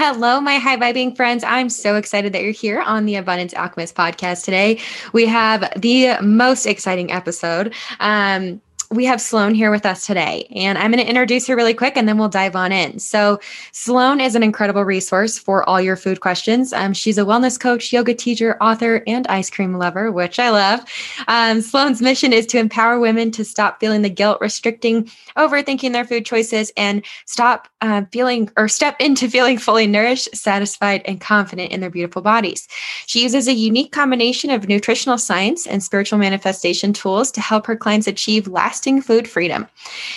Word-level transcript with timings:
Hello, 0.00 0.40
my 0.40 0.58
high 0.58 0.76
vibing 0.76 1.16
friends. 1.16 1.42
I'm 1.42 1.68
so 1.68 1.96
excited 1.96 2.32
that 2.32 2.42
you're 2.42 2.52
here 2.52 2.80
on 2.80 3.04
the 3.04 3.16
Abundance 3.16 3.52
Alchemist 3.52 3.96
podcast 3.96 4.44
today. 4.44 4.78
We 5.12 5.26
have 5.26 5.72
the 5.74 6.16
most 6.22 6.66
exciting 6.66 7.10
episode. 7.10 7.74
Um, 7.98 8.60
we 8.90 9.04
have 9.04 9.20
Sloane 9.20 9.54
here 9.54 9.70
with 9.70 9.84
us 9.84 10.06
today, 10.06 10.48
and 10.54 10.78
I'm 10.78 10.90
going 10.90 11.04
to 11.04 11.08
introduce 11.08 11.46
her 11.46 11.56
really 11.56 11.74
quick 11.74 11.96
and 11.96 12.08
then 12.08 12.16
we'll 12.16 12.30
dive 12.30 12.56
on 12.56 12.72
in. 12.72 12.98
So, 12.98 13.38
Sloane 13.72 14.20
is 14.20 14.34
an 14.34 14.42
incredible 14.42 14.82
resource 14.82 15.38
for 15.38 15.68
all 15.68 15.78
your 15.78 15.96
food 15.96 16.20
questions. 16.20 16.72
Um, 16.72 16.94
she's 16.94 17.18
a 17.18 17.22
wellness 17.22 17.60
coach, 17.60 17.92
yoga 17.92 18.14
teacher, 18.14 18.56
author, 18.62 19.02
and 19.06 19.26
ice 19.26 19.50
cream 19.50 19.74
lover, 19.74 20.10
which 20.10 20.38
I 20.38 20.48
love. 20.50 20.80
Um, 21.28 21.60
Sloane's 21.60 22.00
mission 22.00 22.32
is 22.32 22.46
to 22.46 22.58
empower 22.58 22.98
women 22.98 23.30
to 23.32 23.44
stop 23.44 23.78
feeling 23.78 24.00
the 24.00 24.08
guilt, 24.08 24.40
restricting, 24.40 25.10
overthinking 25.36 25.92
their 25.92 26.06
food 26.06 26.24
choices, 26.24 26.72
and 26.76 27.04
stop 27.26 27.68
uh, 27.82 28.02
feeling 28.10 28.50
or 28.56 28.68
step 28.68 28.96
into 29.00 29.28
feeling 29.28 29.58
fully 29.58 29.86
nourished, 29.86 30.34
satisfied, 30.34 31.02
and 31.04 31.20
confident 31.20 31.72
in 31.72 31.80
their 31.80 31.90
beautiful 31.90 32.22
bodies. 32.22 32.66
She 33.06 33.22
uses 33.22 33.48
a 33.48 33.52
unique 33.52 33.92
combination 33.92 34.50
of 34.50 34.66
nutritional 34.66 35.18
science 35.18 35.66
and 35.66 35.82
spiritual 35.82 36.18
manifestation 36.18 36.94
tools 36.94 37.30
to 37.32 37.42
help 37.42 37.66
her 37.66 37.76
clients 37.76 38.06
achieve 38.06 38.48
lasting 38.48 38.77
food 39.02 39.28
freedom. 39.28 39.66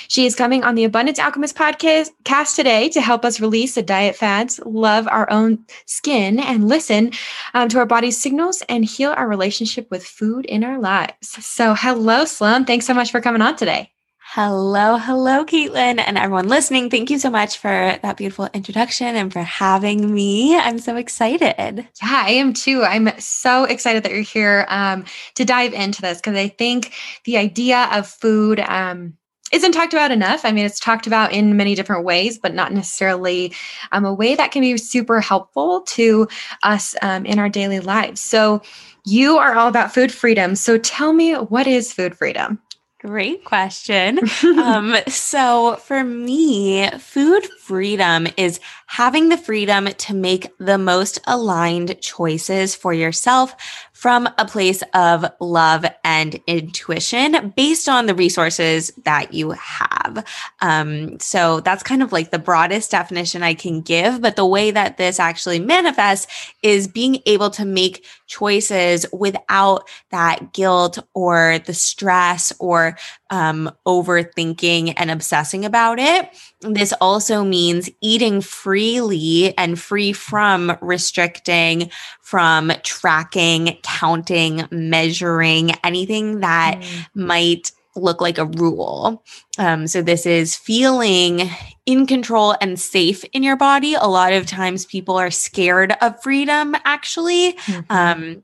She 0.07 0.25
is 0.25 0.35
coming 0.35 0.63
on 0.63 0.75
the 0.75 0.83
Abundance 0.83 1.19
Alchemist 1.19 1.55
podcast 1.55 2.55
today 2.55 2.89
to 2.89 3.01
help 3.01 3.25
us 3.25 3.39
release 3.39 3.75
the 3.75 3.81
diet 3.81 4.15
fads, 4.15 4.59
love 4.65 5.07
our 5.07 5.29
own 5.31 5.65
skin, 5.85 6.39
and 6.39 6.67
listen 6.67 7.11
um, 7.53 7.69
to 7.69 7.79
our 7.79 7.85
body's 7.85 8.21
signals 8.21 8.63
and 8.69 8.85
heal 8.85 9.11
our 9.11 9.27
relationship 9.27 9.89
with 9.89 10.05
food 10.05 10.45
in 10.45 10.63
our 10.63 10.79
lives. 10.79 11.45
So, 11.45 11.73
hello, 11.73 12.25
Sloane. 12.25 12.65
Thanks 12.65 12.85
so 12.85 12.93
much 12.93 13.11
for 13.11 13.21
coming 13.21 13.41
on 13.41 13.55
today. 13.55 13.91
Hello, 14.33 14.95
hello, 14.95 15.43
Caitlin, 15.43 15.99
and 15.99 16.17
everyone 16.17 16.47
listening. 16.47 16.89
Thank 16.89 17.09
you 17.09 17.19
so 17.19 17.29
much 17.29 17.57
for 17.57 17.99
that 18.01 18.15
beautiful 18.15 18.47
introduction 18.53 19.17
and 19.17 19.29
for 19.29 19.41
having 19.41 20.13
me. 20.13 20.57
I'm 20.57 20.79
so 20.79 20.95
excited. 20.95 21.85
Yeah, 22.01 22.23
I 22.25 22.29
am 22.29 22.53
too. 22.53 22.81
I'm 22.81 23.09
so 23.19 23.65
excited 23.65 24.03
that 24.03 24.13
you're 24.13 24.21
here 24.21 24.65
um, 24.69 25.03
to 25.35 25.43
dive 25.43 25.73
into 25.73 26.01
this 26.01 26.19
because 26.19 26.37
I 26.37 26.47
think 26.47 26.93
the 27.25 27.35
idea 27.35 27.89
of 27.91 28.07
food 28.07 28.61
um, 28.61 29.17
isn't 29.51 29.73
talked 29.73 29.91
about 29.91 30.11
enough. 30.11 30.45
I 30.45 30.53
mean, 30.53 30.65
it's 30.65 30.79
talked 30.79 31.07
about 31.07 31.33
in 31.33 31.57
many 31.57 31.75
different 31.75 32.05
ways, 32.05 32.39
but 32.39 32.53
not 32.53 32.71
necessarily 32.71 33.53
um, 33.91 34.05
a 34.05 34.13
way 34.13 34.35
that 34.35 34.53
can 34.53 34.61
be 34.61 34.77
super 34.77 35.19
helpful 35.19 35.81
to 35.87 36.29
us 36.63 36.95
um, 37.01 37.25
in 37.25 37.37
our 37.37 37.49
daily 37.49 37.81
lives. 37.81 38.21
So, 38.21 38.61
you 39.03 39.39
are 39.39 39.55
all 39.55 39.67
about 39.67 39.93
food 39.93 40.09
freedom. 40.09 40.55
So, 40.55 40.77
tell 40.77 41.11
me, 41.11 41.33
what 41.33 41.67
is 41.67 41.91
food 41.91 42.15
freedom? 42.15 42.61
Great 43.01 43.43
question. 43.43 44.19
um, 44.43 44.95
so, 45.07 45.75
for 45.77 46.03
me, 46.03 46.87
food 46.99 47.47
freedom 47.59 48.27
is 48.37 48.59
having 48.85 49.29
the 49.29 49.37
freedom 49.37 49.87
to 49.87 50.13
make 50.13 50.55
the 50.59 50.77
most 50.77 51.17
aligned 51.25 51.99
choices 51.99 52.75
for 52.75 52.93
yourself 52.93 53.55
from 54.01 54.27
a 54.39 54.45
place 54.45 54.81
of 54.95 55.23
love 55.39 55.85
and 56.03 56.39
intuition 56.47 57.53
based 57.55 57.87
on 57.87 58.07
the 58.07 58.15
resources 58.15 58.91
that 59.03 59.31
you 59.31 59.51
have. 59.51 60.25
Um, 60.59 61.19
so 61.19 61.59
that's 61.59 61.83
kind 61.83 62.01
of 62.01 62.11
like 62.11 62.31
the 62.31 62.39
broadest 62.39 62.89
definition 62.89 63.43
I 63.43 63.53
can 63.53 63.81
give. 63.81 64.19
But 64.19 64.37
the 64.37 64.45
way 64.45 64.71
that 64.71 64.97
this 64.97 65.19
actually 65.19 65.59
manifests 65.59 66.25
is 66.63 66.87
being 66.87 67.19
able 67.27 67.51
to 67.51 67.63
make 67.63 68.03
choices 68.25 69.05
without 69.13 69.87
that 70.09 70.51
guilt 70.51 70.97
or 71.13 71.59
the 71.59 71.75
stress 71.75 72.51
or 72.57 72.97
um, 73.29 73.69
overthinking 73.85 74.93
and 74.97 75.11
obsessing 75.11 75.63
about 75.63 75.99
it. 75.99 76.27
This 76.61 76.91
also 77.01 77.43
means 77.43 77.89
eating 78.01 78.41
freely 78.41 79.55
and 79.57 79.79
free 79.79 80.11
from 80.11 80.75
restricting, 80.81 81.91
from 82.31 82.71
tracking, 82.83 83.77
counting, 83.83 84.65
measuring, 84.71 85.71
anything 85.83 86.39
that 86.39 86.79
mm. 86.79 87.05
might 87.13 87.73
look 87.97 88.21
like 88.21 88.37
a 88.37 88.45
rule. 88.45 89.21
Um, 89.57 89.85
so, 89.85 90.01
this 90.01 90.25
is 90.25 90.55
feeling 90.55 91.49
in 91.85 92.07
control 92.07 92.55
and 92.61 92.79
safe 92.79 93.25
in 93.33 93.43
your 93.43 93.57
body. 93.57 93.95
A 93.95 94.07
lot 94.07 94.31
of 94.31 94.45
times 94.45 94.85
people 94.85 95.17
are 95.17 95.29
scared 95.29 95.93
of 95.99 96.23
freedom, 96.23 96.73
actually. 96.85 97.51
Mm-hmm. 97.51 97.91
Um, 97.91 98.43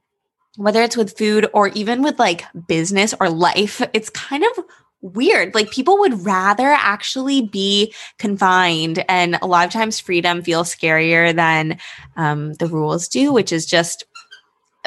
whether 0.57 0.81
it's 0.81 0.97
with 0.97 1.17
food 1.17 1.47
or 1.53 1.69
even 1.69 2.03
with 2.03 2.19
like 2.19 2.43
business 2.67 3.13
or 3.21 3.29
life, 3.29 3.81
it's 3.93 4.09
kind 4.09 4.43
of 4.43 4.65
weird. 5.01 5.53
Like 5.55 5.71
people 5.71 5.97
would 5.99 6.25
rather 6.25 6.67
actually 6.67 7.41
be 7.41 7.93
confined, 8.17 9.03
and 9.09 9.37
a 9.41 9.47
lot 9.47 9.65
of 9.65 9.71
times 9.71 9.99
freedom 9.99 10.41
feels 10.41 10.73
scarier 10.73 11.35
than 11.35 11.77
um, 12.15 12.53
the 12.53 12.67
rules 12.67 13.07
do, 13.07 13.31
which 13.31 13.51
is 13.51 13.65
just 13.65 14.05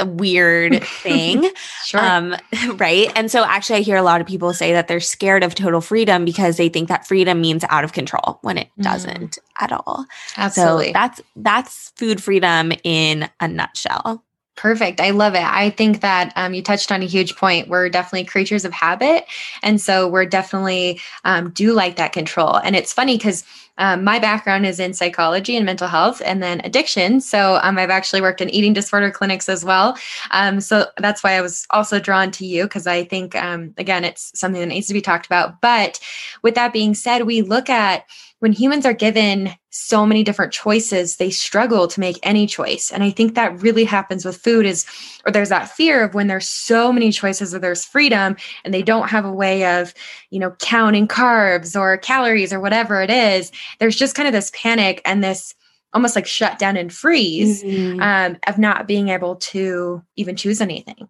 a 0.01 0.07
weird 0.07 0.83
thing. 1.03 1.51
sure. 1.85 2.01
Um, 2.01 2.35
right. 2.75 3.13
And 3.15 3.31
so 3.31 3.45
actually 3.45 3.81
I 3.81 3.83
hear 3.83 3.97
a 3.97 4.03
lot 4.03 4.21
of 4.21 4.27
people 4.27 4.53
say 4.53 4.73
that 4.73 4.89
they're 4.89 5.01
scared 5.01 5.45
of 5.45 5.55
total 5.55 5.81
freedom 5.81 6.25
because 6.25 6.57
they 6.57 6.69
think 6.69 6.89
that 6.89 7.07
freedom 7.07 7.41
means 7.41 7.65
out 7.69 7.85
of 7.85 7.93
control 7.93 8.39
when 8.43 8.59
it 8.59 8.69
mm. 8.79 8.83
doesn't 8.83 9.39
at 9.61 9.73
all. 9.73 10.07
Absolutely. 10.37 10.87
So 10.87 10.93
that's 10.93 11.21
that's 11.37 11.93
food 11.97 12.23
freedom 12.23 12.73
in 12.83 13.29
a 13.41 13.47
nutshell. 13.47 14.25
Perfect. 14.61 15.01
I 15.01 15.09
love 15.09 15.35
it. 15.35 15.43
I 15.43 15.71
think 15.71 16.03
that 16.03 16.35
um, 16.37 16.53
you 16.53 16.63
touched 16.63 16.93
on 16.93 17.01
a 17.01 17.07
huge 17.07 17.35
point. 17.35 17.69
We're 17.69 17.89
definitely 17.89 18.27
creatures 18.27 18.67
of 18.67 18.75
habit. 18.75 19.25
And 19.63 19.81
so 19.81 20.07
we're 20.07 20.27
definitely 20.27 21.01
um, 21.25 21.49
do 21.49 21.73
like 21.73 21.97
that 21.97 22.13
control. 22.13 22.57
And 22.57 22.77
it's 22.77 22.93
funny 22.93 23.17
because 23.17 23.43
um, 23.79 24.05
my 24.05 24.19
background 24.19 24.67
is 24.67 24.79
in 24.79 24.93
psychology 24.93 25.57
and 25.57 25.65
mental 25.65 25.89
health 25.89 26.21
and 26.23 26.43
then 26.43 26.61
addiction. 26.63 27.23
So 27.23 27.59
um, 27.63 27.79
I've 27.79 27.89
actually 27.89 28.21
worked 28.21 28.43
in 28.43 28.51
eating 28.51 28.75
disorder 28.75 29.11
clinics 29.11 29.49
as 29.49 29.65
well. 29.65 29.97
Um, 30.31 30.61
so 30.61 30.89
that's 30.99 31.25
why 31.25 31.39
I 31.39 31.41
was 31.41 31.67
also 31.71 31.99
drawn 31.99 32.31
to 32.33 32.45
you 32.45 32.65
because 32.65 32.87
I 32.87 33.05
think, 33.05 33.35
um, 33.37 33.73
again, 33.79 34.05
it's 34.05 34.39
something 34.39 34.61
that 34.61 34.67
needs 34.67 34.89
to 34.89 34.93
be 34.93 35.01
talked 35.01 35.25
about. 35.25 35.63
But 35.63 35.99
with 36.43 36.55
that 36.57 36.75
being 36.75 36.93
said, 36.93 37.23
we 37.23 37.41
look 37.41 37.71
at 37.71 38.05
when 38.41 38.53
humans 38.53 38.85
are 38.85 38.93
given 38.93 39.51
so 39.71 40.05
many 40.05 40.25
different 40.25 40.53
choices 40.53 41.17
they 41.17 41.31
struggle 41.31 41.87
to 41.87 42.01
make 42.01 42.19
any 42.23 42.47
choice 42.47 42.91
and 42.91 43.03
i 43.03 43.11
think 43.11 43.35
that 43.35 43.63
really 43.63 43.85
happens 43.85 44.25
with 44.25 44.37
food 44.37 44.67
is 44.67 44.85
or 45.25 45.33
there's 45.33 45.49
that 45.49 45.71
fear 45.71 46.05
of 46.05 46.15
when 46.15 46.27
there's 46.27 46.49
so 46.49 46.93
many 46.93 47.13
choices 47.13 47.55
or 47.55 47.59
there's 47.59 47.85
freedom 47.85 48.37
and 48.65 48.75
they 48.75 48.83
don't 48.83 49.09
have 49.09 49.25
a 49.25 49.33
way 49.33 49.65
of 49.79 49.95
you 50.31 50.39
know 50.39 50.51
counting 50.59 51.07
carbs 51.07 51.79
or 51.79 51.97
calories 51.97 52.53
or 52.53 52.61
whatever 52.61 53.01
it 53.01 53.11
is 53.11 53.53
there's 53.79 53.97
just 53.97 54.15
kind 54.15 54.27
of 54.27 54.33
this 54.33 54.51
panic 54.55 55.01
and 55.05 55.23
this 55.23 55.55
almost 55.93 56.17
like 56.17 56.27
shut 56.27 56.59
down 56.59 56.77
and 56.77 56.93
freeze 56.93 57.63
mm-hmm. 57.63 58.01
um, 58.01 58.37
of 58.47 58.59
not 58.59 58.87
being 58.87 59.09
able 59.09 59.37
to 59.37 60.03
even 60.17 60.37
choose 60.37 60.61
anything 60.61 61.09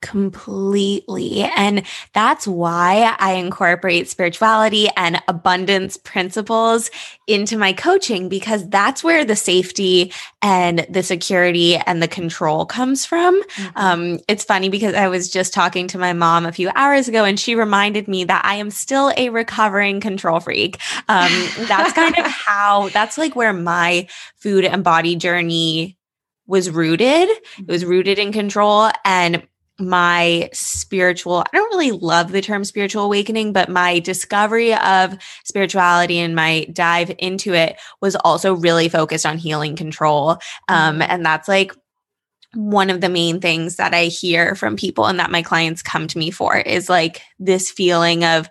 Completely. 0.00 1.42
And 1.42 1.82
that's 2.14 2.46
why 2.46 3.16
I 3.18 3.32
incorporate 3.32 4.08
spirituality 4.08 4.88
and 4.96 5.20
abundance 5.26 5.96
principles 5.96 6.88
into 7.26 7.58
my 7.58 7.72
coaching 7.72 8.28
because 8.28 8.68
that's 8.68 9.02
where 9.02 9.24
the 9.24 9.34
safety 9.34 10.12
and 10.40 10.86
the 10.88 11.02
security 11.02 11.76
and 11.76 12.00
the 12.00 12.06
control 12.06 12.64
comes 12.64 13.04
from. 13.04 13.42
Mm-hmm. 13.42 13.78
Um, 13.78 14.18
it's 14.28 14.44
funny 14.44 14.68
because 14.68 14.94
I 14.94 15.08
was 15.08 15.28
just 15.28 15.52
talking 15.52 15.88
to 15.88 15.98
my 15.98 16.12
mom 16.12 16.46
a 16.46 16.52
few 16.52 16.70
hours 16.76 17.08
ago 17.08 17.24
and 17.24 17.38
she 17.38 17.56
reminded 17.56 18.06
me 18.06 18.22
that 18.22 18.44
I 18.44 18.54
am 18.54 18.70
still 18.70 19.12
a 19.16 19.30
recovering 19.30 19.98
control 19.98 20.38
freak. 20.38 20.78
Um, 21.08 21.32
that's 21.66 21.92
kind 21.92 22.16
of 22.16 22.24
how, 22.46 22.88
that's 22.90 23.18
like 23.18 23.34
where 23.34 23.52
my 23.52 24.06
food 24.36 24.64
and 24.64 24.84
body 24.84 25.16
journey 25.16 25.96
was 26.46 26.70
rooted. 26.70 27.28
It 27.28 27.66
was 27.66 27.82
mm-hmm. 27.82 27.90
rooted 27.90 28.18
in 28.20 28.32
control. 28.32 28.90
And 29.04 29.46
my 29.78 30.50
spiritual, 30.52 31.38
I 31.38 31.56
don't 31.56 31.70
really 31.70 31.92
love 31.92 32.32
the 32.32 32.40
term 32.40 32.64
spiritual 32.64 33.04
awakening, 33.04 33.52
but 33.52 33.68
my 33.68 34.00
discovery 34.00 34.74
of 34.74 35.16
spirituality 35.44 36.18
and 36.18 36.34
my 36.34 36.66
dive 36.72 37.14
into 37.18 37.54
it 37.54 37.76
was 38.00 38.16
also 38.16 38.54
really 38.54 38.88
focused 38.88 39.24
on 39.24 39.38
healing 39.38 39.76
control. 39.76 40.38
Um, 40.68 40.94
mm-hmm. 40.94 41.02
and 41.02 41.24
that's 41.24 41.48
like 41.48 41.72
one 42.54 42.90
of 42.90 43.00
the 43.00 43.08
main 43.08 43.40
things 43.40 43.76
that 43.76 43.94
I 43.94 44.04
hear 44.04 44.54
from 44.54 44.76
people 44.76 45.06
and 45.06 45.20
that 45.20 45.30
my 45.30 45.42
clients 45.42 45.82
come 45.82 46.08
to 46.08 46.18
me 46.18 46.30
for 46.30 46.56
is 46.56 46.88
like 46.88 47.22
this 47.38 47.70
feeling 47.70 48.24
of 48.24 48.48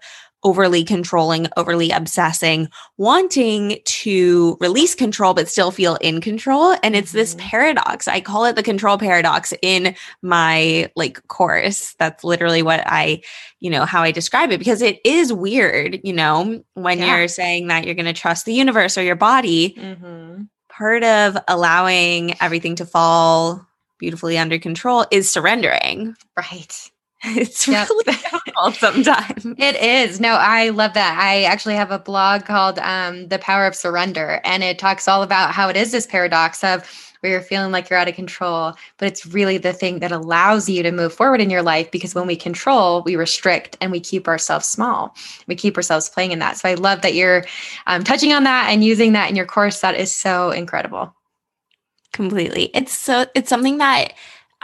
overly 0.47 0.81
controlling, 0.85 1.45
overly 1.57 1.91
obsessing, 1.91 2.69
wanting 2.97 3.77
to 3.83 4.55
release 4.61 4.95
control, 4.95 5.33
but 5.33 5.49
still 5.49 5.71
feel 5.71 5.95
in 5.95 6.21
control. 6.21 6.73
And 6.83 6.95
it's 6.95 7.11
this 7.11 7.35
Mhm. 7.35 7.39
paradox. 7.39 8.07
I 8.07 8.21
call 8.21 8.45
it 8.45 8.55
the 8.55 8.63
control 8.63 8.97
paradox 8.97 9.53
in 9.61 9.93
my 10.21 10.89
like 10.95 11.27
course. 11.27 11.95
That's 11.99 12.23
literally 12.23 12.61
what 12.61 12.81
I, 12.85 13.21
you 13.59 13.69
know, 13.69 13.83
how 13.83 14.03
I 14.03 14.11
describe 14.11 14.51
it 14.53 14.59
because 14.59 14.81
it 14.81 14.99
is 15.03 15.33
weird, 15.33 15.99
you 16.05 16.13
know, 16.13 16.63
when 16.75 16.99
Yeah. 16.99 17.17
you're 17.17 17.27
saying 17.27 17.67
that 17.67 17.83
you're 17.83 17.95
going 17.95 18.05
to 18.05 18.13
trust 18.13 18.45
the 18.45 18.53
universe 18.53 18.97
or 18.97 19.03
your 19.03 19.17
body. 19.17 19.75
Mm-hmm. 19.77 20.43
Part 20.69 21.03
of 21.03 21.37
allowing 21.49 22.35
everything 22.39 22.75
to 22.75 22.85
fall 22.85 23.65
beautifully 23.99 24.37
under 24.37 24.59
control 24.59 25.05
is 25.11 25.29
surrendering. 25.29 26.15
Right. 26.37 26.89
It's 27.23 27.67
Yep. 27.67 27.89
really 27.89 28.03
difficult 28.05 28.75
sometimes. 28.75 29.45
It 29.57 29.75
is. 29.75 30.19
No, 30.19 30.33
I 30.33 30.69
love 30.69 30.93
that. 30.93 31.17
I 31.19 31.43
actually 31.43 31.75
have 31.75 31.91
a 31.91 31.99
blog 31.99 32.45
called 32.45 32.79
um, 32.79 33.27
The 33.27 33.39
Power 33.39 33.65
of 33.65 33.75
Surrender, 33.75 34.39
and 34.43 34.63
it 34.63 34.77
talks 34.79 35.07
all 35.07 35.23
about 35.23 35.51
how 35.51 35.67
it 35.69 35.75
is 35.75 35.91
this 35.91 36.05
paradox 36.05 36.63
of 36.63 36.83
where 37.21 37.31
you're 37.31 37.41
feeling 37.41 37.71
like 37.71 37.89
you're 37.89 37.97
out 37.97 38.07
of 38.07 38.13
control, 38.13 38.73
but 38.97 39.07
it's 39.07 39.25
really 39.25 39.57
the 39.57 39.73
thing 39.73 39.99
that 39.99 40.11
allows 40.11 40.69
you 40.69 40.83
to 40.83 40.91
move 40.91 41.11
forward 41.11 41.41
in 41.41 41.49
your 41.49 41.63
life 41.63 41.89
because 41.89 42.13
when 42.13 42.27
we 42.27 42.35
control, 42.35 43.01
we 43.01 43.15
restrict 43.15 43.75
and 43.81 43.91
we 43.91 43.99
keep 43.99 44.27
ourselves 44.27 44.67
small. 44.67 45.15
We 45.47 45.55
keep 45.55 45.75
ourselves 45.77 46.09
playing 46.09 46.31
in 46.31 46.39
that. 46.39 46.57
So 46.57 46.69
I 46.69 46.75
love 46.75 47.01
that 47.01 47.15
you're 47.15 47.43
um, 47.87 48.03
touching 48.03 48.33
on 48.33 48.43
that 48.43 48.69
and 48.69 48.83
using 48.83 49.13
that 49.13 49.29
in 49.31 49.35
your 49.35 49.47
course. 49.47 49.79
That 49.81 49.95
is 49.95 50.13
so 50.13 50.51
incredible. 50.51 51.15
Completely. 52.13 52.69
It's 52.73 52.93
so 52.93 53.25
it's 53.35 53.49
something 53.49 53.77
that 53.77 54.13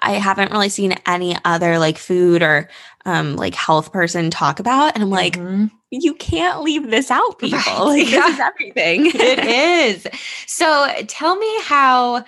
I 0.03 0.11
haven't 0.13 0.51
really 0.51 0.69
seen 0.69 0.93
any 1.07 1.35
other 1.45 1.79
like 1.79 1.97
food 1.97 2.43
or 2.43 2.69
um 3.05 3.35
like 3.35 3.55
health 3.55 3.91
person 3.91 4.29
talk 4.29 4.59
about. 4.59 4.93
And 4.93 5.03
I'm 5.03 5.09
like, 5.09 5.37
Mhm. 5.37 5.71
you 5.89 6.13
can't 6.15 6.61
leave 6.61 6.89
this 6.91 7.09
out, 7.09 7.39
people. 7.39 7.57
Right. 7.57 7.77
Like 7.85 8.09
Yeah. 8.09 8.21
this 8.21 8.33
is 8.35 8.39
everything. 8.39 9.05
it 9.07 9.39
is. 9.45 10.07
So 10.47 10.87
tell 11.07 11.35
me 11.37 11.61
how 11.63 12.25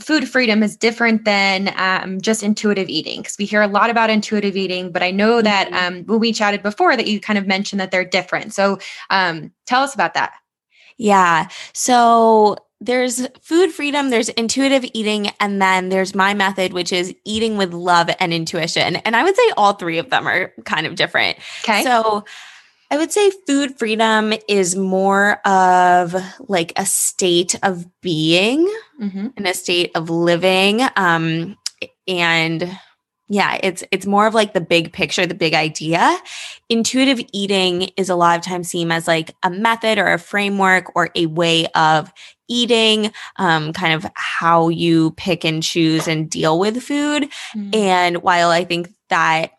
food 0.00 0.28
freedom 0.28 0.62
is 0.62 0.76
different 0.76 1.24
than 1.24 1.72
um, 1.76 2.20
just 2.20 2.42
intuitive 2.44 2.88
eating 2.88 3.20
because 3.20 3.36
we 3.38 3.44
hear 3.44 3.62
a 3.62 3.66
lot 3.66 3.90
about 3.90 4.10
intuitive 4.10 4.56
eating 4.56 4.92
but 4.92 5.02
i 5.02 5.10
know 5.10 5.42
that 5.42 5.68
Mhm. 5.70 5.74
um, 5.88 6.04
when 6.06 6.20
we 6.20 6.32
chatted 6.32 6.62
before 6.62 6.96
that 6.96 7.08
you 7.08 7.18
kind 7.20 7.36
of 7.36 7.48
mentioned 7.48 7.80
that 7.80 7.90
they're 7.90 8.04
different 8.04 8.54
so 8.54 8.78
um, 9.10 9.52
tell 9.66 9.82
us 9.82 9.94
about 9.94 10.14
that 10.14 10.34
Yeah. 10.98 11.48
So 11.74 12.56
there's 12.80 13.26
food 13.42 13.72
freedom, 13.72 14.10
there's 14.10 14.28
intuitive 14.30 14.84
eating, 14.94 15.30
and 15.40 15.60
then 15.60 15.88
there's 15.88 16.14
my 16.14 16.32
method, 16.34 16.72
which 16.72 16.92
is 16.92 17.14
eating 17.24 17.56
with 17.56 17.72
love 17.72 18.08
and 18.20 18.32
intuition. 18.32 18.96
And 18.96 19.16
I 19.16 19.24
would 19.24 19.34
say 19.36 19.50
all 19.56 19.72
three 19.72 19.98
of 19.98 20.10
them 20.10 20.28
are 20.28 20.52
kind 20.64 20.86
of 20.86 20.94
different. 20.94 21.38
okay 21.64 21.82
So 21.82 22.24
I 22.90 22.96
would 22.96 23.12
say 23.12 23.30
food 23.46 23.78
freedom 23.78 24.32
is 24.48 24.76
more 24.76 25.46
of 25.46 26.14
like 26.48 26.72
a 26.76 26.86
state 26.86 27.54
of 27.62 27.84
being 28.00 28.66
Mhm. 29.00 29.36
in 29.36 29.46
a 29.46 29.54
state 29.54 29.90
of 29.94 30.08
living. 30.08 30.82
Um, 30.96 31.56
and 32.06 32.78
yeah, 33.28 33.58
it's 33.62 33.84
it's 33.90 34.06
more 34.06 34.26
of 34.26 34.34
like 34.34 34.54
the 34.54 34.60
big 34.60 34.92
picture, 34.92 35.26
the 35.26 35.34
big 35.34 35.52
idea. 35.52 36.18
Intuitive 36.68 37.20
eating 37.32 37.90
is 37.96 38.08
a 38.08 38.16
lot 38.16 38.38
of 38.38 38.44
times 38.44 38.70
seen 38.70 38.90
as 38.90 39.06
like 39.06 39.34
a 39.42 39.50
method 39.50 39.98
or 39.98 40.12
a 40.12 40.18
framework 40.18 40.92
or 40.96 41.10
a 41.14 41.26
way 41.26 41.66
of 41.74 42.10
eating, 42.48 43.12
um, 43.36 43.74
kind 43.74 43.92
of 43.92 44.10
how 44.14 44.70
you 44.70 45.10
pick 45.12 45.44
and 45.44 45.62
choose 45.62 46.08
and 46.08 46.30
deal 46.30 46.58
with 46.58 46.82
food. 46.82 47.28
Mm. 47.54 47.74
And 47.74 48.22
while 48.22 48.48
I 48.48 48.64
think 48.64 48.88
that, 49.10 49.50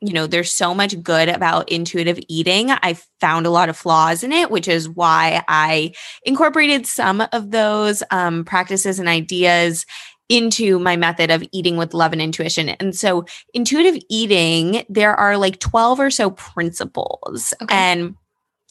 you 0.00 0.12
know, 0.12 0.26
there's 0.26 0.52
so 0.52 0.74
much 0.74 1.00
good 1.00 1.28
about 1.28 1.70
intuitive 1.70 2.18
eating, 2.26 2.72
I 2.72 2.98
found 3.20 3.46
a 3.46 3.50
lot 3.50 3.68
of 3.68 3.76
flaws 3.76 4.24
in 4.24 4.32
it, 4.32 4.50
which 4.50 4.66
is 4.66 4.88
why 4.88 5.44
I 5.46 5.92
incorporated 6.24 6.88
some 6.88 7.22
of 7.32 7.52
those 7.52 8.02
um, 8.10 8.44
practices 8.44 8.98
and 8.98 9.08
ideas 9.08 9.86
into 10.32 10.78
my 10.78 10.96
method 10.96 11.30
of 11.30 11.44
eating 11.52 11.76
with 11.76 11.92
love 11.92 12.12
and 12.12 12.22
intuition. 12.22 12.70
And 12.70 12.96
so, 12.96 13.26
intuitive 13.52 14.00
eating, 14.08 14.84
there 14.88 15.14
are 15.14 15.36
like 15.36 15.60
12 15.60 16.00
or 16.00 16.10
so 16.10 16.30
principles. 16.30 17.52
Okay. 17.60 17.74
And 17.74 18.14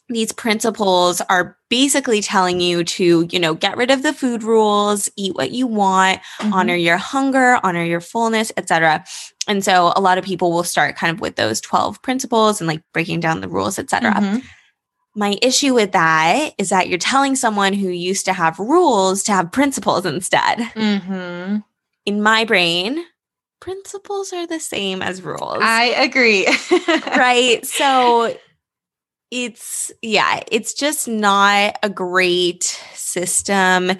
these 0.08 0.32
principles 0.32 1.20
are 1.30 1.56
basically 1.70 2.20
telling 2.20 2.60
you 2.60 2.82
to, 2.84 3.26
you 3.30 3.38
know, 3.38 3.54
get 3.54 3.76
rid 3.76 3.90
of 3.90 4.02
the 4.02 4.12
food 4.12 4.42
rules, 4.42 5.08
eat 5.16 5.34
what 5.36 5.52
you 5.52 5.66
want, 5.66 6.20
Mhm. 6.40 6.52
honor 6.52 6.74
your 6.74 6.96
hunger, 6.98 7.58
honor 7.62 7.84
your 7.84 8.00
fullness, 8.00 8.50
etc. 8.56 9.04
And 9.46 9.64
so 9.64 9.92
a 9.96 10.00
lot 10.00 10.18
of 10.18 10.24
people 10.24 10.52
will 10.52 10.64
start 10.64 10.96
kind 10.96 11.14
of 11.14 11.20
with 11.20 11.36
those 11.36 11.60
12 11.60 12.02
principles 12.02 12.60
and 12.60 12.68
like 12.68 12.82
breaking 12.92 13.20
down 13.20 13.40
the 13.40 13.48
rules, 13.48 13.78
etc. 13.78 14.10
Mhm. 14.12 14.42
My 15.14 15.36
issue 15.42 15.74
with 15.74 15.92
that 15.92 16.54
is 16.56 16.70
that 16.70 16.88
you're 16.88 16.98
telling 16.98 17.36
someone 17.36 17.74
who 17.74 17.88
used 17.88 18.24
to 18.24 18.32
have 18.32 18.58
rules 18.58 19.22
to 19.24 19.32
have 19.32 19.52
principles 19.52 20.06
instead. 20.06 20.58
Mhm. 20.74 21.64
In 22.06 22.22
my 22.22 22.44
brain, 22.44 23.04
principles 23.60 24.32
are 24.32 24.46
the 24.46 24.58
same 24.58 25.02
as 25.02 25.22
rules. 25.22 25.58
i 25.60 25.84
agree 25.98 26.46
right? 27.16 27.64
So 27.66 28.36
it's 29.30 29.92
yeah, 30.02 30.40
it's 30.50 30.74
just 30.74 31.08
not 31.08 31.78
a 31.82 31.88
great 31.88 32.64
system 32.94 33.92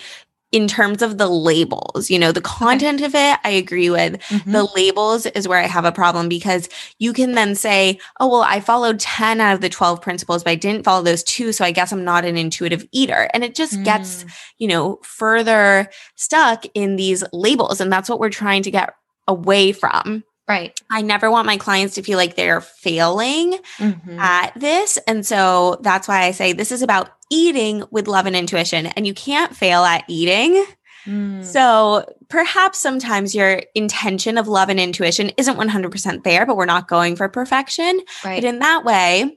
in 0.53 0.69
terms 0.69 1.01
of 1.03 1.19
the 1.19 1.29
labels. 1.29 2.11
You 2.11 2.19
know, 2.19 2.31
the 2.31 2.41
content 2.43 3.01
of 3.01 3.15
it, 3.15 3.39
I 3.43 3.51
agree 3.51 3.89
with. 3.91 4.21
Mhm. 4.29 4.53
The 4.53 4.65
labels 4.77 5.25
is 5.27 5.49
where 5.49 5.59
I 5.59 5.67
have 5.67 5.85
a 5.87 5.93
problem 5.93 6.29
because 6.29 6.69
you 6.99 7.13
can 7.15 7.33
then 7.33 7.55
say, 7.55 7.99
oh, 8.21 8.29
well, 8.29 8.43
I 8.43 8.61
followed 8.61 9.01
10 9.01 9.41
out 9.41 9.55
of 9.55 9.61
the 9.63 9.71
12 9.71 10.01
principles, 10.03 10.45
but 10.45 10.51
I 10.51 10.55
didn't 10.55 10.85
follow 10.85 11.03
those 11.03 11.23
two. 11.25 11.53
So 11.53 11.65
I 11.65 11.71
guess 11.73 11.91
I'm 11.91 12.05
not 12.05 12.25
an 12.27 12.37
intuitive 12.37 12.87
eater. 12.93 13.29
And 13.33 13.43
it 13.43 13.55
just 13.55 13.83
gets, 13.83 14.25
Mm. 14.25 14.31
you 14.59 14.69
know, 14.69 14.99
further 15.03 15.89
stuck 16.17 16.65
in 16.75 16.97
these 16.97 17.25
labels. 17.33 17.81
And 17.81 17.91
that's 17.91 18.09
what 18.11 18.21
we're 18.21 18.29
trying 18.31 18.63
to 18.65 18.71
get 18.71 18.91
away 19.27 19.73
from. 19.73 20.23
Right 20.53 20.81
I 20.91 21.01
never 21.03 21.31
want 21.31 21.47
my 21.47 21.57
clients 21.57 21.95
to 21.95 22.03
feel 22.03 22.19
like 22.19 22.37
they're 22.37 22.61
failing 22.61 23.59
Mhm. 23.79 24.19
at 24.19 24.53
this. 24.55 24.99
And 25.07 25.25
so 25.27 25.79
that's 25.81 26.07
why 26.07 26.23
I 26.25 26.33
say 26.33 26.53
this 26.53 26.71
is 26.73 26.83
about 26.83 27.11
eating 27.31 27.85
with 27.91 28.07
love 28.09 28.27
and 28.27 28.37
intuition. 28.37 28.87
And 28.87 29.07
you 29.07 29.15
can't 29.15 29.57
fail 29.57 29.85
at 29.85 30.05
eating. 30.09 30.65
Mm. 31.07 31.45
So 31.45 32.05
perhaps 32.29 32.79
sometimes 32.79 33.35
your 33.35 33.63
intention 33.75 34.39
of 34.39 34.47
love 34.49 34.69
and 34.69 34.79
intuition 34.79 35.31
isn't 35.37 35.57
100% 35.57 36.23
there, 36.25 36.45
but 36.47 36.57
we're 36.57 36.65
not 36.67 36.87
going 36.89 37.17
for 37.17 37.29
perfection. 37.29 38.01
right 38.25 38.37
But 38.41 38.45
in 38.49 38.59
that 38.61 38.85
way, 38.85 39.37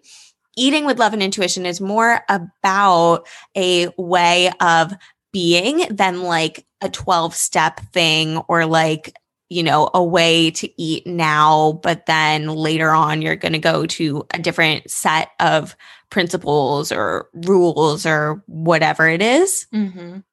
eating 0.57 0.85
with 0.85 0.99
love 0.99 1.13
and 1.13 1.23
intuition 1.23 1.65
is 1.65 1.81
more 1.81 2.21
about 2.29 3.25
a 3.57 3.87
way 3.97 4.51
of 4.59 4.93
being 5.33 5.85
than 5.89 6.21
like 6.23 6.65
a 6.81 6.89
12 6.89 7.33
step 7.35 7.79
thing 7.93 8.37
or 8.47 8.65
like, 8.65 9.13
you 9.49 9.63
know, 9.63 9.89
a 9.93 10.03
way 10.03 10.51
to 10.51 10.81
eat 10.81 11.05
now, 11.05 11.79
but 11.83 12.05
then 12.05 12.47
later 12.47 12.91
on 12.91 13.21
you're 13.21 13.35
going 13.35 13.53
to 13.53 13.59
go 13.59 13.85
to 13.85 14.25
a 14.33 14.39
different 14.39 14.89
set 14.89 15.29
of 15.39 15.75
principles 16.09 16.91
or 16.91 17.29
rules 17.33 18.05
or 18.05 18.43
whatever 18.47 19.07
it 19.07 19.21
is. 19.21 19.67
Mhm. 19.73 20.23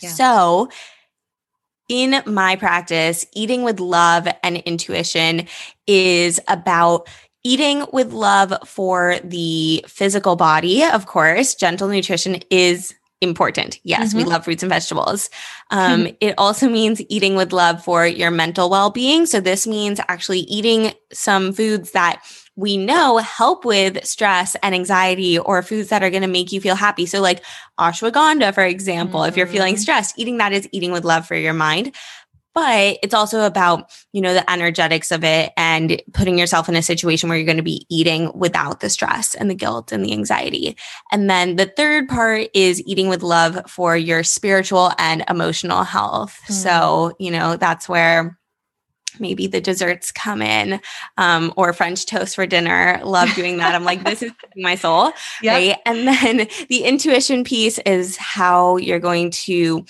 Yeah. 0.00 0.10
So, 0.10 0.68
in 1.88 2.22
my 2.26 2.54
practice, 2.54 3.26
eating 3.34 3.64
with 3.64 3.80
love 3.80 4.28
and 4.44 4.58
intuition 4.58 5.48
is 5.88 6.38
about 6.46 7.08
eating 7.42 7.84
with 7.92 8.12
love 8.12 8.54
for 8.64 9.18
the 9.24 9.84
physical 9.88 10.36
body. 10.36 10.84
Of 10.84 11.06
course, 11.06 11.54
gentle 11.56 11.88
nutrition 11.88 12.42
is 12.50 12.94
important. 13.20 13.78
Yes, 13.84 14.14
we 14.14 14.24
Mhm. 14.24 14.28
love 14.28 14.44
fruits 14.44 14.62
and 14.62 14.70
vegetables. 14.70 15.28
Um, 15.70 16.08
it 16.20 16.34
also 16.38 16.68
means 16.68 17.02
eating 17.08 17.36
with 17.36 17.52
love 17.52 17.84
for 17.84 18.06
your 18.06 18.30
mental 18.30 18.70
well 18.70 18.90
being. 18.90 19.26
So, 19.26 19.40
this 19.40 19.66
means 19.66 20.00
actually 20.08 20.40
eating 20.40 20.92
some 21.12 21.52
foods 21.52 21.90
that 21.92 22.22
we 22.56 22.76
know 22.76 23.18
help 23.18 23.64
with 23.64 24.04
stress 24.04 24.54
and 24.62 24.74
anxiety 24.74 25.38
or 25.38 25.62
foods 25.62 25.88
that 25.88 26.02
are 26.02 26.10
going 26.10 26.22
to 26.22 26.28
make 26.28 26.52
you 26.52 26.60
feel 26.60 26.74
happy. 26.74 27.06
So, 27.06 27.20
like 27.20 27.42
ashwagandha, 27.78 28.54
for 28.54 28.64
example, 28.64 29.24
if 29.24 29.36
you're 29.36 29.46
feeling 29.46 29.74
Mhm. 29.76 29.78
stressed, 29.78 30.14
eating 30.18 30.38
that 30.38 30.52
is 30.52 30.68
eating 30.72 30.92
with 30.92 31.04
love 31.04 31.26
for 31.26 31.36
your 31.36 31.54
mind. 31.54 31.94
But 32.54 32.98
it's 33.02 33.14
also 33.14 33.46
about, 33.46 33.90
you 34.12 34.20
know, 34.20 34.34
the 34.34 34.50
energetics 34.50 35.12
of 35.12 35.22
it 35.22 35.52
and 35.56 36.02
putting 36.12 36.38
yourself 36.38 36.68
in 36.68 36.76
a 36.76 36.82
situation 36.82 37.28
where 37.28 37.38
you're 37.38 37.46
going 37.46 37.56
to 37.56 37.62
be 37.62 37.86
eating 37.88 38.32
without 38.34 38.80
the 38.80 38.90
stress 38.90 39.34
and 39.34 39.48
the 39.48 39.54
guilt 39.54 39.92
and 39.92 40.04
the 40.04 40.12
anxiety. 40.12 40.76
And 41.12 41.30
then 41.30 41.56
the 41.56 41.66
third 41.66 42.08
part 42.08 42.48
is 42.52 42.82
eating 42.86 43.08
with 43.08 43.22
love 43.22 43.60
for 43.68 43.96
your 43.96 44.24
spiritual 44.24 44.92
and 44.98 45.24
emotional 45.28 45.84
health. 45.84 46.38
Mm. 46.48 46.52
So, 46.52 47.12
you 47.20 47.30
know, 47.30 47.56
that's 47.56 47.88
where 47.88 48.40
maybe 49.18 49.46
the 49.46 49.60
desserts 49.60 50.12
come 50.12 50.42
in 50.42 50.80
um, 51.18 51.52
or 51.56 51.72
French 51.72 52.06
toast 52.06 52.34
for 52.34 52.46
dinner. 52.46 53.00
Love 53.04 53.32
doing 53.34 53.56
that. 53.58 53.74
I'm 53.74 53.84
like, 53.84 54.04
this 54.04 54.22
is 54.22 54.32
my 54.56 54.74
soul. 54.74 55.12
Yep. 55.42 55.54
Right. 55.54 55.76
And 55.86 56.06
then 56.06 56.48
the 56.68 56.84
intuition 56.84 57.44
piece 57.44 57.78
is 57.80 58.16
how 58.16 58.76
you're 58.76 59.00
going 59.00 59.30
to 59.30 59.84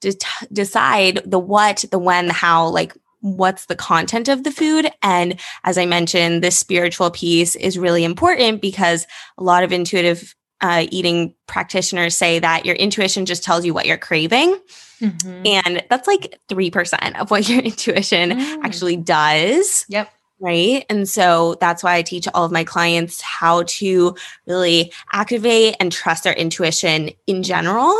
de- 0.00 0.16
decide 0.52 1.20
the 1.24 1.38
what, 1.38 1.84
the 1.90 1.98
when, 1.98 2.26
the 2.26 2.32
how, 2.32 2.68
like 2.68 2.94
what's 3.20 3.66
the 3.66 3.76
content 3.76 4.28
of 4.28 4.44
the 4.44 4.50
food. 4.50 4.90
And 5.02 5.40
as 5.64 5.78
I 5.78 5.86
mentioned, 5.86 6.42
this 6.42 6.58
spiritual 6.58 7.10
piece 7.10 7.56
is 7.56 7.78
really 7.78 8.04
important 8.04 8.60
because 8.60 9.06
a 9.38 9.42
lot 9.42 9.64
of 9.64 9.72
intuitive 9.72 10.34
uh, 10.60 10.86
eating 10.90 11.34
practitioners 11.46 12.16
say 12.16 12.38
that 12.38 12.64
your 12.64 12.76
intuition 12.76 13.26
just 13.26 13.42
tells 13.42 13.64
you 13.64 13.74
what 13.74 13.86
you're 13.86 13.98
craving. 13.98 14.58
Mm-hmm. 15.00 15.46
And 15.46 15.84
that's 15.90 16.06
like 16.06 16.38
3% 16.48 17.20
of 17.20 17.30
what 17.30 17.48
your 17.48 17.60
intuition 17.60 18.30
mm. 18.30 18.64
actually 18.64 18.96
does. 18.96 19.84
Yep. 19.88 20.10
Right. 20.38 20.84
And 20.90 21.08
so 21.08 21.56
that's 21.60 21.82
why 21.82 21.94
I 21.94 22.02
teach 22.02 22.28
all 22.34 22.44
of 22.44 22.52
my 22.52 22.62
clients 22.62 23.22
how 23.22 23.62
to 23.66 24.14
really 24.46 24.92
activate 25.10 25.76
and 25.80 25.90
trust 25.90 26.24
their 26.24 26.34
intuition 26.34 27.10
in 27.26 27.42
general 27.42 27.98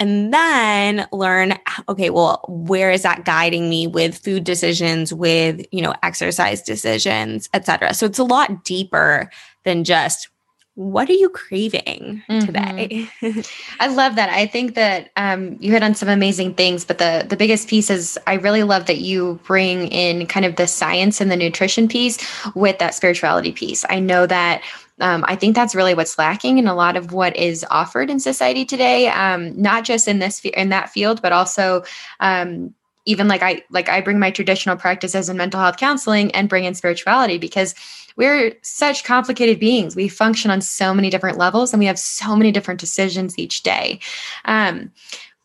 and 0.00 0.34
then 0.34 1.06
learn 1.12 1.54
okay 1.88 2.10
well 2.10 2.44
where 2.48 2.90
is 2.90 3.02
that 3.02 3.24
guiding 3.24 3.68
me 3.70 3.86
with 3.86 4.18
food 4.18 4.42
decisions 4.42 5.14
with 5.14 5.64
you 5.70 5.82
know 5.82 5.94
exercise 6.02 6.62
decisions 6.62 7.48
etc 7.54 7.94
so 7.94 8.06
it's 8.06 8.18
a 8.18 8.24
lot 8.24 8.64
deeper 8.64 9.30
than 9.64 9.84
just 9.84 10.28
what 10.74 11.10
are 11.10 11.14
you 11.14 11.28
craving 11.28 12.22
mm-hmm. 12.28 12.46
today? 12.46 13.08
I 13.80 13.88
love 13.88 14.14
that. 14.14 14.30
I 14.30 14.46
think 14.46 14.76
that 14.76 15.10
um, 15.16 15.58
you 15.60 15.72
hit 15.72 15.82
on 15.82 15.94
some 15.94 16.08
amazing 16.08 16.54
things 16.54 16.84
but 16.84 16.98
the 16.98 17.26
the 17.28 17.36
biggest 17.36 17.68
piece 17.68 17.90
is 17.90 18.18
i 18.26 18.34
really 18.34 18.62
love 18.62 18.86
that 18.86 18.98
you 18.98 19.38
bring 19.44 19.88
in 19.88 20.26
kind 20.26 20.46
of 20.46 20.56
the 20.56 20.66
science 20.66 21.20
and 21.20 21.30
the 21.30 21.36
nutrition 21.36 21.86
piece 21.86 22.18
with 22.54 22.78
that 22.78 22.94
spirituality 22.94 23.52
piece. 23.52 23.84
I 23.90 23.98
know 24.00 24.26
that 24.26 24.62
um, 25.00 25.24
I 25.26 25.36
think 25.36 25.54
that's 25.54 25.74
really 25.74 25.94
what's 25.94 26.18
lacking 26.18 26.58
in 26.58 26.66
a 26.66 26.74
lot 26.74 26.96
of 26.96 27.12
what 27.12 27.36
is 27.36 27.64
offered 27.70 28.10
in 28.10 28.20
society 28.20 28.64
today. 28.64 29.08
Um, 29.08 29.60
not 29.60 29.84
just 29.84 30.08
in 30.08 30.18
this 30.18 30.44
in 30.44 30.68
that 30.70 30.90
field, 30.90 31.22
but 31.22 31.32
also 31.32 31.84
um, 32.20 32.74
even 33.06 33.28
like 33.28 33.42
I 33.42 33.62
like 33.70 33.88
I 33.88 34.00
bring 34.00 34.18
my 34.18 34.30
traditional 34.30 34.76
practices 34.76 35.28
in 35.28 35.36
mental 35.36 35.60
health 35.60 35.76
counseling 35.76 36.30
and 36.32 36.48
bring 36.48 36.64
in 36.64 36.74
spirituality 36.74 37.38
because 37.38 37.74
we're 38.16 38.54
such 38.62 39.04
complicated 39.04 39.58
beings. 39.58 39.96
We 39.96 40.08
function 40.08 40.50
on 40.50 40.60
so 40.60 40.92
many 40.92 41.10
different 41.10 41.38
levels 41.38 41.72
and 41.72 41.80
we 41.80 41.86
have 41.86 41.98
so 41.98 42.36
many 42.36 42.52
different 42.52 42.80
decisions 42.80 43.38
each 43.38 43.62
day. 43.62 44.00
Um, 44.44 44.92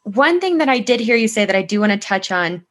one 0.03 0.39
thing 0.39 0.57
that 0.59 0.69
I 0.69 0.79
did 0.79 0.99
hear 0.99 1.15
you 1.15 1.27
say 1.27 1.45
that 1.45 1.55
I 1.55 1.61
do 1.61 1.79
want 1.79 1.91
to 1.91 1.97
touch 1.97 2.31
on 2.31 2.65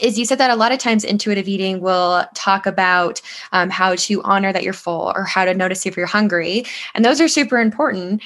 is 0.00 0.18
you 0.18 0.24
said 0.24 0.38
that 0.38 0.50
a 0.50 0.56
lot 0.56 0.72
of 0.72 0.78
times 0.78 1.04
intuitive 1.04 1.48
eating 1.48 1.80
will 1.80 2.24
talk 2.34 2.66
about 2.66 3.20
um, 3.52 3.70
how 3.70 3.94
to 3.96 4.22
honor 4.22 4.52
that 4.52 4.62
you're 4.62 4.72
full 4.72 5.12
or 5.14 5.24
how 5.24 5.44
to 5.44 5.54
notice 5.54 5.86
if 5.86 5.96
you're 5.96 6.06
hungry. 6.06 6.64
And 6.94 7.04
those 7.04 7.20
are 7.20 7.28
super 7.28 7.58
important. 7.58 8.22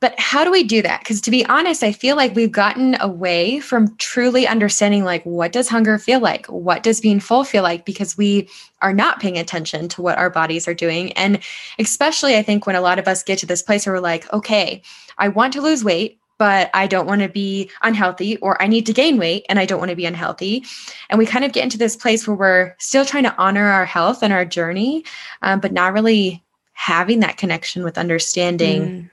But 0.00 0.14
how 0.18 0.44
do 0.44 0.52
we 0.52 0.62
do 0.62 0.80
that? 0.82 1.00
Because 1.00 1.20
to 1.22 1.30
be 1.30 1.44
honest, 1.46 1.82
I 1.82 1.90
feel 1.90 2.14
like 2.14 2.36
we've 2.36 2.52
gotten 2.52 2.96
away 3.00 3.58
from 3.58 3.96
truly 3.96 4.46
understanding 4.46 5.02
like 5.04 5.24
what 5.24 5.50
does 5.50 5.68
hunger 5.68 5.98
feel 5.98 6.20
like? 6.20 6.46
What 6.46 6.84
does 6.84 7.00
being 7.00 7.18
full 7.18 7.42
feel 7.42 7.64
like? 7.64 7.84
Because 7.84 8.16
we 8.16 8.48
are 8.80 8.92
not 8.92 9.18
paying 9.18 9.36
attention 9.38 9.88
to 9.88 10.02
what 10.02 10.16
our 10.16 10.30
bodies 10.30 10.68
are 10.68 10.74
doing. 10.74 11.12
And 11.14 11.40
especially 11.80 12.36
I 12.36 12.42
think 12.42 12.64
when 12.64 12.76
a 12.76 12.80
lot 12.80 13.00
of 13.00 13.08
us 13.08 13.24
get 13.24 13.40
to 13.40 13.46
this 13.46 13.62
place 13.62 13.86
where 13.86 13.96
we're 13.96 14.00
like, 14.00 14.32
okay, 14.32 14.82
I 15.18 15.28
want 15.28 15.52
to 15.54 15.60
lose 15.60 15.82
weight 15.82 16.20
but 16.38 16.70
I 16.72 16.86
don't 16.86 17.06
want 17.06 17.22
to 17.22 17.28
be 17.28 17.70
unhealthy, 17.82 18.36
or 18.38 18.60
I 18.62 18.68
need 18.68 18.86
to 18.86 18.92
gain 18.92 19.18
weight 19.18 19.44
and 19.48 19.58
I 19.58 19.66
don't 19.66 19.80
want 19.80 19.90
to 19.90 19.96
be 19.96 20.06
unhealthy. 20.06 20.64
And 21.10 21.18
we 21.18 21.26
kind 21.26 21.44
of 21.44 21.52
get 21.52 21.64
into 21.64 21.78
this 21.78 21.96
place 21.96 22.26
where 22.26 22.36
we're 22.36 22.76
still 22.78 23.04
trying 23.04 23.24
to 23.24 23.36
honor 23.36 23.66
our 23.66 23.84
health 23.84 24.22
and 24.22 24.32
our 24.32 24.44
journey, 24.44 25.04
um, 25.42 25.60
but 25.60 25.72
not 25.72 25.92
really 25.92 26.42
having 26.72 27.20
that 27.20 27.36
connection 27.36 27.82
with 27.82 27.98
understanding 27.98 28.82
mm. 28.82 29.10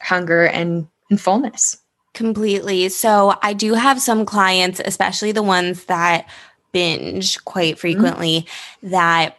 hunger 0.00 0.44
and, 0.44 0.88
and 1.08 1.20
fullness. 1.20 1.78
Completely. 2.14 2.88
So 2.88 3.36
I 3.42 3.52
do 3.52 3.74
have 3.74 4.00
some 4.00 4.26
clients, 4.26 4.80
especially 4.84 5.32
the 5.32 5.42
ones 5.42 5.84
that 5.84 6.28
binge 6.72 7.42
quite 7.44 7.74
mm-hmm. 7.74 7.80
frequently, 7.80 8.46
mm. 8.82 8.90
that 8.90 9.36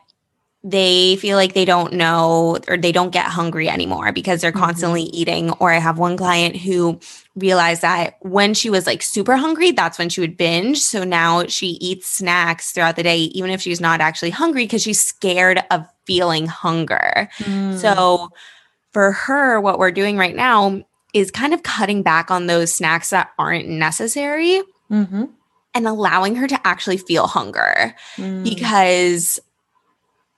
they 0.70 1.16
feel 1.16 1.38
like 1.38 1.54
they 1.54 1.64
don't 1.64 1.94
know 1.94 2.58
or 2.68 2.76
they 2.76 2.92
don't 2.92 3.12
get 3.12 3.26
hungry 3.26 3.70
anymore 3.70 4.12
because 4.12 4.42
they're 4.42 4.52
mm-hmm. 4.52 4.60
constantly 4.60 5.04
eating. 5.04 5.52
Or 5.54 5.72
I 5.72 5.78
have 5.78 5.98
one 5.98 6.18
client 6.18 6.58
who 6.58 7.00
realized 7.36 7.84
that 7.84 8.18
when 8.20 8.54
she 8.54 8.70
was 8.70 8.86
like 8.86 9.02
super 9.02 9.38
hungry, 9.38 9.72
that's 9.72 9.98
when 9.98 10.10
she 10.10 10.20
would 10.20 10.36
binge. 10.36 10.80
So 10.80 11.06
now 11.06 11.46
she 11.46 11.68
eats 11.80 12.10
snacks 12.10 12.74
throughout 12.74 12.98
the 12.98 13.04
day, 13.04 13.18
even 13.18 13.50
if 13.50 13.62
she's 13.62 13.80
not 13.80 14.02
actually 14.02 14.32
hungry 14.32 14.66
because 14.66 14.82
she's 14.82 15.00
scared 15.00 15.64
of 15.72 15.88
feeling 16.04 16.48
hunger. 16.48 17.30
Mm. 17.38 17.78
So 17.78 18.30
for 18.92 19.14
her, 19.14 19.62
what 19.62 19.80
we're 19.80 19.92
doing 19.92 20.18
right 20.18 20.36
now 20.36 20.84
is 21.14 21.32
kind 21.32 21.54
of 21.54 21.64
cutting 21.64 22.04
back 22.04 22.30
on 22.30 22.48
those 22.48 22.74
snacks 22.74 23.12
that 23.12 23.32
aren't 23.40 23.70
necessary. 23.70 24.62
Mm-hmm 24.92 25.26
and 25.76 25.88
allowing 25.88 26.36
her 26.36 26.48
to 26.48 26.60
actually 26.66 26.98
feel 26.98 27.28
hunger 27.28 27.94
mm. 28.16 28.44
because 28.44 29.40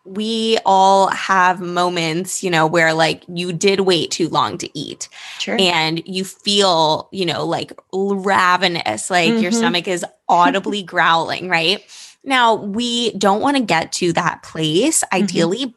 we 0.06 0.58
all 0.66 1.08
have 1.10 1.60
moments, 1.60 2.44
you 2.44 2.50
know, 2.50 2.66
where 2.66 2.94
like 2.94 3.24
you 3.28 3.54
did 3.54 3.82
wait 3.82 4.12
too 4.12 4.30
long 4.30 4.58
to 4.58 4.78
eat. 4.78 5.10
Sure. 5.40 5.58
And 5.60 6.02
you 6.06 6.24
feel, 6.24 7.10
you 7.12 7.26
know, 7.26 7.46
like 7.46 7.74
ravenous, 7.94 9.10
like 9.10 9.32
mm-hmm. 9.32 9.42
your 9.44 9.52
stomach 9.52 9.88
is 9.88 10.06
audibly 10.28 10.84
growling, 10.84 11.50
right? 11.50 11.84
Now, 12.24 12.56
we 12.56 13.12
don't 13.14 13.42
want 13.42 13.58
to 13.58 13.64
get 13.64 13.92
to 13.94 14.14
that 14.14 14.44
place 14.44 15.04
mm-hmm. 15.04 15.24
ideally, 15.24 15.66
mm-hmm. 15.66 15.72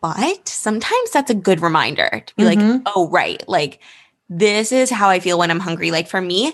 but 0.00 0.48
sometimes 0.48 1.10
that's 1.12 1.30
a 1.30 1.34
good 1.34 1.60
reminder 1.60 2.22
to 2.26 2.36
be 2.36 2.44
mm-hmm. 2.44 2.70
like, 2.70 2.82
oh, 2.86 3.08
right, 3.10 3.46
like 3.48 3.80
this 4.28 4.72
is 4.72 4.90
how 4.90 5.08
I 5.08 5.20
feel 5.20 5.38
when 5.38 5.50
I'm 5.50 5.60
hungry. 5.60 5.90
Like 5.90 6.08
for 6.08 6.20
me, 6.20 6.52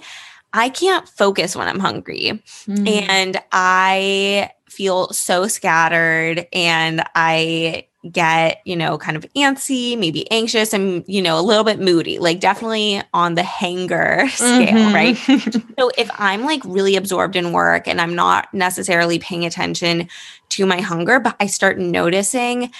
I 0.52 0.68
can't 0.68 1.09
focus 1.09 1.56
when 1.56 1.66
I'm 1.66 1.80
hungry. 1.80 2.42
Mm. 2.68 3.09
And 3.09 3.42
I 3.50 4.50
feel 4.75 5.09
so 5.12 5.47
scattered 5.47 6.47
and 6.52 7.02
I 7.14 7.87
get, 8.11 8.61
you 8.64 8.76
know, 8.76 8.99
kind 8.99 9.16
of 9.16 9.25
antsy, 9.35 9.99
maybe 9.99 10.31
anxious 10.31 10.73
and, 10.73 11.04
you 11.07 11.23
know, 11.23 11.38
a 11.38 11.43
little 11.43 11.64
bit 11.64 11.81
moody, 11.81 12.19
like 12.19 12.38
definitely 12.38 13.02
on 13.14 13.35
the 13.35 13.43
hanger 13.43 14.28
scale, 14.31 14.66
mm-hmm. 14.66 14.95
right? 14.95 15.16
so 15.78 15.90
if 15.97 16.11
I'm 16.19 16.45
like 16.45 16.62
really 16.64 16.97
absorbed 16.97 17.37
in 17.37 17.52
work 17.52 17.88
and 17.88 18.00
I'm 18.00 18.14
not 18.14 18.52
necessarily 18.52 19.19
paying 19.19 19.45
attention 19.45 20.09
to 20.50 20.66
my 20.66 20.81
hunger, 20.81 21.19
but 21.19 21.37
I 21.40 21.47
start 21.47 21.78
noticing 21.78 22.71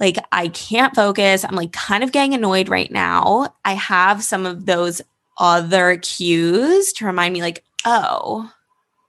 like 0.00 0.16
I 0.32 0.48
can't 0.48 0.94
focus, 0.94 1.44
I'm 1.44 1.54
like 1.54 1.72
kind 1.72 2.02
of 2.02 2.12
getting 2.12 2.34
annoyed 2.34 2.68
right 2.68 2.90
now. 2.90 3.54
I 3.64 3.74
have 3.74 4.24
some 4.24 4.44
of 4.44 4.66
those 4.66 5.00
other 5.38 5.98
cues 5.98 6.92
to 6.94 7.06
remind 7.06 7.32
me 7.32 7.42
like, 7.42 7.64
oh, 7.84 8.50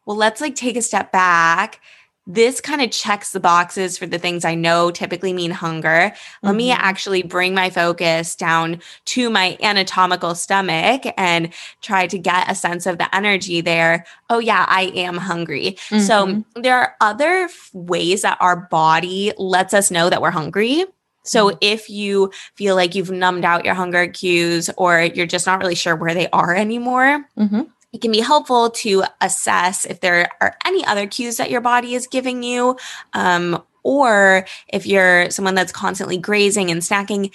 well, 0.06 0.18
let's 0.18 0.42
like 0.42 0.56
take 0.56 0.78
a 0.78 0.82
step 0.82 1.12
back. 1.12 1.82
This 2.28 2.60
kind 2.60 2.82
of 2.82 2.92
checks 2.92 3.32
the 3.32 3.40
boxes 3.40 3.98
for 3.98 4.08
the 4.08 4.18
things 4.18 4.46
I 4.46 4.56
know 4.56 4.90
typically 4.90 5.32
mean 5.32 5.52
hunger. 5.52 6.12
Let 6.42 6.50
mm-hmm. 6.50 6.58
me 6.58 6.72
actually 6.72 7.24
bring 7.24 7.54
my 7.54 7.70
focus 7.70 8.36
down 8.36 8.82
to 9.06 9.30
my 9.30 9.58
anatomical 9.62 10.34
stomach 10.34 11.04
and 11.18 11.54
try 11.82 12.08
to 12.08 12.18
get 12.18 12.50
a 12.50 12.56
sense 12.56 12.86
of 12.86 12.98
the 12.98 13.14
energy 13.16 13.62
there. 13.62 14.06
Oh, 14.30 14.40
yeah, 14.40 14.66
I 14.68 14.92
am 14.96 15.18
hungry. 15.18 15.78
Mm-hmm. 15.90 16.00
So, 16.00 16.44
there 16.56 16.78
are 16.78 16.96
other 17.02 17.50
ways 17.74 18.24
that 18.24 18.38
our 18.42 18.56
body 18.56 19.32
lets 19.38 19.74
us 19.74 19.92
know 19.92 20.10
that 20.10 20.22
we're 20.22 20.32
hungry. 20.32 20.86
So 21.26 21.50
mm-hmm. 21.50 21.58
if 21.62 21.90
you 21.90 22.32
feel 22.56 22.76
like 22.76 22.96
you've 22.96 23.12
numbed 23.12 23.46
out 23.46 23.66
your 23.66 23.74
hunger 23.74 24.08
cues 24.08 24.70
or 24.78 25.02
you're 25.02 25.26
just 25.26 25.46
not 25.46 25.60
really 25.60 25.76
sure 25.76 25.96
where 25.96 26.14
they 26.14 26.30
are 26.30 26.56
anymore, 26.56 27.26
mm-hmm. 27.38 27.64
It 27.96 28.02
can 28.02 28.12
be 28.12 28.20
helpful 28.20 28.70
to 28.70 29.06
assess 29.22 29.86
if 29.86 30.02
there 30.02 30.30
are 30.42 30.58
any 30.66 30.86
other 30.86 31.08
cues 31.08 31.38
that 31.38 31.50
your 31.50 31.62
body 31.62 31.96
is 31.96 32.08
giving 32.08 32.44
you. 32.44 32.78
Um, 33.14 33.64
or 33.84 34.46
if 34.68 34.86
you're 34.86 35.30
someone 35.30 35.56
that's 35.56 35.72
constantly 35.72 36.18
grazing 36.18 36.70
and 36.70 36.82
snacking, 36.82 37.34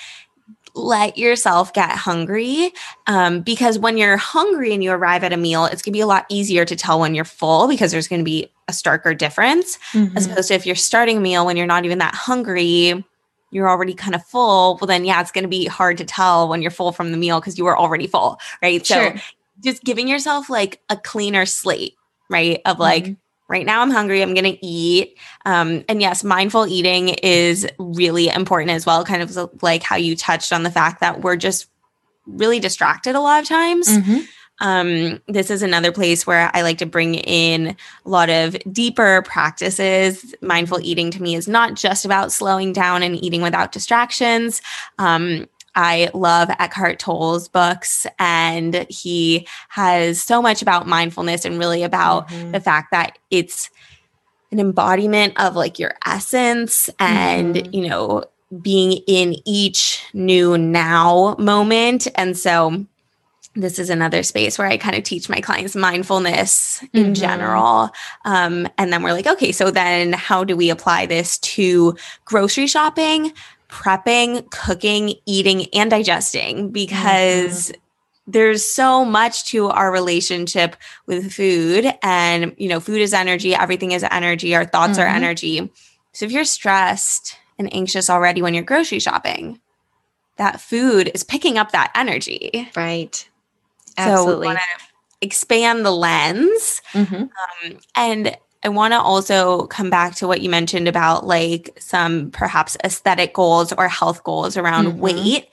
let 0.74 1.16
yourself 1.16 1.72
get 1.72 1.90
hungry 1.90 2.72
um, 3.06 3.40
because 3.40 3.78
when 3.78 3.96
you're 3.96 4.18
hungry 4.18 4.74
and 4.74 4.84
you 4.84 4.92
arrive 4.92 5.24
at 5.24 5.32
a 5.32 5.36
meal, 5.38 5.64
it's 5.64 5.80
going 5.80 5.92
to 5.92 5.96
be 5.96 6.02
a 6.02 6.06
lot 6.06 6.26
easier 6.28 6.66
to 6.66 6.76
tell 6.76 7.00
when 7.00 7.14
you're 7.14 7.24
full 7.24 7.66
because 7.66 7.90
there's 7.90 8.06
going 8.06 8.20
to 8.20 8.24
be 8.24 8.52
a 8.68 8.72
starker 8.72 9.16
difference 9.16 9.78
mm-hmm. 9.92 10.14
as 10.14 10.26
opposed 10.26 10.48
to 10.48 10.54
if 10.54 10.66
you're 10.66 10.76
starting 10.76 11.16
a 11.16 11.20
meal 11.20 11.46
when 11.46 11.56
you're 11.56 11.66
not 11.66 11.86
even 11.86 11.98
that 11.98 12.14
hungry 12.14 13.02
you're 13.50 13.68
already 13.68 13.94
kind 13.94 14.14
of 14.14 14.24
full, 14.24 14.78
well, 14.80 14.86
then 14.86 15.04
yeah, 15.04 15.20
it's 15.20 15.32
going 15.32 15.42
to 15.42 15.48
be 15.48 15.66
hard 15.66 15.98
to 15.98 16.04
tell 16.04 16.48
when 16.48 16.62
you're 16.62 16.70
full 16.70 16.92
from 16.92 17.10
the 17.10 17.16
meal 17.16 17.40
because 17.40 17.58
you 17.58 17.64
were 17.64 17.76
already 17.76 18.06
full, 18.06 18.38
right? 18.62 18.86
Sure. 18.86 19.16
So 19.16 19.22
just 19.60 19.84
giving 19.84 20.08
yourself 20.08 20.50
like 20.50 20.80
a 20.88 20.96
cleaner 20.96 21.46
slate, 21.46 21.94
right? 22.28 22.60
Of 22.64 22.78
like, 22.78 23.04
mm-hmm. 23.04 23.12
right 23.48 23.66
now 23.66 23.82
I'm 23.82 23.90
hungry, 23.90 24.22
I'm 24.22 24.34
going 24.34 24.56
to 24.56 24.66
eat. 24.66 25.18
Um, 25.44 25.84
and 25.88 26.00
yes, 26.00 26.24
mindful 26.24 26.66
eating 26.66 27.10
is 27.10 27.66
really 27.78 28.28
important 28.28 28.70
as 28.70 28.86
well, 28.86 29.04
kind 29.04 29.22
of 29.22 29.62
like 29.62 29.82
how 29.82 29.96
you 29.96 30.16
touched 30.16 30.52
on 30.52 30.62
the 30.62 30.70
fact 30.70 31.00
that 31.00 31.20
we're 31.20 31.36
just 31.36 31.68
really 32.26 32.60
distracted 32.60 33.14
a 33.14 33.20
lot 33.20 33.42
of 33.42 33.48
times. 33.48 33.88
Mm-hmm. 33.88 34.20
Um, 34.62 35.22
this 35.26 35.50
is 35.50 35.62
another 35.62 35.90
place 35.90 36.26
where 36.26 36.50
I 36.52 36.60
like 36.60 36.78
to 36.78 36.86
bring 36.86 37.14
in 37.14 37.68
a 38.04 38.08
lot 38.08 38.28
of 38.28 38.56
deeper 38.70 39.22
practices. 39.22 40.34
Mindful 40.42 40.80
eating 40.82 41.10
to 41.12 41.22
me 41.22 41.34
is 41.34 41.48
not 41.48 41.74
just 41.74 42.04
about 42.04 42.30
slowing 42.30 42.74
down 42.74 43.02
and 43.02 43.16
eating 43.16 43.40
without 43.40 43.72
distractions. 43.72 44.60
Um, 44.98 45.48
I 45.74 46.10
love 46.14 46.50
Eckhart 46.58 46.98
Tolle's 46.98 47.48
books, 47.48 48.06
and 48.18 48.86
he 48.88 49.46
has 49.68 50.22
so 50.22 50.42
much 50.42 50.62
about 50.62 50.86
mindfulness 50.86 51.44
and 51.44 51.58
really 51.58 51.82
about 51.82 52.28
mm-hmm. 52.28 52.52
the 52.52 52.60
fact 52.60 52.90
that 52.90 53.18
it's 53.30 53.70
an 54.52 54.58
embodiment 54.58 55.38
of 55.40 55.54
like 55.54 55.78
your 55.78 55.94
essence 56.04 56.90
and, 56.98 57.54
mm-hmm. 57.54 57.74
you 57.74 57.88
know, 57.88 58.24
being 58.60 58.98
in 59.06 59.36
each 59.44 60.04
new 60.12 60.58
now 60.58 61.36
moment. 61.38 62.08
And 62.16 62.36
so 62.36 62.84
this 63.54 63.78
is 63.78 63.90
another 63.90 64.22
space 64.22 64.58
where 64.58 64.66
I 64.66 64.76
kind 64.76 64.96
of 64.96 65.04
teach 65.04 65.28
my 65.28 65.40
clients 65.40 65.76
mindfulness 65.76 66.84
in 66.92 67.04
mm-hmm. 67.04 67.12
general. 67.14 67.90
Um, 68.24 68.68
and 68.78 68.92
then 68.92 69.02
we're 69.02 69.12
like, 69.12 69.26
okay, 69.26 69.52
so 69.52 69.70
then 69.70 70.12
how 70.12 70.44
do 70.44 70.56
we 70.56 70.70
apply 70.70 71.06
this 71.06 71.38
to 71.38 71.96
grocery 72.24 72.66
shopping, 72.66 73.32
prepping, 73.70 74.50
cooking, 74.50 75.14
eating, 75.26 75.66
and 75.74 75.90
digesting? 75.90 76.70
Because 76.70 77.70
mm-hmm 77.70 77.80
there's 78.26 78.64
so 78.64 79.04
much 79.04 79.46
to 79.46 79.68
our 79.70 79.90
relationship 79.90 80.76
with 81.06 81.32
food 81.32 81.92
and 82.00 82.54
you 82.58 82.68
know 82.68 82.78
food 82.78 83.00
is 83.00 83.12
energy 83.12 83.56
everything 83.56 83.90
is 83.90 84.04
energy 84.08 84.54
our 84.54 84.64
thoughts 84.64 84.98
mm-hmm. 84.98 85.00
are 85.00 85.06
energy 85.06 85.72
so 86.12 86.26
if 86.26 86.30
you're 86.30 86.44
stressed 86.44 87.36
and 87.58 87.74
anxious 87.74 88.08
already 88.08 88.40
when 88.40 88.54
you're 88.54 88.62
grocery 88.62 89.00
shopping 89.00 89.58
that 90.36 90.60
food 90.60 91.10
is 91.12 91.24
picking 91.24 91.58
up 91.58 91.72
that 91.72 91.90
energy 91.96 92.68
right 92.76 93.28
Absolutely. 93.96 94.48
So 94.48 94.56
expand 95.20 95.84
the 95.84 95.90
lens. 95.90 96.82
Mm-hmm. 96.92 97.14
Um, 97.14 97.78
and 97.96 98.36
I 98.62 98.68
want 98.68 98.92
to 98.92 99.00
also 99.00 99.66
come 99.68 99.88
back 99.88 100.16
to 100.16 100.26
what 100.26 100.42
you 100.42 100.50
mentioned 100.50 100.86
about 100.86 101.26
like 101.26 101.76
some 101.80 102.30
perhaps 102.30 102.76
aesthetic 102.84 103.32
goals 103.32 103.72
or 103.72 103.88
health 103.88 104.22
goals 104.22 104.56
around 104.56 104.86
mm-hmm. 104.86 104.98
weight 104.98 105.48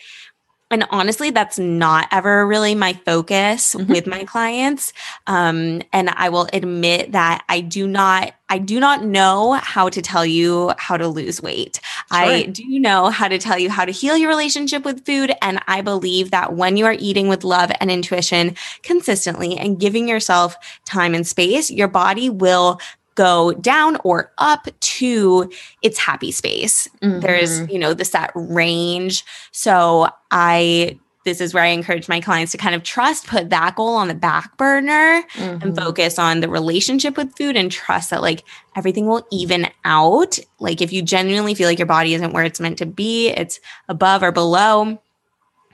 and 0.70 0.86
honestly 0.90 1.30
that's 1.30 1.58
not 1.58 2.08
ever 2.12 2.46
really 2.46 2.76
my 2.76 2.94
focus 2.94 3.74
mm-hmm. 3.74 3.92
with 3.92 4.08
my 4.08 4.24
clients 4.24 4.94
um, 5.28 5.82
and 5.94 6.10
i 6.12 6.30
will 6.30 6.48
admit 6.54 7.12
that 7.12 7.44
i 7.50 7.62
do 7.62 7.88
not 7.88 8.34
i 8.50 8.58
do 8.58 8.80
not 8.80 9.04
know 9.04 9.54
how 9.54 9.90
to 9.90 10.02
tell 10.02 10.26
you 10.26 10.72
how 10.78 10.98
to 10.98 11.08
lose 11.08 11.42
weight 11.42 11.80
sure. 12.12 12.20
i 12.20 12.44
do 12.44 12.80
know 12.80 13.10
how 13.10 13.28
to 13.28 13.38
tell 13.38 13.58
you 13.58 13.70
how 13.70 13.86
to 13.86 13.92
heal 13.92 14.18
your 14.18 14.30
relationship 14.30 14.84
with 14.84 15.06
food 15.06 15.32
and 15.42 15.60
i 15.68 15.82
believe 15.82 16.32
that 16.32 16.54
when 16.54 16.78
you 16.78 16.86
are 16.86 16.96
eating 17.00 17.28
with 17.28 17.44
love 17.44 17.72
and 17.80 17.90
intuition 17.90 18.56
consistently 18.84 19.58
and 19.58 19.80
giving 19.80 20.08
yourself 20.08 20.56
time 20.86 21.14
and 21.14 21.28
space 21.28 21.72
your 21.72 21.88
body 21.88 22.30
will 22.30 22.80
go 23.18 23.52
down 23.54 23.98
or 24.04 24.32
up 24.38 24.68
to 24.80 25.52
its 25.82 25.98
happy 25.98 26.32
space. 26.32 26.88
Mm-hmm. 27.02 27.20
There's, 27.20 27.68
you 27.70 27.80
know, 27.80 27.94
the 27.94 28.06
set 28.06 28.32
range. 28.36 29.26
So 29.52 30.08
I 30.32 30.98
this 31.26 31.42
is 31.42 31.54
where 31.54 31.64
I 31.64 31.68
encourage 31.68 32.08
my 32.08 32.22
clients 32.22 32.54
to 32.54 32.58
kind 32.58 32.74
of 32.74 32.84
trust, 32.84 33.28
put 33.28 33.50
that 33.50 33.76
goal 33.76 33.96
on 33.96 34.08
the 34.08 34.16
back 34.16 34.56
burner 34.56 35.24
mm-hmm. 35.34 35.62
and 35.62 35.76
focus 35.76 36.18
on 36.18 36.40
the 36.40 36.48
relationship 36.48 37.18
with 37.18 37.36
food 37.36 37.58
and 37.58 37.70
trust 37.70 38.12
that 38.12 38.22
like 38.22 38.46
everything 38.78 39.08
will 39.08 39.28
even 39.30 39.68
out. 39.84 40.40
Like 40.60 40.82
if 40.82 40.94
you 40.94 41.02
genuinely 41.02 41.54
feel 41.54 41.68
like 41.68 41.80
your 41.80 41.86
body 41.86 42.14
isn't 42.14 42.32
where 42.32 42.46
it's 42.46 42.62
meant 42.62 42.78
to 42.78 42.86
be, 42.86 43.28
it's 43.28 43.60
above 43.90 44.24
or 44.24 44.32
below, 44.32 45.02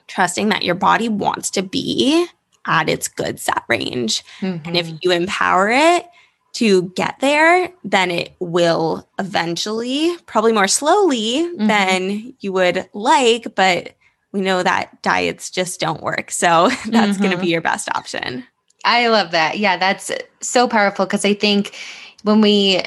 trusting 0.07 0.49
that 0.49 0.63
your 0.63 0.73
body 0.73 1.07
wants 1.07 1.51
to 1.51 1.61
be 1.61 2.25
at 2.65 2.89
its 2.89 3.07
good 3.07 3.39
set 3.39 3.61
range. 3.67 4.23
Mm-hmm. 4.39 4.67
And 4.67 4.75
if 4.75 4.87
mm-hmm. 4.87 4.97
you 5.03 5.11
empower 5.11 5.69
it, 5.69 6.07
to 6.53 6.83
get 6.89 7.19
there, 7.19 7.69
then 7.83 8.11
it 8.11 8.35
will 8.39 9.07
eventually, 9.19 10.15
probably 10.25 10.53
more 10.53 10.67
slowly 10.67 11.37
mm-hmm. 11.37 11.67
than 11.67 12.33
you 12.39 12.53
would 12.53 12.87
like, 12.93 13.55
but 13.55 13.95
we 14.31 14.41
know 14.41 14.61
that 14.61 15.01
diets 15.01 15.49
just 15.49 15.79
don't 15.79 16.01
work. 16.01 16.31
So 16.31 16.69
that's 16.85 16.85
mm-hmm. 16.85 17.23
going 17.23 17.35
to 17.35 17.41
be 17.41 17.49
your 17.49 17.61
best 17.61 17.89
option. 17.95 18.45
I 18.85 19.07
love 19.07 19.31
that. 19.31 19.57
Yeah, 19.57 19.77
that's 19.77 20.11
so 20.41 20.67
powerful 20.67 21.05
because 21.05 21.25
I 21.25 21.33
think 21.33 21.75
when 22.23 22.41
we 22.41 22.81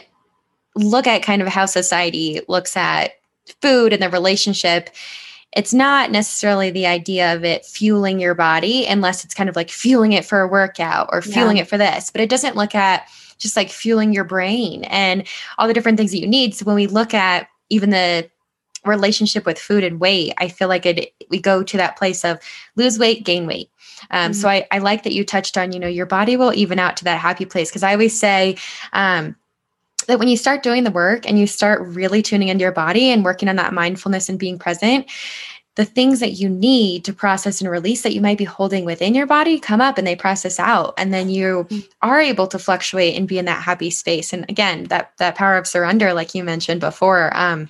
look 0.74 1.06
at 1.06 1.22
kind 1.22 1.42
of 1.42 1.48
how 1.48 1.66
society 1.66 2.40
looks 2.48 2.76
at 2.76 3.12
food 3.62 3.92
and 3.92 4.02
the 4.02 4.10
relationship, 4.10 4.90
it's 5.52 5.72
not 5.72 6.10
necessarily 6.10 6.70
the 6.70 6.86
idea 6.86 7.34
of 7.34 7.44
it 7.44 7.64
fueling 7.64 8.20
your 8.20 8.34
body 8.34 8.86
unless 8.86 9.24
it's 9.24 9.34
kind 9.34 9.48
of 9.48 9.56
like 9.56 9.70
fueling 9.70 10.12
it 10.12 10.24
for 10.24 10.40
a 10.40 10.48
workout 10.48 11.08
or 11.12 11.22
fueling 11.22 11.56
yeah. 11.56 11.62
it 11.62 11.68
for 11.68 11.78
this, 11.78 12.10
but 12.10 12.20
it 12.20 12.28
doesn't 12.28 12.56
look 12.56 12.74
at 12.74 13.08
just 13.38 13.56
like 13.56 13.70
fueling 13.70 14.12
your 14.12 14.24
brain 14.24 14.84
and 14.84 15.26
all 15.58 15.68
the 15.68 15.74
different 15.74 15.98
things 15.98 16.12
that 16.12 16.18
you 16.18 16.26
need. 16.26 16.54
So 16.54 16.64
when 16.64 16.76
we 16.76 16.86
look 16.86 17.14
at 17.14 17.48
even 17.68 17.90
the 17.90 18.30
relationship 18.84 19.44
with 19.44 19.58
food 19.58 19.84
and 19.84 20.00
weight, 20.00 20.32
I 20.38 20.48
feel 20.48 20.68
like 20.68 20.86
it 20.86 21.12
we 21.28 21.40
go 21.40 21.62
to 21.62 21.76
that 21.76 21.96
place 21.96 22.24
of 22.24 22.38
lose 22.76 22.98
weight, 22.98 23.24
gain 23.24 23.46
weight. 23.46 23.70
Um, 24.10 24.30
mm-hmm. 24.30 24.32
So 24.32 24.48
I, 24.48 24.66
I 24.70 24.78
like 24.78 25.02
that 25.02 25.12
you 25.12 25.24
touched 25.24 25.58
on, 25.58 25.72
you 25.72 25.80
know, 25.80 25.88
your 25.88 26.06
body 26.06 26.36
will 26.36 26.54
even 26.54 26.78
out 26.78 26.96
to 26.98 27.04
that 27.04 27.18
happy 27.18 27.44
place. 27.44 27.70
Cause 27.70 27.82
I 27.82 27.92
always 27.92 28.18
say, 28.18 28.56
um, 28.92 29.36
that 30.06 30.18
when 30.18 30.28
you 30.28 30.36
start 30.36 30.62
doing 30.62 30.84
the 30.84 30.90
work 30.90 31.28
and 31.28 31.38
you 31.38 31.46
start 31.46 31.80
really 31.82 32.22
tuning 32.22 32.48
into 32.48 32.62
your 32.62 32.72
body 32.72 33.10
and 33.10 33.24
working 33.24 33.48
on 33.48 33.56
that 33.56 33.72
mindfulness 33.72 34.28
and 34.28 34.38
being 34.38 34.58
present, 34.58 35.10
the 35.76 35.84
things 35.84 36.20
that 36.20 36.32
you 36.32 36.48
need 36.48 37.04
to 37.04 37.12
process 37.12 37.60
and 37.60 37.70
release 37.70 38.02
that 38.02 38.14
you 38.14 38.20
might 38.20 38.38
be 38.38 38.44
holding 38.44 38.84
within 38.84 39.14
your 39.14 39.26
body 39.26 39.58
come 39.58 39.80
up 39.80 39.98
and 39.98 40.06
they 40.06 40.16
process 40.16 40.58
out 40.58 40.94
and 40.98 41.14
then 41.14 41.30
you 41.30 41.68
are 42.02 42.20
able 42.20 42.46
to 42.46 42.58
fluctuate 42.58 43.14
and 43.14 43.28
be 43.28 43.38
in 43.38 43.44
that 43.44 43.62
happy 43.62 43.90
space 43.90 44.32
and 44.32 44.44
again 44.48 44.84
that 44.84 45.12
that 45.18 45.36
power 45.36 45.56
of 45.56 45.66
surrender 45.66 46.12
like 46.12 46.34
you 46.34 46.42
mentioned 46.42 46.80
before 46.80 47.34
um 47.36 47.68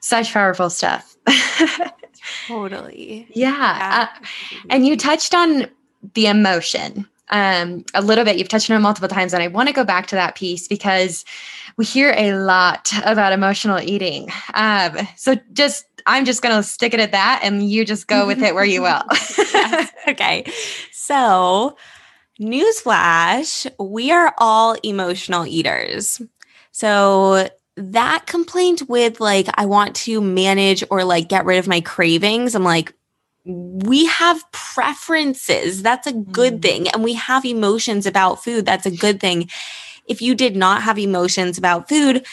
such 0.00 0.32
powerful 0.32 0.70
stuff 0.70 1.16
totally 2.46 3.26
yeah, 3.34 3.50
yeah. 3.50 4.08
Uh, 4.10 4.26
and 4.70 4.86
you 4.86 4.96
touched 4.96 5.34
on 5.34 5.66
the 6.14 6.26
emotion 6.26 7.06
um, 7.32 7.84
a 7.94 8.02
little 8.02 8.24
bit. 8.24 8.36
You've 8.36 8.48
touched 8.48 8.70
on 8.70 8.76
it 8.76 8.80
multiple 8.80 9.08
times, 9.08 9.32
and 9.32 9.42
I 9.42 9.48
want 9.48 9.68
to 9.68 9.72
go 9.72 9.84
back 9.84 10.06
to 10.08 10.14
that 10.14 10.36
piece 10.36 10.68
because 10.68 11.24
we 11.76 11.84
hear 11.84 12.14
a 12.16 12.34
lot 12.34 12.92
about 13.04 13.32
emotional 13.32 13.80
eating. 13.80 14.28
Um, 14.54 14.98
so 15.16 15.36
just 15.52 15.86
I'm 16.06 16.24
just 16.24 16.42
going 16.42 16.56
to 16.56 16.62
stick 16.62 16.94
it 16.94 17.00
at 17.00 17.12
that, 17.12 17.40
and 17.42 17.68
you 17.68 17.84
just 17.84 18.06
go 18.06 18.26
with 18.26 18.42
it 18.42 18.54
where 18.54 18.64
you 18.64 18.82
will. 18.82 19.02
Okay. 20.08 20.44
So, 20.90 21.76
newsflash: 22.40 23.70
we 23.78 24.10
are 24.10 24.34
all 24.38 24.76
emotional 24.82 25.46
eaters. 25.46 26.20
So 26.72 27.48
that 27.76 28.26
complaint 28.26 28.88
with 28.88 29.20
like 29.20 29.46
I 29.54 29.66
want 29.66 29.94
to 29.96 30.20
manage 30.20 30.82
or 30.90 31.04
like 31.04 31.28
get 31.28 31.44
rid 31.44 31.58
of 31.58 31.68
my 31.68 31.80
cravings, 31.80 32.54
I'm 32.54 32.64
like 32.64 32.94
we 33.44 34.06
have 34.06 34.42
preferences. 34.52 35.82
That's 35.82 36.06
a 36.06 36.12
good 36.12 36.58
mm. 36.58 36.62
thing. 36.62 36.88
And 36.88 37.02
we 37.02 37.14
have 37.14 37.44
emotions 37.44 38.06
about 38.06 38.42
food. 38.44 38.64
That's 38.66 38.86
a 38.86 38.90
good 38.90 39.20
thing. 39.20 39.50
If 40.06 40.22
you 40.22 40.34
did 40.34 40.54
not 40.56 40.82
have 40.82 40.98
emotions 40.98 41.58
about 41.58 41.88
food, 41.88 42.24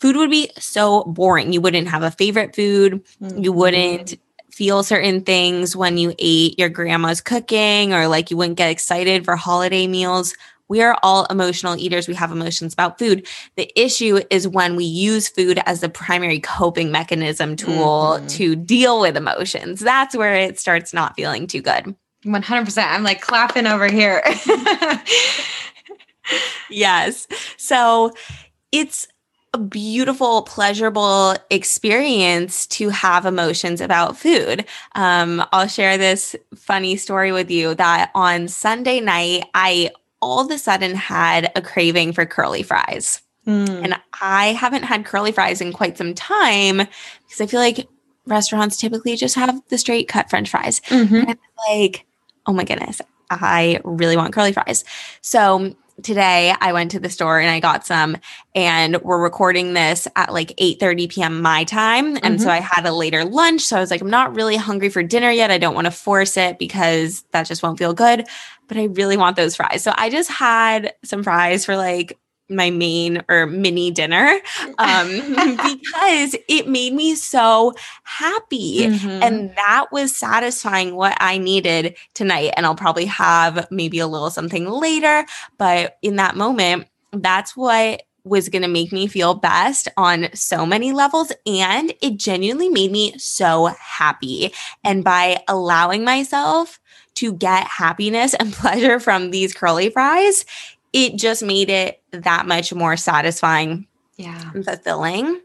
food 0.00 0.16
would 0.16 0.30
be 0.30 0.50
so 0.58 1.04
boring. 1.04 1.52
You 1.52 1.60
wouldn't 1.60 1.88
have 1.88 2.02
a 2.02 2.10
favorite 2.10 2.54
food. 2.54 3.04
Mm-hmm. 3.22 3.42
You 3.42 3.52
wouldn't 3.52 4.18
feel 4.50 4.82
certain 4.82 5.22
things 5.22 5.76
when 5.76 5.98
you 5.98 6.14
ate 6.18 6.58
your 6.58 6.68
grandma's 6.68 7.20
cooking 7.20 7.92
or 7.92 8.08
like 8.08 8.30
you 8.30 8.36
wouldn't 8.36 8.58
get 8.58 8.70
excited 8.70 9.24
for 9.24 9.36
holiday 9.36 9.86
meals. 9.86 10.34
We 10.68 10.82
are 10.82 10.98
all 11.02 11.24
emotional 11.26 11.76
eaters. 11.76 12.08
We 12.08 12.14
have 12.14 12.30
emotions 12.30 12.74
about 12.74 12.98
food. 12.98 13.26
The 13.56 13.70
issue 13.74 14.20
is 14.30 14.46
when 14.46 14.76
we 14.76 14.84
use 14.84 15.28
food 15.28 15.60
as 15.64 15.80
the 15.80 15.88
primary 15.88 16.40
coping 16.40 16.90
mechanism 16.90 17.56
tool 17.56 18.18
mm-hmm. 18.18 18.26
to 18.26 18.56
deal 18.56 19.00
with 19.00 19.16
emotions. 19.16 19.80
That's 19.80 20.14
where 20.14 20.34
it 20.34 20.58
starts 20.58 20.92
not 20.92 21.16
feeling 21.16 21.46
too 21.46 21.62
good. 21.62 21.94
100%. 22.24 22.84
I'm 22.84 23.02
like 23.02 23.20
clapping 23.20 23.66
over 23.66 23.90
here. 23.90 24.22
yes. 26.70 27.26
So 27.56 28.12
it's 28.72 29.08
a 29.54 29.58
beautiful, 29.58 30.42
pleasurable 30.42 31.34
experience 31.50 32.66
to 32.66 32.90
have 32.90 33.24
emotions 33.24 33.80
about 33.80 34.16
food. 34.16 34.64
Um, 34.94 35.44
I'll 35.52 35.68
share 35.68 35.96
this 35.96 36.36
funny 36.54 36.96
story 36.96 37.32
with 37.32 37.50
you 37.50 37.74
that 37.74 38.10
on 38.14 38.48
Sunday 38.48 39.00
night, 39.00 39.44
I 39.54 39.90
all 40.20 40.40
of 40.40 40.50
a 40.50 40.58
sudden 40.58 40.94
had 40.94 41.50
a 41.56 41.62
craving 41.62 42.12
for 42.12 42.26
curly 42.26 42.62
fries. 42.62 43.22
Mm. 43.46 43.84
And 43.84 43.94
I 44.20 44.48
haven't 44.48 44.82
had 44.82 45.06
curly 45.06 45.32
fries 45.32 45.60
in 45.60 45.72
quite 45.72 45.96
some 45.96 46.14
time 46.14 46.76
because 46.78 47.40
I 47.40 47.46
feel 47.46 47.60
like 47.60 47.88
restaurants 48.26 48.76
typically 48.76 49.16
just 49.16 49.36
have 49.36 49.62
the 49.68 49.78
straight 49.78 50.08
cut 50.08 50.28
french 50.28 50.50
fries. 50.50 50.80
Mm-hmm. 50.88 51.32
like, 51.68 52.04
oh 52.46 52.52
my 52.52 52.64
goodness, 52.64 53.00
I 53.30 53.80
really 53.84 54.16
want 54.16 54.34
curly 54.34 54.52
fries. 54.52 54.84
So 55.22 55.74
today 56.02 56.54
I 56.60 56.72
went 56.72 56.92
to 56.92 57.00
the 57.00 57.10
store 57.10 57.38
and 57.38 57.50
I 57.50 57.60
got 57.60 57.86
some 57.86 58.16
and 58.54 58.96
we're 59.02 59.22
recording 59.22 59.74
this 59.74 60.08
at 60.16 60.32
like 60.32 60.52
8 60.58 60.80
30 60.80 61.08
p.m. 61.08 61.42
my 61.42 61.64
time. 61.64 62.16
And 62.16 62.36
mm-hmm. 62.36 62.38
so 62.38 62.50
I 62.50 62.60
had 62.60 62.86
a 62.86 62.92
later 62.92 63.24
lunch. 63.24 63.62
So 63.62 63.76
I 63.76 63.80
was 63.80 63.90
like, 63.90 64.00
I'm 64.00 64.10
not 64.10 64.34
really 64.34 64.56
hungry 64.56 64.88
for 64.88 65.02
dinner 65.02 65.30
yet. 65.30 65.50
I 65.50 65.58
don't 65.58 65.74
want 65.74 65.86
to 65.86 65.90
force 65.90 66.36
it 66.36 66.58
because 66.58 67.24
that 67.32 67.46
just 67.46 67.62
won't 67.62 67.78
feel 67.78 67.94
good. 67.94 68.26
But 68.66 68.76
I 68.76 68.84
really 68.84 69.16
want 69.16 69.36
those 69.36 69.56
fries. 69.56 69.82
So 69.82 69.92
I 69.96 70.10
just 70.10 70.30
had 70.30 70.94
some 71.04 71.22
fries 71.22 71.64
for 71.64 71.76
like 71.76 72.18
my 72.48 72.70
main 72.70 73.22
or 73.28 73.46
mini 73.46 73.90
dinner 73.90 74.40
um, 74.78 75.08
because 75.56 76.36
it 76.48 76.68
made 76.68 76.94
me 76.94 77.14
so 77.14 77.74
happy. 78.04 78.80
Mm-hmm. 78.80 79.22
And 79.22 79.54
that 79.56 79.86
was 79.92 80.16
satisfying 80.16 80.94
what 80.94 81.16
I 81.20 81.38
needed 81.38 81.96
tonight. 82.14 82.54
And 82.56 82.66
I'll 82.66 82.74
probably 82.74 83.06
have 83.06 83.68
maybe 83.70 83.98
a 83.98 84.06
little 84.06 84.30
something 84.30 84.66
later. 84.66 85.26
But 85.58 85.98
in 86.02 86.16
that 86.16 86.36
moment, 86.36 86.88
that's 87.12 87.56
what 87.56 88.02
was 88.24 88.48
going 88.48 88.62
to 88.62 88.68
make 88.68 88.92
me 88.92 89.06
feel 89.06 89.34
best 89.34 89.88
on 89.96 90.28
so 90.34 90.66
many 90.66 90.92
levels. 90.92 91.32
And 91.46 91.92
it 92.02 92.16
genuinely 92.16 92.68
made 92.68 92.92
me 92.92 93.16
so 93.18 93.66
happy. 93.80 94.52
And 94.84 95.02
by 95.02 95.42
allowing 95.48 96.04
myself 96.04 96.78
to 97.14 97.32
get 97.32 97.66
happiness 97.66 98.34
and 98.34 98.52
pleasure 98.54 99.00
from 99.00 99.30
these 99.30 99.54
curly 99.54 99.90
fries, 99.90 100.44
it 100.92 101.16
just 101.16 101.42
made 101.42 101.70
it 101.70 102.02
that 102.12 102.46
much 102.46 102.72
more 102.72 102.96
satisfying 102.96 103.86
yeah. 104.16 104.50
and 104.54 104.64
fulfilling. 104.64 105.40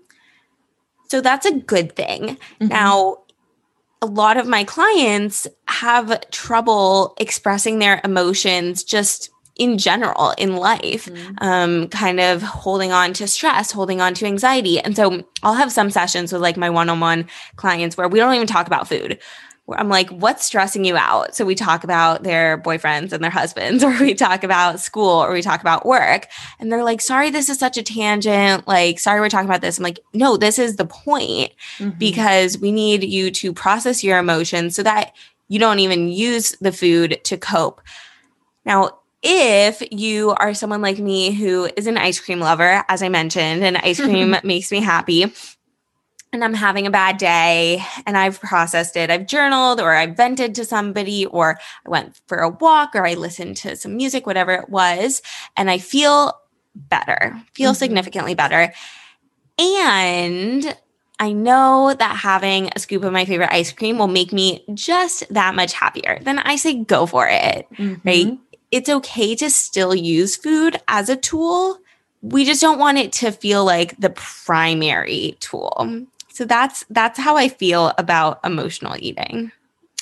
So 1.09 1.21
that's 1.21 1.45
a 1.45 1.53
good 1.53 1.95
thing. 1.95 2.37
Mm-hmm. 2.59 2.67
Now, 2.67 3.19
a 4.01 4.05
lot 4.05 4.37
of 4.37 4.47
my 4.47 4.63
clients 4.63 5.47
have 5.67 6.29
trouble 6.31 7.13
expressing 7.17 7.79
their 7.79 8.01
emotions 8.03 8.83
just 8.83 9.29
in 9.55 9.77
general 9.77 10.33
in 10.37 10.55
life, 10.55 11.05
mm-hmm. 11.05 11.35
um, 11.37 11.87
kind 11.89 12.19
of 12.19 12.41
holding 12.41 12.91
on 12.91 13.13
to 13.13 13.27
stress, 13.27 13.71
holding 13.71 14.01
on 14.01 14.13
to 14.15 14.25
anxiety. 14.25 14.79
And 14.79 14.95
so 14.95 15.23
I'll 15.43 15.53
have 15.53 15.71
some 15.71 15.91
sessions 15.91 16.33
with 16.33 16.41
like 16.41 16.57
my 16.57 16.69
one 16.69 16.89
on 16.89 16.99
one 16.99 17.27
clients 17.55 17.95
where 17.95 18.07
we 18.07 18.19
don't 18.19 18.33
even 18.33 18.47
talk 18.47 18.67
about 18.67 18.87
food. 18.87 19.19
I'm 19.71 19.87
like, 19.87 20.09
what's 20.09 20.45
stressing 20.45 20.83
you 20.83 20.97
out? 20.97 21.35
So 21.35 21.45
we 21.45 21.55
talk 21.55 21.85
about 21.85 22.23
their 22.23 22.57
boyfriends 22.57 23.13
and 23.13 23.23
their 23.23 23.31
husbands, 23.31 23.83
or 23.83 23.97
we 23.99 24.13
talk 24.13 24.43
about 24.43 24.79
school, 24.79 25.23
or 25.23 25.31
we 25.31 25.41
talk 25.41 25.61
about 25.61 25.85
work. 25.85 26.27
And 26.59 26.71
they're 26.71 26.83
like, 26.83 27.01
sorry, 27.01 27.29
this 27.29 27.49
is 27.49 27.59
such 27.59 27.77
a 27.77 27.83
tangent. 27.83 28.67
Like, 28.67 28.99
sorry, 28.99 29.21
we're 29.21 29.29
talking 29.29 29.49
about 29.49 29.61
this. 29.61 29.77
I'm 29.77 29.83
like, 29.83 29.99
no, 30.13 30.35
this 30.35 30.59
is 30.59 30.75
the 30.75 30.85
point 30.85 31.51
mm-hmm. 31.77 31.97
because 31.97 32.57
we 32.57 32.71
need 32.71 33.03
you 33.03 33.31
to 33.31 33.53
process 33.53 34.03
your 34.03 34.17
emotions 34.17 34.75
so 34.75 34.83
that 34.83 35.13
you 35.47 35.59
don't 35.59 35.79
even 35.79 36.09
use 36.09 36.51
the 36.59 36.71
food 36.71 37.21
to 37.23 37.37
cope. 37.37 37.81
Now, 38.65 38.99
if 39.21 39.81
you 39.91 40.31
are 40.31 40.53
someone 40.53 40.81
like 40.81 40.99
me 40.99 41.31
who 41.31 41.69
is 41.77 41.87
an 41.87 41.97
ice 41.97 42.19
cream 42.19 42.41
lover, 42.41 42.83
as 42.89 43.01
I 43.01 43.07
mentioned, 43.07 43.63
and 43.63 43.77
ice 43.77 44.01
cream 44.01 44.35
makes 44.43 44.71
me 44.71 44.81
happy, 44.81 45.33
and 46.33 46.43
I'm 46.43 46.55
having 46.55 46.87
a 46.87 46.91
bad 46.91 47.17
day 47.17 47.85
and 48.07 48.17
I've 48.17 48.41
processed 48.41 48.97
it. 48.97 49.11
I've 49.11 49.27
journaled 49.27 49.79
or 49.79 49.93
I 49.93 50.07
vented 50.07 50.55
to 50.55 50.65
somebody 50.65 51.27
or 51.27 51.59
I 51.85 51.89
went 51.89 52.19
for 52.25 52.39
a 52.39 52.49
walk 52.49 52.95
or 52.95 53.05
I 53.05 53.13
listened 53.13 53.55
to 53.57 53.75
some 53.75 53.95
music, 53.95 54.25
whatever 54.25 54.51
it 54.53 54.67
was, 54.67 55.21
and 55.55 55.69
I 55.69 55.77
feel 55.77 56.33
better, 56.75 57.39
feel 57.53 57.71
mm-hmm. 57.71 57.77
significantly 57.77 58.33
better. 58.33 58.73
And 59.59 60.75
I 61.19 61.31
know 61.31 61.93
that 61.97 62.17
having 62.17 62.71
a 62.75 62.79
scoop 62.79 63.03
of 63.03 63.13
my 63.13 63.25
favorite 63.25 63.53
ice 63.53 63.71
cream 63.71 63.99
will 63.99 64.07
make 64.07 64.33
me 64.33 64.65
just 64.73 65.31
that 65.31 65.53
much 65.53 65.73
happier. 65.73 66.17
Then 66.21 66.39
I 66.39 66.55
say 66.55 66.83
go 66.83 67.05
for 67.05 67.27
it, 67.29 67.67
mm-hmm. 67.73 68.07
right? 68.07 68.39
It's 68.71 68.89
okay 68.89 69.35
to 69.35 69.51
still 69.51 69.93
use 69.93 70.35
food 70.35 70.81
as 70.87 71.09
a 71.09 71.15
tool. 71.15 71.77
We 72.23 72.43
just 72.43 72.61
don't 72.61 72.79
want 72.79 72.97
it 72.97 73.11
to 73.13 73.31
feel 73.31 73.63
like 73.63 73.95
the 73.99 74.09
primary 74.09 75.37
tool. 75.39 76.07
So 76.33 76.45
that's 76.45 76.83
that's 76.89 77.19
how 77.19 77.37
I 77.37 77.47
feel 77.47 77.93
about 77.99 78.39
emotional 78.43 78.95
eating. 78.97 79.51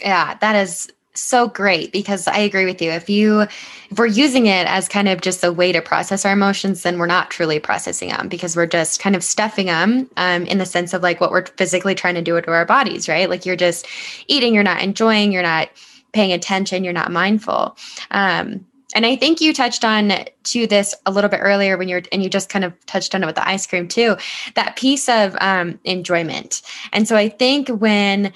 Yeah, 0.01 0.37
that 0.39 0.55
is 0.55 0.89
so 1.13 1.49
great 1.49 1.91
because 1.91 2.25
I 2.25 2.37
agree 2.37 2.63
with 2.63 2.81
you. 2.81 2.89
If 2.89 3.09
you 3.09 3.41
if 3.41 3.97
we're 3.97 4.05
using 4.05 4.45
it 4.45 4.65
as 4.65 4.87
kind 4.87 5.09
of 5.09 5.19
just 5.19 5.43
a 5.43 5.51
way 5.51 5.73
to 5.73 5.81
process 5.81 6.25
our 6.25 6.31
emotions, 6.31 6.83
then 6.83 6.97
we're 6.97 7.05
not 7.05 7.31
truly 7.31 7.59
processing 7.59 8.09
them 8.09 8.29
because 8.29 8.55
we're 8.55 8.65
just 8.65 9.01
kind 9.01 9.13
of 9.13 9.25
stuffing 9.25 9.65
them 9.65 10.09
um, 10.15 10.45
in 10.45 10.57
the 10.57 10.65
sense 10.65 10.93
of 10.93 11.03
like 11.03 11.19
what 11.19 11.31
we're 11.31 11.45
physically 11.45 11.95
trying 11.95 12.15
to 12.15 12.21
do 12.21 12.39
to 12.39 12.51
our 12.51 12.65
bodies, 12.65 13.09
right? 13.09 13.29
Like 13.29 13.45
you're 13.45 13.57
just 13.57 13.85
eating, 14.27 14.53
you're 14.53 14.63
not 14.63 14.81
enjoying, 14.81 15.33
you're 15.33 15.43
not 15.43 15.69
paying 16.13 16.31
attention, 16.31 16.85
you're 16.85 16.93
not 16.93 17.11
mindful. 17.11 17.75
Um, 18.09 18.65
and 18.93 19.05
I 19.05 19.15
think 19.15 19.41
you 19.41 19.53
touched 19.53 19.83
on 19.83 20.13
to 20.43 20.67
this 20.67 20.95
a 21.05 21.11
little 21.11 21.29
bit 21.29 21.39
earlier 21.41 21.77
when 21.77 21.87
you're, 21.87 22.01
and 22.11 22.23
you 22.23 22.29
just 22.29 22.49
kind 22.49 22.65
of 22.65 22.73
touched 22.85 23.15
on 23.15 23.23
it 23.23 23.25
with 23.25 23.35
the 23.35 23.47
ice 23.47 23.65
cream 23.67 23.87
too, 23.87 24.17
that 24.55 24.75
piece 24.75 25.07
of 25.09 25.35
um, 25.41 25.79
enjoyment. 25.83 26.61
And 26.93 27.07
so 27.07 27.15
I 27.15 27.29
think 27.29 27.69
when 27.69 28.33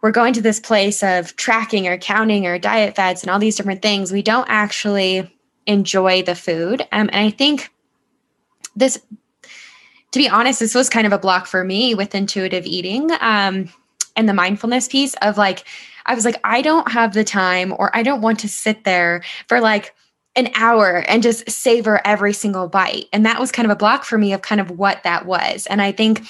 we're 0.00 0.10
going 0.12 0.32
to 0.34 0.42
this 0.42 0.60
place 0.60 1.02
of 1.02 1.34
tracking 1.36 1.88
or 1.88 1.98
counting 1.98 2.46
or 2.46 2.58
diet 2.58 2.94
fads 2.94 3.22
and 3.22 3.30
all 3.30 3.38
these 3.38 3.56
different 3.56 3.82
things, 3.82 4.12
we 4.12 4.22
don't 4.22 4.48
actually 4.48 5.34
enjoy 5.66 6.22
the 6.22 6.34
food. 6.34 6.82
Um, 6.92 7.10
and 7.12 7.26
I 7.26 7.30
think 7.30 7.70
this, 8.76 9.00
to 10.12 10.18
be 10.18 10.28
honest, 10.28 10.60
this 10.60 10.74
was 10.74 10.88
kind 10.88 11.06
of 11.06 11.12
a 11.12 11.18
block 11.18 11.46
for 11.46 11.64
me 11.64 11.94
with 11.94 12.14
intuitive 12.14 12.64
eating 12.64 13.10
um, 13.20 13.68
and 14.16 14.28
the 14.28 14.34
mindfulness 14.34 14.88
piece 14.88 15.14
of 15.20 15.36
like, 15.36 15.64
I 16.08 16.14
was 16.14 16.24
like, 16.24 16.40
I 16.42 16.62
don't 16.62 16.90
have 16.90 17.12
the 17.12 17.22
time 17.22 17.72
or 17.78 17.94
I 17.96 18.02
don't 18.02 18.22
want 18.22 18.40
to 18.40 18.48
sit 18.48 18.84
there 18.84 19.22
for 19.46 19.60
like 19.60 19.94
an 20.34 20.50
hour 20.54 21.04
and 21.08 21.22
just 21.22 21.48
savor 21.50 22.00
every 22.04 22.32
single 22.32 22.68
bite. 22.68 23.06
And 23.12 23.26
that 23.26 23.38
was 23.38 23.52
kind 23.52 23.66
of 23.66 23.70
a 23.70 23.76
block 23.76 24.04
for 24.04 24.18
me 24.18 24.32
of 24.32 24.42
kind 24.42 24.60
of 24.60 24.70
what 24.70 25.02
that 25.02 25.26
was. 25.26 25.66
And 25.66 25.82
I 25.82 25.92
think 25.92 26.22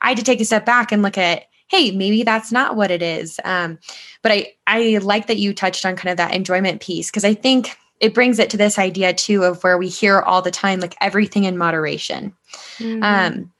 I 0.00 0.08
had 0.10 0.18
to 0.18 0.24
take 0.24 0.40
a 0.40 0.44
step 0.44 0.64
back 0.64 0.92
and 0.92 1.02
look 1.02 1.18
at, 1.18 1.44
hey, 1.68 1.90
maybe 1.90 2.22
that's 2.22 2.52
not 2.52 2.76
what 2.76 2.90
it 2.90 3.02
is. 3.02 3.40
Um, 3.44 3.78
but 4.22 4.32
I 4.32 4.52
I 4.66 4.98
like 4.98 5.26
that 5.26 5.38
you 5.38 5.52
touched 5.52 5.84
on 5.84 5.96
kind 5.96 6.10
of 6.10 6.16
that 6.18 6.34
enjoyment 6.34 6.80
piece 6.80 7.10
because 7.10 7.24
I 7.24 7.34
think 7.34 7.76
it 8.00 8.14
brings 8.14 8.38
it 8.38 8.50
to 8.50 8.56
this 8.56 8.78
idea 8.78 9.14
too 9.14 9.44
of 9.44 9.62
where 9.64 9.78
we 9.78 9.88
hear 9.88 10.20
all 10.20 10.42
the 10.42 10.50
time 10.50 10.78
like 10.80 10.94
everything 11.00 11.44
in 11.44 11.56
moderation. 11.56 12.34
Mm-hmm. 12.78 13.02
Um, 13.02 13.52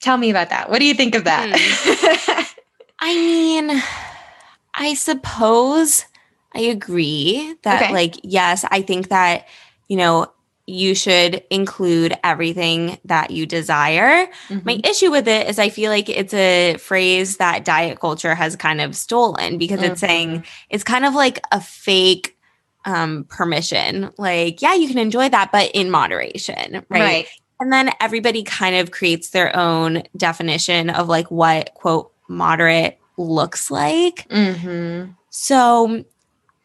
tell 0.00 0.16
me 0.16 0.30
about 0.30 0.50
that. 0.50 0.68
What 0.68 0.80
do 0.80 0.84
you 0.84 0.94
think 0.94 1.14
of 1.14 1.24
that? 1.24 1.56
Mm. 1.56 2.18
I 3.04 3.14
mean, 3.14 3.82
I 4.74 4.94
suppose 4.94 6.06
I 6.54 6.60
agree 6.60 7.56
that, 7.62 7.82
okay. 7.82 7.92
like, 7.92 8.14
yes, 8.22 8.64
I 8.70 8.82
think 8.82 9.08
that, 9.08 9.48
you 9.88 9.96
know, 9.96 10.32
you 10.66 10.94
should 10.94 11.42
include 11.50 12.16
everything 12.22 12.98
that 13.04 13.32
you 13.32 13.44
desire. 13.44 14.28
Mm-hmm. 14.48 14.60
My 14.64 14.80
issue 14.84 15.10
with 15.10 15.26
it 15.26 15.48
is 15.48 15.58
I 15.58 15.68
feel 15.68 15.90
like 15.90 16.08
it's 16.08 16.32
a 16.32 16.76
phrase 16.78 17.38
that 17.38 17.64
diet 17.64 17.98
culture 17.98 18.36
has 18.36 18.54
kind 18.54 18.80
of 18.80 18.94
stolen 18.94 19.58
because 19.58 19.80
mm-hmm. 19.80 19.92
it's 19.92 20.00
saying 20.00 20.30
mm-hmm. 20.30 20.66
it's 20.70 20.84
kind 20.84 21.04
of 21.04 21.14
like 21.14 21.40
a 21.50 21.60
fake 21.60 22.38
um 22.84 23.24
permission. 23.28 24.12
Like, 24.16 24.62
yeah, 24.62 24.74
you 24.74 24.86
can 24.86 24.98
enjoy 24.98 25.28
that, 25.28 25.50
but 25.50 25.72
in 25.72 25.90
moderation, 25.90 26.74
right? 26.88 27.00
right? 27.00 27.26
And 27.58 27.72
then 27.72 27.90
everybody 28.00 28.44
kind 28.44 28.76
of 28.76 28.92
creates 28.92 29.30
their 29.30 29.54
own 29.56 30.04
definition 30.16 30.90
of 30.90 31.08
like 31.08 31.30
what 31.30 31.74
quote 31.74 32.11
moderate 32.32 32.98
looks 33.16 33.70
like. 33.70 34.28
Mm-hmm. 34.28 35.12
So 35.30 36.04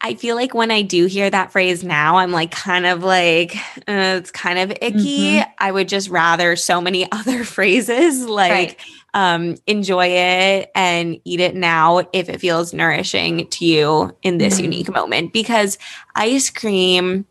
I 0.00 0.14
feel 0.14 0.36
like 0.36 0.54
when 0.54 0.70
I 0.70 0.82
do 0.82 1.06
hear 1.06 1.28
that 1.28 1.50
phrase 1.50 1.82
now, 1.82 2.18
I'm 2.18 2.30
like 2.30 2.52
kind 2.52 2.86
of 2.86 3.02
like, 3.02 3.56
uh, 3.88 4.18
it's 4.18 4.30
kind 4.30 4.58
of 4.58 4.70
icky. 4.80 5.38
Mm-hmm. 5.38 5.50
I 5.58 5.72
would 5.72 5.88
just 5.88 6.08
rather 6.08 6.54
so 6.54 6.80
many 6.80 7.10
other 7.12 7.44
phrases 7.44 8.24
like, 8.24 8.50
right. 8.50 8.76
um, 9.14 9.56
enjoy 9.66 10.06
it 10.06 10.70
and 10.74 11.20
eat 11.24 11.40
it 11.40 11.56
now 11.56 12.08
if 12.12 12.28
it 12.28 12.40
feels 12.40 12.72
nourishing 12.72 13.48
to 13.48 13.64
you 13.64 14.16
in 14.22 14.38
this 14.38 14.54
mm-hmm. 14.54 14.64
unique 14.64 14.92
moment. 14.92 15.32
Because 15.32 15.78
ice 16.14 16.48
cream 16.48 17.26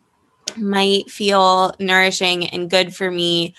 might 0.58 1.10
feel 1.10 1.74
nourishing 1.80 2.48
and 2.48 2.70
good 2.70 2.94
for 2.94 3.10
me 3.10 3.56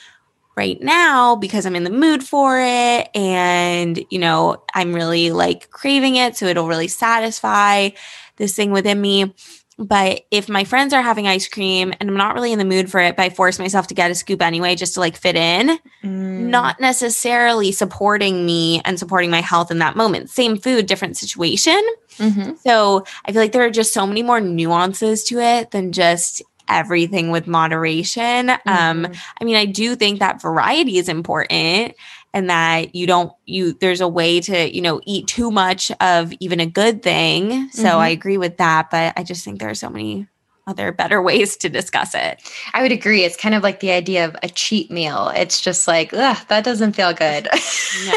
right 0.59 0.83
now 0.83 1.37
because 1.37 1.64
I'm 1.64 1.77
in 1.77 1.85
the 1.85 1.90
mood 1.90 2.23
for 2.23 2.59
it 2.61 3.09
and, 3.14 4.05
you 4.11 4.18
know, 4.18 4.62
I'm 4.75 4.92
really 4.92 5.31
like 5.31 5.71
craving 5.71 6.16
it. 6.16 6.37
So 6.37 6.47
it'll 6.47 6.66
really 6.66 6.88
satisfy 6.88 7.90
this 8.37 8.55
thing 8.55 8.73
within 8.73 9.01
me. 9.01 9.33
But 9.79 10.23
if 10.33 10.49
my 10.49 10.64
friends 10.64 10.92
are 10.92 11.03
having 11.03 11.29
ice 11.29 11.47
cream 11.47 11.94
and 12.01 12.11
I'm 12.11 12.16
not 12.16 12.35
really 12.35 12.53
in 12.53 12.59
the 12.59 12.64
mood 12.64 12.90
for 12.90 12.99
it, 12.99 13.14
but 13.14 13.23
I 13.23 13.31
force 13.31 13.61
myself 13.61 13.87
to 13.87 13.94
get 13.94 14.11
a 14.11 14.14
scoop 14.16 14.42
anyway 14.42 14.75
just 14.75 14.94
to 14.94 15.01
like 15.01 15.16
fit 15.16 15.37
in, 15.37 15.79
mm. 16.03 16.49
not 16.49 16.81
necessarily 16.81 17.71
supporting 17.71 18.44
me 18.44 18.83
and 18.85 18.99
supporting 18.99 19.31
my 19.31 19.40
health 19.40 19.71
in 19.71 19.79
that 19.79 19.94
moment. 19.94 20.31
Same 20.31 20.59
food, 20.59 20.87
different 20.87 21.16
situation. 21.16 21.81
Mm-hmm. 22.16 22.55
So 22.66 23.05
I 23.25 23.31
feel 23.31 23.40
like 23.40 23.53
there 23.53 23.64
are 23.64 23.71
just 23.71 23.94
so 23.94 24.05
many 24.05 24.25
more 24.25 24.40
nuances 24.40 25.23
to 25.25 25.38
it 25.38 25.71
than 25.71 25.92
just 25.92 26.42
everything 26.68 27.31
with 27.31 27.46
moderation. 27.46 28.50
Um, 28.50 28.59
mm-hmm. 28.66 29.04
Um, 29.07 29.12
I 29.40 29.44
mean, 29.44 29.57
I 29.57 29.64
do 29.64 29.96
think 29.96 30.18
that 30.18 30.42
variety 30.42 30.98
is 30.98 31.09
important 31.09 31.94
and 32.35 32.50
that 32.50 32.94
you 32.94 33.07
don't 33.07 33.33
you 33.46 33.72
there's 33.74 34.00
a 34.00 34.09
way 34.09 34.40
to 34.40 34.74
you 34.74 34.81
know 34.81 35.00
eat 35.07 35.26
too 35.26 35.50
much 35.50 35.90
of 36.00 36.33
even 36.40 36.61
a 36.61 36.66
good 36.66 37.02
thing. 37.02 37.70
So 37.70 37.85
mm-hmm. 37.85 37.98
i 37.98 38.09
agree 38.09 38.38
with 38.38 38.57
that 38.59 38.90
but 38.90 39.12
i 39.16 39.22
just 39.22 39.44
think 39.44 39.59
there 39.59 39.70
are 39.70 39.74
so 39.74 39.90
many 39.90 40.28
other 40.66 40.92
better 40.92 41.22
ways 41.28 41.57
to 41.57 41.68
discuss 41.68 42.14
it. 42.14 42.42
I 42.74 42.83
would 42.83 42.92
agree. 42.92 43.24
It's 43.24 43.37
kind 43.37 43.54
of 43.54 43.62
like 43.62 43.81
the 43.81 43.90
idea 43.90 44.26
of 44.26 44.37
a 44.42 44.48
cheat 44.48 44.90
meal. 44.90 45.33
It's 45.35 45.61
just 45.61 45.88
like 45.88 46.12
ugh, 46.12 46.38
that 46.48 46.64
doesn't 46.64 46.92
feel 46.92 47.12
good. 47.12 47.48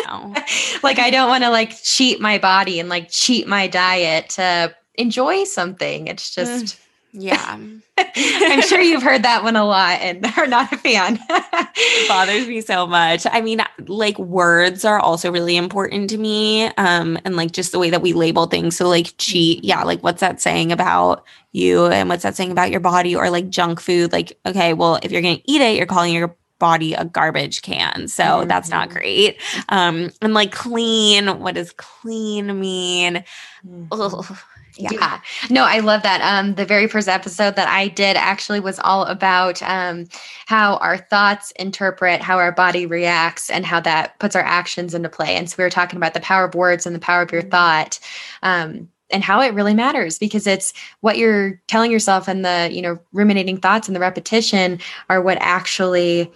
No. 0.05 0.35
Like 0.83 0.97
i 0.97 1.11
don't 1.11 1.29
want 1.29 1.43
to 1.43 1.49
like 1.51 1.81
cheat 1.83 2.19
my 2.19 2.39
body 2.39 2.79
and 2.79 2.89
like 2.89 3.09
cheat 3.11 3.47
my 3.47 3.67
diet 3.67 4.29
to 4.29 4.75
enjoy 4.95 5.43
something. 5.43 6.07
It's 6.07 6.33
just 6.33 6.65
mm 6.65 6.77
Yeah. 7.13 7.60
I'm 7.97 8.62
sure 8.62 8.80
you've 8.80 9.04
heard 9.04 9.24
that 9.24 9.43
one 9.43 9.56
a 9.56 9.65
lot 9.65 10.00
and 10.02 10.26
are 10.38 10.47
not 10.47 10.71
a 10.71 10.78
fan. 10.78 11.19
it 11.30 12.08
bothers 12.08 12.47
me 12.47 12.62
so 12.62 12.88
much. 12.88 13.26
I 13.30 13.41
mean, 13.41 13.62
like 13.88 14.17
words 14.17 14.86
are 14.86 15.00
also 15.00 15.32
really 15.32 15.58
important 15.58 16.10
to 16.12 16.17
me. 16.17 16.65
Um, 16.78 17.17
and 17.26 17.36
like 17.36 17.52
just 17.52 17.71
the 17.71 17.80
way 17.80 17.89
that 17.89 18.02
we 18.02 18.13
label 18.13 18.45
things. 18.45 18.76
So 18.76 18.88
like 18.88 19.13
cheat, 19.17 19.63
yeah, 19.63 19.84
like 19.84 20.02
what's 20.02 20.21
that 20.21 20.41
saying 20.41 20.71
about 20.71 21.26
you 21.52 21.88
and 21.88 22.10
what's 22.10 22.24
that 22.24 22.36
saying 22.36 22.52
about 22.52 22.71
your 22.71 22.80
body 22.80 23.15
or 23.15 23.30
like 23.30 23.50
junk 23.50 23.80
food? 23.80 24.12
Like, 24.12 24.38
okay, 24.45 24.74
well, 24.74 25.00
if 25.04 25.12
you're 25.12 25.21
gonna 25.21 25.41
eat 25.45 25.62
it, 25.62 25.76
you're 25.76 25.86
calling 25.86 26.13
your 26.13 26.36
body 26.60 26.93
a 26.93 27.04
garbage 27.04 27.63
can. 27.63 28.08
So 28.08 28.24
mm-hmm. 28.24 28.47
that's 28.47 28.69
not 28.69 28.89
mm-hmm. 28.89 28.97
great. 29.00 29.41
Um, 29.69 30.12
and 30.21 30.34
like 30.34 30.52
clean, 30.52 31.28
what 31.39 31.56
does 31.56 31.74
clean 31.76 32.60
mean? 32.60 33.24
Mm-hmm. 33.67 34.34
Yeah. 34.77 35.19
No, 35.49 35.63
I 35.63 35.79
love 35.79 36.03
that. 36.03 36.21
Um, 36.21 36.55
the 36.55 36.65
very 36.65 36.88
first 36.88 37.07
episode 37.07 37.55
that 37.55 37.67
I 37.67 37.88
did 37.89 38.15
actually 38.17 38.60
was 38.60 38.79
all 38.79 39.05
about 39.05 39.62
um, 39.63 40.07
how 40.45 40.77
our 40.77 40.97
thoughts 40.97 41.51
interpret 41.51 42.21
how 42.21 42.38
our 42.38 42.51
body 42.51 42.86
reacts 42.86 43.49
and 43.49 43.65
how 43.65 43.79
that 43.81 44.17
puts 44.19 44.36
our 44.36 44.43
actions 44.43 44.93
into 44.93 45.10
play. 45.10 45.36
And 45.36 45.49
so 45.49 45.55
we 45.57 45.63
were 45.63 45.69
talking 45.69 45.97
about 45.97 46.13
the 46.13 46.19
power 46.21 46.45
of 46.45 46.55
words 46.55 46.86
and 46.86 46.95
the 46.95 46.99
power 46.99 47.21
of 47.21 47.31
your 47.31 47.41
mm-hmm. 47.41 47.51
thought. 47.51 47.99
Um, 48.43 48.89
and 49.13 49.23
how 49.23 49.41
it 49.41 49.53
really 49.53 49.73
matters 49.73 50.17
because 50.17 50.47
it's 50.47 50.73
what 51.01 51.17
you're 51.17 51.62
telling 51.67 51.91
yourself 51.91 52.29
and 52.29 52.45
the 52.45 52.69
you 52.71 52.81
know 52.81 52.97
ruminating 53.12 53.57
thoughts 53.57 53.89
and 53.89 53.95
the 53.95 53.99
repetition 53.99 54.79
are 55.10 55.21
what 55.21 55.38
actually 55.41 56.31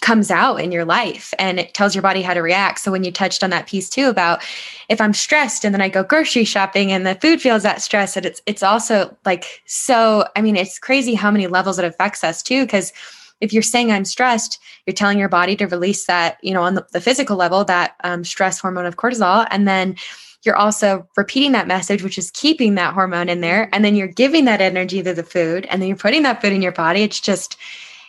comes 0.00 0.30
out 0.30 0.56
in 0.56 0.72
your 0.72 0.84
life 0.84 1.34
and 1.38 1.60
it 1.60 1.74
tells 1.74 1.94
your 1.94 2.02
body 2.02 2.22
how 2.22 2.34
to 2.34 2.40
react. 2.40 2.80
So 2.80 2.90
when 2.90 3.04
you 3.04 3.12
touched 3.12 3.44
on 3.44 3.50
that 3.50 3.66
piece 3.66 3.88
too 3.88 4.08
about 4.08 4.42
if 4.88 5.00
I'm 5.00 5.12
stressed 5.12 5.64
and 5.64 5.74
then 5.74 5.82
I 5.82 5.88
go 5.88 6.02
grocery 6.02 6.44
shopping 6.44 6.90
and 6.90 7.06
the 7.06 7.14
food 7.16 7.40
feels 7.40 7.62
that 7.62 7.82
stress, 7.82 8.16
and 8.16 8.24
it's 8.24 8.40
it's 8.46 8.62
also 8.62 9.16
like 9.24 9.62
so 9.66 10.26
I 10.36 10.40
mean 10.40 10.56
it's 10.56 10.78
crazy 10.78 11.14
how 11.14 11.30
many 11.30 11.46
levels 11.46 11.78
it 11.78 11.84
affects 11.84 12.24
us 12.24 12.42
too 12.42 12.64
because 12.64 12.92
if 13.40 13.52
you're 13.52 13.62
saying 13.62 13.92
I'm 13.92 14.04
stressed, 14.04 14.58
you're 14.86 14.94
telling 14.94 15.18
your 15.18 15.28
body 15.28 15.56
to 15.56 15.66
release 15.66 16.06
that, 16.06 16.38
you 16.42 16.54
know, 16.54 16.62
on 16.62 16.76
the, 16.76 16.86
the 16.92 17.00
physical 17.00 17.36
level, 17.36 17.64
that 17.64 17.94
um, 18.04 18.24
stress 18.24 18.58
hormone 18.58 18.86
of 18.86 18.96
cortisol. 18.96 19.46
And 19.50 19.66
then 19.66 19.96
you're 20.44 20.56
also 20.56 21.06
repeating 21.16 21.52
that 21.52 21.66
message, 21.66 22.02
which 22.02 22.16
is 22.16 22.30
keeping 22.30 22.74
that 22.76 22.94
hormone 22.94 23.28
in 23.28 23.40
there. 23.40 23.68
And 23.72 23.84
then 23.84 23.96
you're 23.96 24.06
giving 24.06 24.44
that 24.44 24.60
energy 24.60 25.02
to 25.02 25.12
the 25.12 25.22
food 25.22 25.66
and 25.66 25.82
then 25.82 25.88
you're 25.88 25.96
putting 25.96 26.22
that 26.22 26.40
food 26.40 26.52
in 26.52 26.62
your 26.62 26.72
body. 26.72 27.02
It's 27.02 27.20
just, 27.20 27.56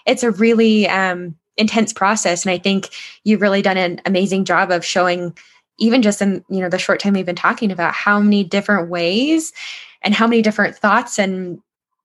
it's 0.05 0.23
a 0.23 0.31
really 0.31 0.87
um, 0.87 1.35
intense 1.57 1.93
process. 1.93 2.45
And 2.45 2.51
i 2.51 2.57
think 2.57 2.89
you've 3.23 3.41
really 3.41 3.61
done 3.61 3.77
an 3.77 4.01
amazing 4.05 4.45
job 4.45 4.71
of 4.71 4.85
showing 4.85 5.35
even 5.77 6.01
just 6.01 6.21
in 6.21 6.43
you 6.49 6.61
know 6.61 6.69
the 6.69 6.79
short 6.79 6.99
time 6.99 7.13
we've 7.13 7.25
been 7.25 7.35
talking 7.35 7.71
about 7.71 7.93
how 7.93 8.19
many 8.19 8.43
different 8.43 8.89
ways 8.89 9.51
and 10.01 10.13
how 10.13 10.27
many 10.27 10.41
different 10.41 10.75
thoughts 10.75 11.19
and 11.19 11.59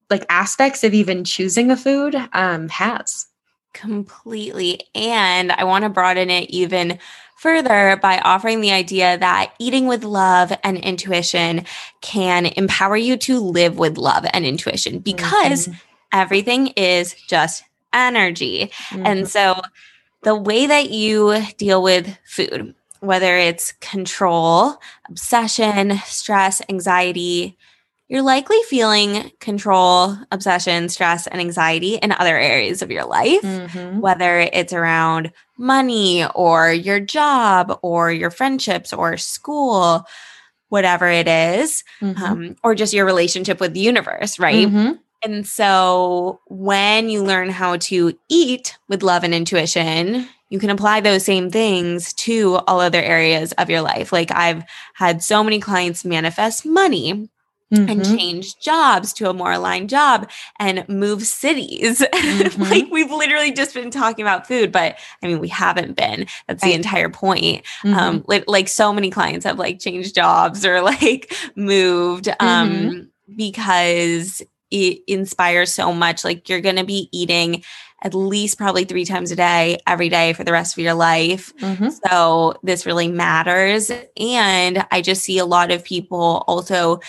like 0.08 0.24
aspects 0.28 0.82
of 0.82 0.94
even 0.94 1.24
choosing 1.24 1.70
a 1.70 1.76
food 1.76 2.16
um, 2.32 2.68
has. 2.68 3.26
Completely. 3.72 4.80
And 4.94 5.52
i 5.52 5.64
want 5.64 5.84
to 5.84 5.88
broaden 5.88 6.30
it 6.30 6.50
even 6.50 6.98
further 7.40 7.98
by 8.02 8.18
offering 8.18 8.60
the 8.60 8.70
idea 8.70 9.16
that 9.16 9.54
eating 9.58 9.86
with 9.86 10.04
love 10.04 10.52
and 10.62 10.76
intuition 10.76 11.64
can 12.02 12.44
empower 12.44 12.98
you 12.98 13.16
to 13.16 13.40
live 13.40 13.78
with 13.78 13.96
love 13.96 14.26
and 14.34 14.44
intuition. 14.44 14.98
Because 14.98 15.66
mm-hmm. 15.66 15.78
everything 16.12 16.66
is 16.68 17.14
just 17.14 17.64
energy. 17.92 18.70
Mm-hmm. 18.90 19.06
And 19.06 19.28
so 19.28 19.60
the 20.22 20.34
way 20.34 20.66
that 20.66 20.90
you 20.90 21.42
deal 21.56 21.82
with 21.82 22.18
food, 22.24 22.74
whether 23.00 23.36
it's 23.36 23.72
control, 23.80 24.76
obsession, 25.08 25.98
stress, 26.04 26.60
anxiety, 26.68 27.56
you're 28.08 28.22
likely 28.22 28.58
feeling 28.68 29.30
control, 29.38 30.16
obsession, 30.32 30.88
stress, 30.88 31.28
and 31.28 31.40
anxiety 31.40 31.94
in 31.94 32.10
other 32.10 32.36
areas 32.36 32.82
of 32.82 32.90
your 32.90 33.04
life, 33.04 33.40
mm-hmm. 33.42 34.00
whether 34.00 34.40
it's 34.40 34.72
around 34.72 35.32
money 35.56 36.26
or 36.34 36.72
your 36.72 36.98
job 36.98 37.78
or 37.82 38.10
your 38.10 38.30
friendships 38.30 38.92
or 38.92 39.16
school, 39.16 40.04
whatever 40.70 41.06
it 41.06 41.28
is, 41.28 41.84
mm-hmm. 42.00 42.22
um, 42.22 42.56
or 42.64 42.74
just 42.74 42.92
your 42.92 43.06
relationship 43.06 43.60
with 43.60 43.74
the 43.74 43.80
universe, 43.80 44.40
right? 44.40 44.66
Mm-hmm. 44.66 44.92
And 45.22 45.46
so 45.46 46.40
when 46.46 47.08
you 47.08 47.22
learn 47.22 47.50
how 47.50 47.76
to 47.76 48.18
eat 48.28 48.76
with 48.88 49.02
love 49.02 49.24
and 49.24 49.34
intuition, 49.34 50.26
you 50.48 50.58
can 50.58 50.70
apply 50.70 51.00
those 51.00 51.24
same 51.24 51.50
things 51.50 52.12
to 52.14 52.56
all 52.66 52.80
other 52.80 53.00
areas 53.00 53.52
of 53.52 53.70
your 53.70 53.82
life. 53.82 54.12
Like 54.12 54.30
I've 54.32 54.64
had 54.94 55.22
so 55.22 55.44
many 55.44 55.60
clients 55.60 56.04
manifest 56.04 56.66
money 56.66 57.30
Mm-hmm. 57.72 57.88
and 57.88 58.04
change 58.04 58.58
jobs 58.58 59.12
to 59.12 59.30
a 59.30 59.32
more 59.32 59.52
aligned 59.52 59.90
job 59.90 60.28
and 60.58 60.84
move 60.88 61.22
cities. 61.22 62.04
Mm-hmm. 62.20 62.62
like 62.62 62.90
we've 62.90 63.12
literally 63.12 63.52
just 63.52 63.74
been 63.74 63.92
talking 63.92 64.24
about 64.24 64.48
food, 64.48 64.72
but 64.72 64.98
I 65.22 65.28
mean, 65.28 65.38
we 65.38 65.46
haven't 65.46 65.94
been. 65.94 66.26
That's 66.48 66.64
the 66.64 66.72
entire 66.72 67.08
point. 67.08 67.64
Mm-hmm. 67.84 67.94
Um, 67.94 68.24
like, 68.26 68.44
like, 68.48 68.66
so 68.66 68.92
many 68.92 69.08
clients 69.10 69.46
have 69.46 69.58
like 69.58 69.78
changed 69.78 70.16
jobs 70.16 70.66
or 70.66 70.80
like 70.82 71.32
moved 71.54 72.28
um, 72.40 72.70
mm-hmm. 72.70 73.34
because 73.36 74.42
it 74.70 75.02
inspires 75.06 75.72
so 75.72 75.92
much. 75.92 76.24
Like 76.24 76.48
you're 76.48 76.60
going 76.60 76.76
to 76.76 76.84
be 76.84 77.08
eating 77.12 77.64
at 78.02 78.14
least 78.14 78.56
probably 78.56 78.84
three 78.84 79.04
times 79.04 79.30
a 79.30 79.36
day, 79.36 79.78
every 79.86 80.08
day 80.08 80.32
for 80.32 80.44
the 80.44 80.52
rest 80.52 80.74
of 80.74 80.82
your 80.82 80.94
life. 80.94 81.54
Mm-hmm. 81.56 81.88
So 82.08 82.54
this 82.62 82.86
really 82.86 83.08
matters. 83.08 83.90
And 84.16 84.86
I 84.90 85.02
just 85.02 85.22
see 85.22 85.38
a 85.38 85.44
lot 85.44 85.70
of 85.70 85.84
people 85.84 86.44
also 86.46 87.00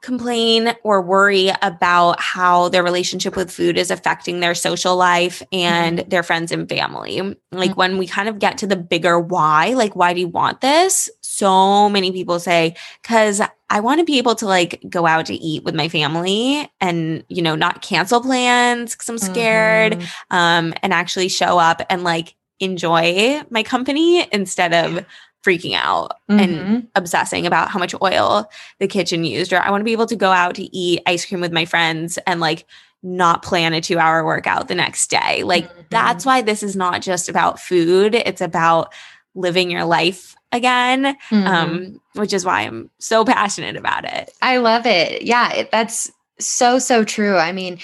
complain 0.00 0.74
or 0.84 1.02
worry 1.02 1.50
about 1.60 2.20
how 2.20 2.68
their 2.68 2.84
relationship 2.84 3.34
with 3.34 3.50
food 3.50 3.76
is 3.76 3.90
affecting 3.90 4.38
their 4.40 4.54
social 4.54 4.96
life 4.96 5.42
and 5.52 5.98
mm-hmm. 5.98 6.08
their 6.08 6.22
friends 6.22 6.52
and 6.52 6.68
family. 6.68 7.20
Like 7.50 7.70
mm-hmm. 7.70 7.78
when 7.78 7.98
we 7.98 8.06
kind 8.06 8.28
of 8.28 8.38
get 8.38 8.58
to 8.58 8.66
the 8.66 8.76
bigger 8.76 9.18
why, 9.18 9.74
like, 9.74 9.96
why 9.96 10.14
do 10.14 10.20
you 10.20 10.28
want 10.28 10.60
this? 10.60 11.10
So 11.38 11.88
many 11.88 12.10
people 12.10 12.40
say, 12.40 12.74
because 13.00 13.40
I 13.70 13.78
want 13.78 14.00
to 14.00 14.04
be 14.04 14.18
able 14.18 14.34
to 14.34 14.46
like 14.46 14.82
go 14.88 15.06
out 15.06 15.26
to 15.26 15.34
eat 15.34 15.62
with 15.62 15.72
my 15.72 15.88
family 15.88 16.68
and, 16.80 17.22
you 17.28 17.42
know, 17.42 17.54
not 17.54 17.80
cancel 17.80 18.20
plans 18.20 18.96
because 18.96 19.08
I'm 19.08 19.18
scared 19.18 19.92
mm-hmm. 19.92 20.36
um, 20.36 20.74
and 20.82 20.92
actually 20.92 21.28
show 21.28 21.56
up 21.58 21.80
and 21.88 22.02
like 22.02 22.34
enjoy 22.58 23.40
my 23.50 23.62
company 23.62 24.26
instead 24.32 24.74
of 24.74 25.06
freaking 25.46 25.74
out 25.74 26.14
mm-hmm. 26.28 26.40
and 26.40 26.88
obsessing 26.96 27.46
about 27.46 27.68
how 27.68 27.78
much 27.78 27.94
oil 28.02 28.50
the 28.80 28.88
kitchen 28.88 29.22
used. 29.22 29.52
Or 29.52 29.60
I 29.60 29.70
want 29.70 29.82
to 29.82 29.84
be 29.84 29.92
able 29.92 30.06
to 30.06 30.16
go 30.16 30.32
out 30.32 30.56
to 30.56 30.76
eat 30.76 31.02
ice 31.06 31.24
cream 31.24 31.40
with 31.40 31.52
my 31.52 31.66
friends 31.66 32.18
and 32.26 32.40
like 32.40 32.64
not 33.04 33.44
plan 33.44 33.74
a 33.74 33.80
two 33.80 34.00
hour 34.00 34.24
workout 34.24 34.66
the 34.66 34.74
next 34.74 35.08
day. 35.08 35.44
Like 35.44 35.70
mm-hmm. 35.70 35.82
that's 35.90 36.26
why 36.26 36.42
this 36.42 36.64
is 36.64 36.74
not 36.74 37.00
just 37.00 37.28
about 37.28 37.60
food, 37.60 38.16
it's 38.16 38.40
about 38.40 38.92
living 39.38 39.70
your 39.70 39.84
life 39.84 40.36
again, 40.52 41.16
mm-hmm. 41.30 41.46
um, 41.46 42.00
which 42.14 42.32
is 42.32 42.44
why 42.44 42.62
I'm 42.62 42.90
so 42.98 43.24
passionate 43.24 43.76
about 43.76 44.04
it. 44.04 44.30
I 44.42 44.58
love 44.58 44.86
it. 44.86 45.22
Yeah, 45.22 45.52
it, 45.52 45.70
that's 45.70 46.10
so, 46.38 46.78
so 46.78 47.04
true. 47.04 47.36
I 47.36 47.52
mean, 47.52 47.78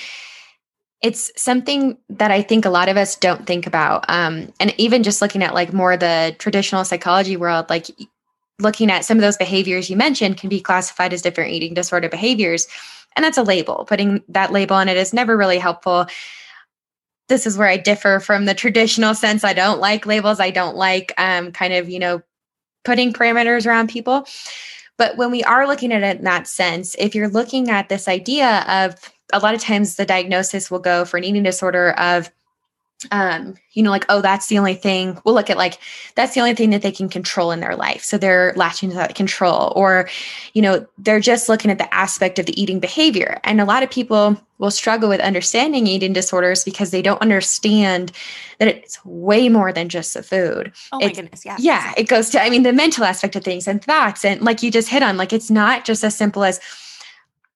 it's 1.03 1.31
something 1.37 1.99
that 2.09 2.31
I 2.31 2.43
think 2.43 2.65
a 2.65 2.71
lot 2.71 2.89
of 2.89 2.97
us 2.97 3.17
don't 3.17 3.47
think 3.47 3.67
about. 3.67 4.05
Um, 4.09 4.53
and 4.59 4.75
even 4.79 5.03
just 5.03 5.21
looking 5.21 5.43
at 5.43 5.55
like 5.55 5.73
more 5.73 5.97
the 5.97 6.35
traditional 6.39 6.85
psychology 6.85 7.37
world, 7.37 7.67
like 7.69 7.87
looking 8.59 8.91
at 8.91 9.05
some 9.05 9.19
of 9.19 9.23
those 9.23 9.37
behaviors 9.37 9.91
you 9.91 9.97
mentioned 9.97 10.39
can 10.39 10.49
be 10.49 10.61
classified 10.61 11.13
as 11.13 11.23
different 11.23 11.53
eating 11.53 11.75
disorder 11.75 12.09
behaviors. 12.09 12.67
And 13.17 13.25
that's 13.25 13.39
a 13.39 13.43
label. 13.43 13.85
Putting 13.87 14.23
that 14.29 14.53
label 14.53 14.77
on 14.77 14.89
it 14.89 14.97
is 14.97 15.13
never 15.13 15.37
really 15.37 15.59
helpful. 15.59 16.07
This 17.29 17.47
is 17.47 17.57
where 17.57 17.69
I 17.69 17.77
differ 17.77 18.21
from 18.21 18.45
the 18.45 18.55
traditional 18.55 19.15
sense. 19.15 19.45
I 19.45 19.53
don't 19.53 19.81
like 19.81 20.07
labels. 20.07 20.41
I 20.41 20.51
don't 20.51 20.77
like 20.77 21.13
um, 21.17 21.53
kind 21.53 21.73
of, 21.73 21.89
you 21.89 21.99
know, 21.99 22.23
putting 22.85 23.13
parameters 23.13 23.67
around 23.67 23.89
people. 23.89 24.27
But 24.97 25.17
when 25.17 25.31
we 25.31 25.43
are 25.43 25.67
looking 25.67 25.93
at 25.93 26.03
it 26.03 26.19
in 26.19 26.25
that 26.25 26.47
sense, 26.47 26.95
if 26.99 27.15
you're 27.15 27.29
looking 27.29 27.71
at 27.71 27.89
this 27.89 28.07
idea 28.07 28.65
of 28.69 28.95
a 29.33 29.41
lot 29.41 29.55
of 29.55 29.61
times 29.61 29.97
the 29.97 30.05
diagnosis 30.05 30.71
will 30.71 30.79
go 30.79 31.05
for 31.05 31.17
an 31.17 31.25
eating 31.25 31.43
disorder 31.43 31.93
of 31.93 32.31
um, 33.11 33.55
you 33.73 33.83
know, 33.83 33.91
like, 33.91 34.07
oh, 34.09 34.21
that's 34.21 34.47
the 34.47 34.59
only 34.59 34.75
thing. 34.75 35.19
We'll 35.25 35.35
look 35.35 35.51
at 35.51 35.57
like, 35.57 35.79
that's 36.15 36.35
the 36.35 36.41
only 36.41 36.55
thing 36.55 36.71
that 36.71 36.83
they 36.83 36.93
can 36.93 37.09
control 37.09 37.51
in 37.51 37.61
their 37.61 37.77
life. 37.77 38.03
So 38.03 38.19
they're 38.19 38.53
latching 38.57 38.91
to 38.91 38.97
that 38.97 39.15
control, 39.15 39.73
or, 39.75 40.09
you 40.53 40.63
know, 40.63 40.87
they're 40.99 41.21
just 41.21 41.49
looking 41.49 41.71
at 41.71 41.79
the 41.79 41.93
aspect 41.93 42.39
of 42.39 42.47
the 42.47 42.61
eating 42.61 42.81
behavior. 42.81 43.41
And 43.45 43.61
a 43.61 43.65
lot 43.65 43.83
of 43.83 43.91
people 43.91 44.37
will 44.59 44.71
struggle 44.71 45.09
with 45.09 45.21
understanding 45.21 45.87
eating 45.87 46.13
disorders 46.13 46.65
because 46.65 46.91
they 46.91 47.03
don't 47.03 47.21
understand 47.21 48.13
that 48.59 48.69
it's 48.69 49.05
way 49.05 49.49
more 49.49 49.73
than 49.73 49.89
just 49.89 50.15
the 50.15 50.23
food. 50.23 50.73
Oh 50.93 50.99
my 51.01 51.07
it's, 51.07 51.19
goodness. 51.19 51.45
Yeah. 51.45 51.57
Yeah. 51.59 51.93
It 51.97 52.09
goes 52.09 52.31
to, 52.31 52.43
I 52.43 52.51
mean, 52.51 52.63
the 52.63 52.73
mental 52.73 53.05
aspect 53.05 53.35
of 53.35 53.45
things 53.45 53.67
and 53.67 53.83
thoughts. 53.85 54.25
And 54.25 54.43
like 54.43 54.63
you 54.63 54.71
just 54.71 54.89
hit 54.89 55.03
on, 55.03 55.17
like, 55.17 55.33
it's 55.33 55.51
not 55.51 55.85
just 55.85 56.05
as 56.05 56.17
simple 56.17 56.45
as, 56.45 56.61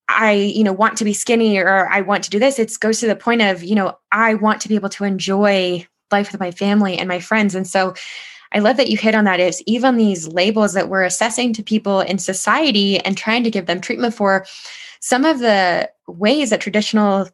I, 0.08 0.32
you 0.32 0.64
know, 0.64 0.72
want 0.72 0.96
to 0.98 1.04
be 1.04 1.12
skinny 1.12 1.58
or 1.58 1.88
I 1.88 2.00
want 2.00 2.24
to 2.24 2.30
do 2.30 2.38
this. 2.38 2.58
It 2.58 2.72
goes 2.80 3.00
to 3.00 3.06
the 3.06 3.16
point 3.16 3.42
of, 3.42 3.62
you 3.62 3.74
know, 3.74 3.98
I 4.10 4.34
want 4.34 4.60
to 4.62 4.68
be 4.68 4.74
able 4.74 4.88
to 4.90 5.04
enjoy 5.04 5.86
life 6.10 6.32
with 6.32 6.40
my 6.40 6.50
family 6.50 6.96
and 6.96 7.08
my 7.08 7.20
friends. 7.20 7.54
And 7.54 7.66
so 7.66 7.94
I 8.52 8.60
love 8.60 8.78
that 8.78 8.88
you 8.88 8.96
hit 8.96 9.14
on 9.14 9.24
that 9.24 9.40
is 9.40 9.62
even 9.66 9.96
these 9.96 10.26
labels 10.28 10.72
that 10.72 10.88
we're 10.88 11.04
assessing 11.04 11.52
to 11.52 11.62
people 11.62 12.00
in 12.00 12.18
society 12.18 12.98
and 13.00 13.16
trying 13.16 13.44
to 13.44 13.50
give 13.50 13.66
them 13.66 13.80
treatment 13.80 14.14
for 14.14 14.46
some 15.00 15.24
of 15.24 15.40
the 15.40 15.90
ways 16.06 16.50
that 16.50 16.60
traditional 16.60 17.28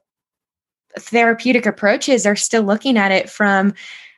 therapeutic 0.99 1.67
approaches 1.67 2.27
are 2.27 2.37
still 2.37 2.63
looking 2.63 2.97
at 2.97 3.13
it 3.13 3.31
from 3.31 3.75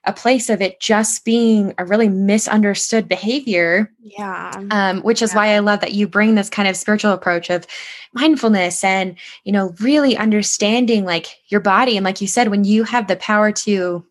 a 0.07 0.13
place 0.13 0.49
of 0.49 0.63
it 0.63 0.79
just 0.81 1.25
being 1.25 1.75
a 1.79 1.85
really 1.85 2.09
misunderstood 2.09 3.09
behavior. 3.09 3.93
Yeah. 4.01 4.53
Um, 4.71 5.03
which 5.03 5.21
is 5.21 5.33
yeah. 5.33 5.37
why 5.37 5.49
I 5.49 5.59
love 5.59 5.81
that 5.81 5.95
you 5.95 6.07
bring 6.07 6.37
this 6.37 6.49
kind 6.49 6.69
of 6.69 6.77
spiritual 6.77 7.13
approach 7.13 7.51
of 7.51 7.67
mindfulness 8.13 8.85
and, 8.85 9.17
you 9.45 9.53
know, 9.53 9.75
really 9.81 10.17
understanding 10.17 11.05
like 11.05 11.27
your 11.49 11.61
body. 11.61 11.97
And 11.97 12.05
like 12.05 12.21
you 12.21 12.29
said, 12.29 12.49
when 12.49 12.65
you 12.65 12.85
have 12.85 13.09
the 13.09 13.17
power 13.17 13.51
to, 13.53 14.05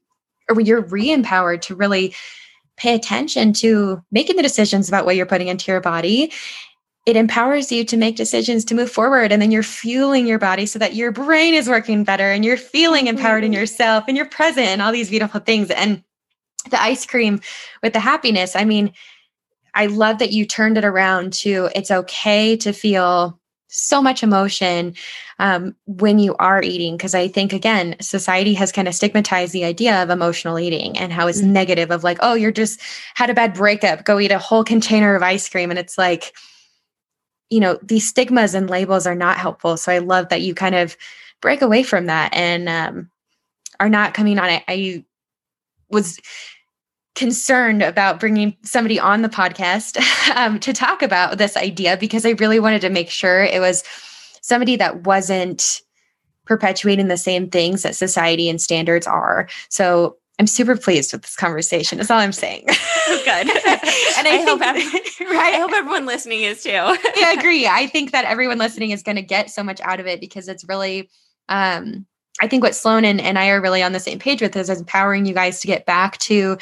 or 0.50 0.56
when 0.56 0.66
you're 0.66 0.82
re 0.82 1.12
empowered 1.12 1.62
to 1.64 1.76
really 1.76 2.14
pay 2.78 2.94
attention 2.94 3.54
to 3.54 4.04
making 4.12 4.36
the 4.36 4.44
decisions 4.44 4.90
about 4.90 5.06
what 5.06 5.16
you're 5.16 5.26
putting 5.26 5.48
into 5.48 5.72
your 5.72 5.82
body 5.82 6.32
it 7.06 7.16
empowers 7.16 7.72
you 7.72 7.86
to 7.86 7.98
make 7.98 8.16
decisions 8.16 8.66
to 8.66 8.76
move 8.76 8.92
forward 8.92 9.32
and 9.32 9.42
then 9.42 9.52
you're 9.52 9.64
fueling 9.64 10.26
your 10.26 10.40
body 10.40 10.66
so 10.66 10.80
that 10.80 10.96
your 10.96 11.12
brain 11.12 11.54
is 11.54 11.70
working 11.70 12.04
better 12.04 12.32
and 12.32 12.44
you're 12.44 12.58
feeling 12.58 13.08
empowered 13.08 13.44
in 13.44 13.52
mm-hmm. 13.52 13.60
yourself 13.60 14.06
and 14.08 14.18
you're 14.18 14.26
present 14.26 14.68
and 14.68 14.82
all 14.82 14.92
these 14.92 15.10
beautiful 15.10 15.40
things 15.40 15.70
and 15.72 16.04
the 16.72 16.82
ice 16.82 17.06
cream 17.06 17.40
with 17.84 17.94
the 17.94 18.00
happiness 18.00 18.56
i 18.56 18.66
mean 18.66 18.92
i 19.74 19.86
love 19.86 20.20
that 20.20 20.32
you 20.32 20.46
turned 20.46 20.78
it 20.78 20.86
around 20.86 21.32
to 21.32 21.70
it's 21.76 21.92
okay 21.92 22.58
to 22.58 22.74
feel 22.74 23.40
so 23.68 24.02
much 24.02 24.24
emotion 24.24 24.94
um, 25.38 25.76
when 25.86 26.18
you 26.18 26.34
are 26.38 26.64
eating 26.64 26.96
because 26.98 27.14
i 27.14 27.28
think 27.28 27.54
again 27.54 27.96
society 28.02 28.54
has 28.54 28.72
kind 28.72 28.88
of 28.88 28.96
stigmatized 28.96 29.54
the 29.54 29.66
idea 29.66 30.02
of 30.02 30.10
emotional 30.10 30.58
eating 30.58 30.98
and 30.98 31.14
how 31.14 31.28
it's 31.28 31.42
mm-hmm. 31.42 31.54
negative 31.54 31.92
of 31.92 32.04
like 32.04 32.18
oh 32.22 32.34
you're 32.34 32.52
just 32.52 32.80
had 33.14 33.30
a 33.30 33.34
bad 33.34 33.54
breakup 33.54 34.06
go 34.06 34.20
eat 34.20 34.32
a 34.32 34.40
whole 34.40 34.64
container 34.64 35.14
of 35.14 35.22
ice 35.22 35.48
cream 35.48 35.70
and 35.70 35.78
it's 35.78 35.98
like 36.00 36.34
you 37.50 37.60
know 37.60 37.78
these 37.82 38.08
stigmas 38.08 38.54
and 38.54 38.70
labels 38.70 39.06
are 39.08 39.16
not 39.16 39.38
helpful. 39.38 39.78
So 39.78 39.92
i 39.92 40.00
love 40.00 40.30
that 40.30 40.42
you 40.42 40.54
kind 40.56 40.76
of 40.76 40.98
break 41.42 41.62
away 41.62 41.84
from 41.84 42.08
that 42.08 42.34
and 42.34 42.70
um, 42.70 43.10
are 43.80 43.90
not 43.90 44.14
coming 44.14 44.40
on 44.40 44.50
it. 44.50 44.64
I 44.68 45.04
was 45.90 46.20
concerned 47.14 47.82
about 47.82 48.20
bringing 48.20 48.58
somebody 48.64 49.00
on 49.00 49.22
the 49.22 49.30
podcast 49.30 49.98
um, 50.36 50.60
to 50.60 50.74
talk 50.74 51.02
about 51.02 51.38
this 51.38 51.56
idea 51.56 51.96
because 51.96 52.26
i 52.26 52.32
really 52.32 52.60
wanted 52.60 52.82
to 52.82 52.90
make 52.90 53.10
sure 53.10 53.42
it 53.42 53.62
was 53.62 53.86
somebody 54.42 54.76
that 54.76 55.04
wasn't 55.04 55.82
perpetuating 56.46 57.08
the 57.08 57.18
same 57.18 57.50
things 57.50 57.84
that 57.84 57.96
society 57.96 58.50
and 58.50 58.62
standards 58.62 59.08
are. 59.08 59.50
So 59.70 60.18
I'm 60.40 60.48
super 60.48 60.76
pleased 60.76 61.14
with 61.14 61.22
this 61.22 61.36
conversation. 61.36 61.98
That's 61.98 62.12
all 62.12 62.20
I'm 62.20 62.32
saying. 62.32 62.66
Oh, 63.08 63.22
good. 63.24 63.48
and 63.50 63.52
I, 63.54 63.82
I 64.18 64.24
think, 64.24 64.50
hope 64.50 64.62
every, 64.62 64.82
right? 65.38 65.54
I 65.54 65.60
hope 65.60 65.72
everyone 65.74 66.08
listening 66.08 66.42
is 66.42 66.64
too. 66.64 66.72
yeah, 66.72 66.96
I 67.18 67.36
agree. 67.38 67.68
I 67.68 67.86
think 67.86 68.10
that 68.14 68.26
everyone 68.26 68.58
listening 68.58 68.90
is 68.90 69.04
going 69.04 69.18
to 69.18 69.22
get 69.22 69.52
so 69.52 69.62
much 69.62 69.80
out 69.82 70.00
of 70.00 70.08
it 70.08 70.20
because 70.20 70.48
it's 70.48 70.68
really 70.68 71.08
um, 71.50 72.08
I 72.42 72.48
think 72.48 72.64
what 72.64 72.76
Sloane 72.76 73.06
and, 73.06 73.22
and 73.22 73.40
I 73.40 73.50
are 73.50 73.62
really 73.62 73.82
on 73.82 73.94
the 73.94 74.00
same 74.00 74.20
page 74.20 74.42
with 74.42 74.56
is 74.56 74.70
empowering 74.70 75.26
you 75.26 75.34
guys 75.34 75.62
to 75.62 75.68
get 75.68 75.86
back 75.86 76.18
to 76.20 76.58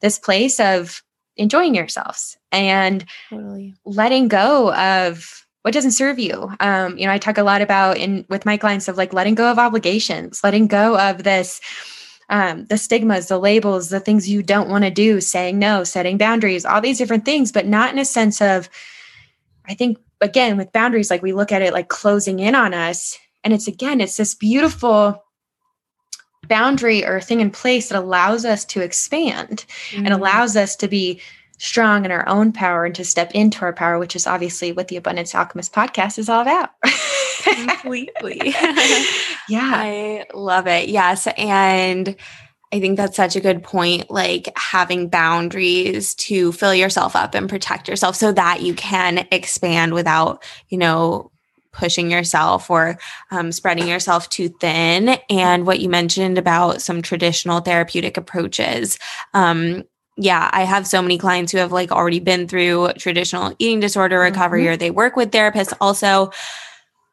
this 0.00 0.18
place 0.18 0.58
of 0.58 1.02
enjoying 1.36 1.74
yourselves 1.74 2.36
and 2.50 3.04
totally. 3.28 3.74
letting 3.84 4.28
go 4.28 4.72
of 4.74 5.44
what 5.62 5.74
doesn't 5.74 5.90
serve 5.90 6.18
you. 6.18 6.50
Um, 6.60 6.96
you 6.96 7.06
know, 7.06 7.12
I 7.12 7.18
talk 7.18 7.38
a 7.38 7.42
lot 7.42 7.60
about 7.60 7.98
in 7.98 8.24
with 8.28 8.46
my 8.46 8.56
clients 8.56 8.88
of 8.88 8.96
like 8.96 9.12
letting 9.12 9.34
go 9.34 9.50
of 9.50 9.58
obligations, 9.58 10.42
letting 10.42 10.66
go 10.66 10.98
of 10.98 11.24
this 11.24 11.60
um, 12.28 12.66
the 12.66 12.76
stigmas, 12.76 13.28
the 13.28 13.38
labels, 13.38 13.88
the 13.88 14.00
things 14.00 14.28
you 14.28 14.42
don't 14.42 14.68
want 14.68 14.84
to 14.84 14.90
do, 14.90 15.20
saying 15.20 15.58
no, 15.58 15.84
setting 15.84 16.18
boundaries, 16.18 16.64
all 16.64 16.80
these 16.80 16.98
different 16.98 17.24
things, 17.24 17.52
but 17.52 17.66
not 17.66 17.92
in 17.92 17.98
a 17.98 18.04
sense 18.04 18.40
of, 18.42 18.68
I 19.66 19.74
think, 19.74 19.98
again, 20.20 20.56
with 20.56 20.72
boundaries, 20.72 21.10
like 21.10 21.22
we 21.22 21.32
look 21.32 21.52
at 21.52 21.62
it 21.62 21.72
like 21.72 21.88
closing 21.88 22.40
in 22.40 22.54
on 22.54 22.74
us. 22.74 23.18
And 23.44 23.54
it's 23.54 23.68
again, 23.68 24.00
it's 24.00 24.16
this 24.16 24.34
beautiful 24.34 25.22
boundary 26.48 27.04
or 27.04 27.20
thing 27.20 27.40
in 27.40 27.50
place 27.50 27.88
that 27.88 27.98
allows 27.98 28.44
us 28.44 28.64
to 28.66 28.80
expand 28.80 29.64
mm-hmm. 29.90 30.04
and 30.04 30.14
allows 30.14 30.56
us 30.56 30.76
to 30.76 30.88
be 30.88 31.20
strong 31.58 32.04
in 32.04 32.10
our 32.10 32.26
own 32.28 32.52
power 32.52 32.84
and 32.84 32.94
to 32.94 33.04
step 33.04 33.32
into 33.32 33.62
our 33.62 33.72
power, 33.72 33.98
which 33.98 34.16
is 34.16 34.26
obviously 34.26 34.72
what 34.72 34.88
the 34.88 34.96
Abundance 34.96 35.34
Alchemist 35.34 35.72
podcast 35.72 36.18
is 36.18 36.28
all 36.28 36.42
about. 36.42 36.70
Completely. 37.42 38.40
yeah. 39.48 39.72
I 39.74 40.26
love 40.34 40.66
it. 40.66 40.88
Yes. 40.88 41.28
And 41.36 42.16
I 42.72 42.80
think 42.80 42.96
that's 42.96 43.16
such 43.16 43.34
a 43.34 43.40
good 43.40 43.62
point. 43.62 44.10
Like 44.10 44.50
having 44.56 45.08
boundaries 45.08 46.14
to 46.16 46.52
fill 46.52 46.74
yourself 46.74 47.16
up 47.16 47.34
and 47.34 47.48
protect 47.48 47.88
yourself 47.88 48.16
so 48.16 48.32
that 48.32 48.62
you 48.62 48.74
can 48.74 49.26
expand 49.32 49.94
without, 49.94 50.44
you 50.68 50.78
know, 50.78 51.30
pushing 51.72 52.10
yourself 52.10 52.70
or 52.70 52.98
um, 53.30 53.52
spreading 53.52 53.88
yourself 53.88 54.28
too 54.28 54.48
thin. 54.48 55.18
And 55.30 55.66
what 55.66 55.80
you 55.80 55.88
mentioned 55.88 56.36
about 56.36 56.82
some 56.82 57.02
traditional 57.02 57.60
therapeutic 57.60 58.16
approaches. 58.16 58.98
Um, 59.32 59.84
yeah, 60.18 60.50
I 60.52 60.64
have 60.64 60.86
so 60.86 61.00
many 61.00 61.16
clients 61.16 61.52
who 61.52 61.58
have 61.58 61.72
like 61.72 61.92
already 61.92 62.20
been 62.20 62.48
through 62.48 62.92
traditional 62.98 63.54
eating 63.58 63.80
disorder 63.80 64.18
recovery 64.18 64.64
mm-hmm. 64.64 64.72
or 64.72 64.76
they 64.76 64.90
work 64.90 65.16
with 65.16 65.30
therapists 65.30 65.72
also 65.80 66.30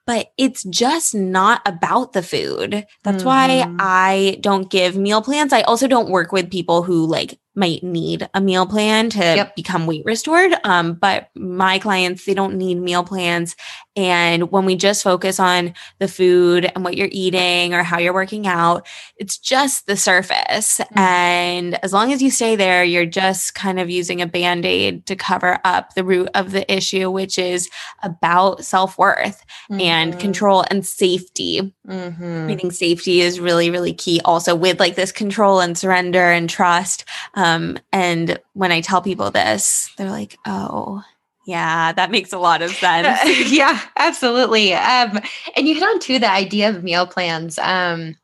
but 0.05 0.27
it's 0.37 0.63
just 0.65 1.15
not 1.15 1.61
about 1.65 2.13
the 2.13 2.21
food. 2.21 2.85
That's 3.03 3.23
mm-hmm. 3.23 3.25
why 3.25 3.75
I 3.79 4.37
don't 4.39 4.69
give 4.69 4.95
meal 4.95 5.21
plans. 5.21 5.51
I 5.51 5.61
also 5.61 5.87
don't 5.87 6.09
work 6.09 6.31
with 6.31 6.51
people 6.51 6.83
who 6.83 7.07
like 7.07 7.39
might 7.55 7.83
need 7.83 8.29
a 8.33 8.41
meal 8.41 8.67
plan 8.67 9.09
to 9.11 9.19
yep. 9.19 9.55
become 9.55 9.87
weight 9.87 10.03
restored. 10.05 10.53
Um, 10.63 10.93
but 10.93 11.29
my 11.35 11.79
clients, 11.79 12.25
they 12.25 12.33
don't 12.33 12.55
need 12.55 12.75
meal 12.75 13.03
plans. 13.03 13.55
And 13.95 14.51
when 14.51 14.65
we 14.65 14.75
just 14.75 15.03
focus 15.03 15.39
on 15.39 15.73
the 15.99 16.07
food 16.07 16.69
and 16.75 16.83
what 16.83 16.97
you're 16.97 17.07
eating 17.11 17.73
or 17.73 17.83
how 17.83 17.97
you're 17.97 18.13
working 18.13 18.45
out, 18.45 18.85
it's 19.17 19.37
just 19.37 19.87
the 19.87 19.95
surface. 19.95 20.79
Mm-hmm. 20.79 20.99
And 20.99 21.83
as 21.83 21.93
long 21.93 22.11
as 22.11 22.21
you 22.21 22.29
stay 22.29 22.55
there, 22.55 22.83
you're 22.83 23.05
just 23.05 23.55
kind 23.55 23.79
of 23.79 23.89
using 23.89 24.21
a 24.21 24.27
band 24.27 24.65
aid 24.65 25.05
to 25.05 25.15
cover 25.15 25.59
up 25.63 25.93
the 25.93 26.03
root 26.03 26.29
of 26.35 26.51
the 26.51 26.71
issue, 26.71 27.09
which 27.09 27.39
is 27.39 27.69
about 28.03 28.65
self 28.65 28.97
worth 28.97 29.45
mm-hmm. 29.71 29.79
and 29.79 30.19
control 30.19 30.65
and 30.69 30.85
safety. 30.85 31.73
Mm-hmm. 31.87 32.47
I 32.49 32.55
think 32.55 32.73
safety 32.73 33.21
is 33.21 33.39
really, 33.39 33.69
really 33.69 33.93
key 33.93 34.19
also 34.25 34.55
with 34.55 34.79
like 34.79 34.95
this 34.95 35.11
control 35.11 35.61
and 35.61 35.77
surrender 35.77 36.31
and 36.31 36.49
trust. 36.49 37.05
Um, 37.35 37.77
and 37.93 38.39
when 38.53 38.71
I 38.71 38.81
tell 38.81 39.01
people 39.01 39.31
this, 39.31 39.89
they're 39.97 40.09
like, 40.09 40.37
oh, 40.45 41.03
yeah, 41.45 41.91
that 41.93 42.11
makes 42.11 42.33
a 42.33 42.39
lot 42.39 42.61
of 42.61 42.71
sense. 42.71 43.51
yeah, 43.51 43.79
absolutely. 43.97 44.73
Um, 44.73 45.19
and 45.55 45.67
you 45.67 45.75
hit 45.75 45.83
on 45.83 45.99
to 45.99 46.19
the 46.19 46.31
idea 46.31 46.69
of 46.69 46.83
meal 46.83 47.05
plans. 47.05 47.59
Um, 47.59 48.15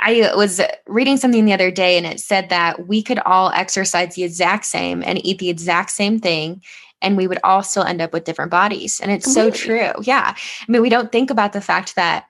I 0.00 0.32
was 0.34 0.60
reading 0.86 1.16
something 1.16 1.44
the 1.44 1.52
other 1.52 1.70
day 1.70 1.96
and 1.96 2.06
it 2.06 2.20
said 2.20 2.48
that 2.48 2.88
we 2.88 3.02
could 3.02 3.18
all 3.20 3.50
exercise 3.50 4.14
the 4.14 4.24
exact 4.24 4.66
same 4.66 5.02
and 5.02 5.24
eat 5.24 5.38
the 5.38 5.48
exact 5.48 5.90
same 5.90 6.18
thing 6.18 6.62
and 7.00 7.16
we 7.16 7.26
would 7.26 7.38
all 7.44 7.62
still 7.62 7.84
end 7.84 8.00
up 8.00 8.12
with 8.12 8.24
different 8.24 8.50
bodies. 8.50 9.00
And 9.00 9.10
it's 9.10 9.32
so 9.32 9.50
true. 9.50 9.92
Yeah. 10.02 10.34
I 10.34 10.72
mean, 10.72 10.82
we 10.82 10.88
don't 10.88 11.12
think 11.12 11.30
about 11.30 11.52
the 11.52 11.60
fact 11.60 11.96
that 11.96 12.26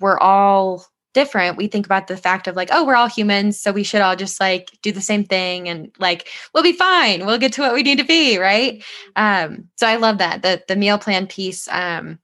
we're 0.00 0.18
all 0.18 0.86
different 1.12 1.56
we 1.56 1.66
think 1.66 1.86
about 1.86 2.06
the 2.06 2.16
fact 2.16 2.46
of 2.46 2.56
like 2.56 2.68
oh 2.72 2.84
we're 2.84 2.94
all 2.94 3.08
humans 3.08 3.58
so 3.58 3.72
we 3.72 3.82
should 3.82 4.00
all 4.00 4.16
just 4.16 4.40
like 4.40 4.70
do 4.82 4.92
the 4.92 5.00
same 5.00 5.24
thing 5.24 5.68
and 5.68 5.90
like 5.98 6.28
we'll 6.54 6.62
be 6.62 6.72
fine 6.72 7.26
we'll 7.26 7.38
get 7.38 7.52
to 7.52 7.60
what 7.60 7.74
we 7.74 7.82
need 7.82 7.98
to 7.98 8.04
be 8.04 8.38
right? 8.38 8.82
Um 9.16 9.68
so 9.76 9.86
i 9.86 9.96
love 9.96 10.18
that 10.18 10.42
the 10.42 10.62
the 10.68 10.76
meal 10.76 10.98
plan 10.98 11.26
piece 11.26 11.68
um 11.70 12.18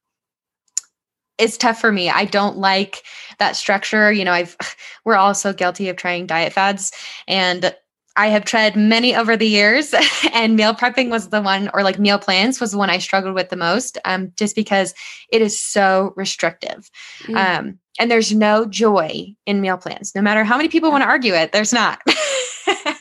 is 1.38 1.56
tough 1.56 1.80
for 1.80 1.92
me. 1.92 2.10
I 2.10 2.24
don't 2.24 2.58
like 2.58 3.04
that 3.38 3.56
structure 3.56 4.12
you 4.12 4.24
know 4.24 4.32
i've 4.32 4.56
we're 5.04 5.16
all 5.16 5.34
so 5.34 5.52
guilty 5.52 5.88
of 5.88 5.96
trying 5.96 6.26
diet 6.26 6.52
fads 6.52 6.92
and 7.26 7.74
I 8.18 8.26
have 8.26 8.44
tried 8.44 8.74
many 8.74 9.14
over 9.14 9.36
the 9.36 9.46
years, 9.46 9.94
and 10.34 10.56
meal 10.56 10.74
prepping 10.74 11.08
was 11.08 11.28
the 11.28 11.40
one, 11.40 11.70
or 11.72 11.84
like 11.84 12.00
meal 12.00 12.18
plans 12.18 12.60
was 12.60 12.72
the 12.72 12.78
one 12.78 12.90
I 12.90 12.98
struggled 12.98 13.34
with 13.34 13.48
the 13.48 13.56
most, 13.56 13.96
um, 14.04 14.32
just 14.36 14.56
because 14.56 14.92
it 15.30 15.40
is 15.40 15.58
so 15.58 16.12
restrictive. 16.16 16.90
Mm. 17.22 17.36
Um, 17.36 17.78
and 18.00 18.10
there's 18.10 18.34
no 18.34 18.66
joy 18.66 19.34
in 19.46 19.60
meal 19.60 19.76
plans, 19.76 20.14
no 20.16 20.20
matter 20.20 20.42
how 20.42 20.56
many 20.56 20.68
people 20.68 20.90
want 20.90 21.02
to 21.02 21.08
argue 21.08 21.32
it, 21.32 21.52
there's 21.52 21.72
not. 21.72 22.00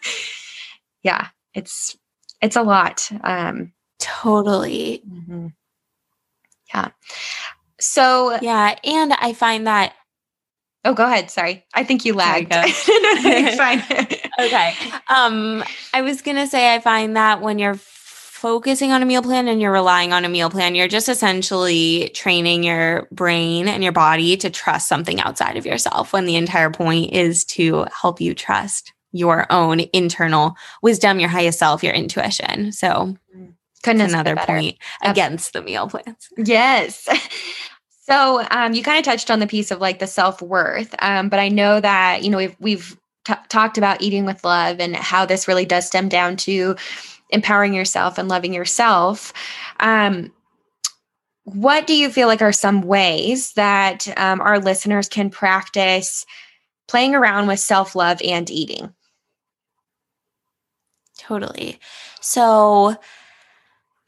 yeah, 1.04 1.30
it's 1.56 1.98
it's 2.40 2.56
a 2.56 2.64
lot. 2.64 3.10
Um, 3.24 3.74
totally. 4.00 5.02
Mm-hmm. 5.08 5.48
Yeah. 6.76 6.90
So 7.80 8.38
yeah, 8.40 8.76
and 8.84 9.14
I 9.14 9.34
find 9.34 9.66
that 9.66 9.94
Oh, 10.88 10.94
go 10.94 11.04
ahead. 11.06 11.30
Sorry. 11.30 11.66
I 11.74 11.84
think 11.84 12.06
you 12.06 12.14
lagged. 12.14 12.50
no, 12.52 12.62
no, 12.62 13.52
fine. 13.58 13.84
Okay. 14.40 14.74
Um, 15.10 15.64
I 15.94 16.02
was 16.02 16.22
gonna 16.22 16.48
say 16.48 16.74
I 16.74 16.80
find 16.80 17.16
that 17.16 17.42
when 17.42 17.60
you're 17.60 17.80
focusing 18.38 18.92
on 18.92 19.02
a 19.02 19.06
meal 19.06 19.24
plan 19.24 19.48
and 19.48 19.60
you're 19.60 19.72
relying 19.72 20.14
on 20.14 20.24
a 20.24 20.30
meal 20.30 20.50
plan, 20.52 20.76
you're 20.76 20.88
just 20.88 21.10
essentially 21.10 22.12
training 22.14 22.64
your 22.64 23.08
brain 23.12 23.68
and 23.68 23.84
your 23.84 23.92
body 23.92 24.38
to 24.38 24.50
trust 24.52 24.88
something 24.88 25.20
outside 25.22 25.58
of 25.58 25.66
yourself 25.66 26.14
when 26.14 26.26
the 26.26 26.36
entire 26.36 26.70
point 26.70 27.12
is 27.14 27.44
to 27.44 27.88
help 28.00 28.22
you 28.22 28.36
trust 28.36 28.94
your 29.12 29.52
own 29.52 29.82
internal 29.92 30.56
wisdom, 30.84 31.20
your 31.20 31.30
highest 31.30 31.58
self, 31.58 31.84
your 31.84 31.94
intuition. 31.94 32.72
So 32.72 33.18
Couldn't 33.82 34.02
another 34.02 34.36
point 34.36 34.78
against 35.02 35.54
the 35.54 35.64
meal 35.64 35.88
plans. 35.88 36.30
Yes. 36.38 37.08
So 38.10 38.42
um, 38.52 38.74
you 38.74 38.84
kind 38.84 38.98
of 38.98 39.04
touched 39.04 39.30
on 39.30 39.40
the 39.40 39.48
piece 39.48 39.70
of 39.70 39.82
like 39.82 40.00
the 40.00 40.08
self 40.08 40.42
worth, 40.42 40.96
um, 41.00 41.28
but 41.28 41.40
I 41.40 41.50
know 41.50 41.82
that 41.82 42.24
you 42.24 42.30
know 42.30 42.38
we've 42.38 42.56
we've 42.58 42.98
t- 43.28 43.34
talked 43.50 43.78
about 43.78 44.02
eating 44.02 44.26
with 44.26 44.44
love 44.44 44.80
and 44.80 44.96
how 44.96 45.26
this 45.26 45.48
really 45.48 45.66
does 45.66 45.86
stem 45.86 46.08
down 46.08 46.38
to 46.38 46.76
empowering 47.30 47.74
yourself 47.74 48.18
and 48.18 48.30
loving 48.30 48.54
yourself. 48.54 49.34
Um, 49.80 50.32
what 51.44 51.88
do 51.88 51.94
you 51.94 52.10
feel 52.10 52.28
like 52.28 52.42
are 52.42 52.54
some 52.54 52.82
ways 52.82 53.54
that 53.54 54.08
um, 54.18 54.42
our 54.42 54.60
listeners 54.60 55.10
can 55.10 55.30
practice 55.30 56.26
playing 56.88 57.16
around 57.16 57.48
with 57.48 57.60
self 57.60 57.96
love 57.96 58.22
and 58.24 58.50
eating? 58.50 58.94
Totally. 61.18 61.80
So 62.22 62.96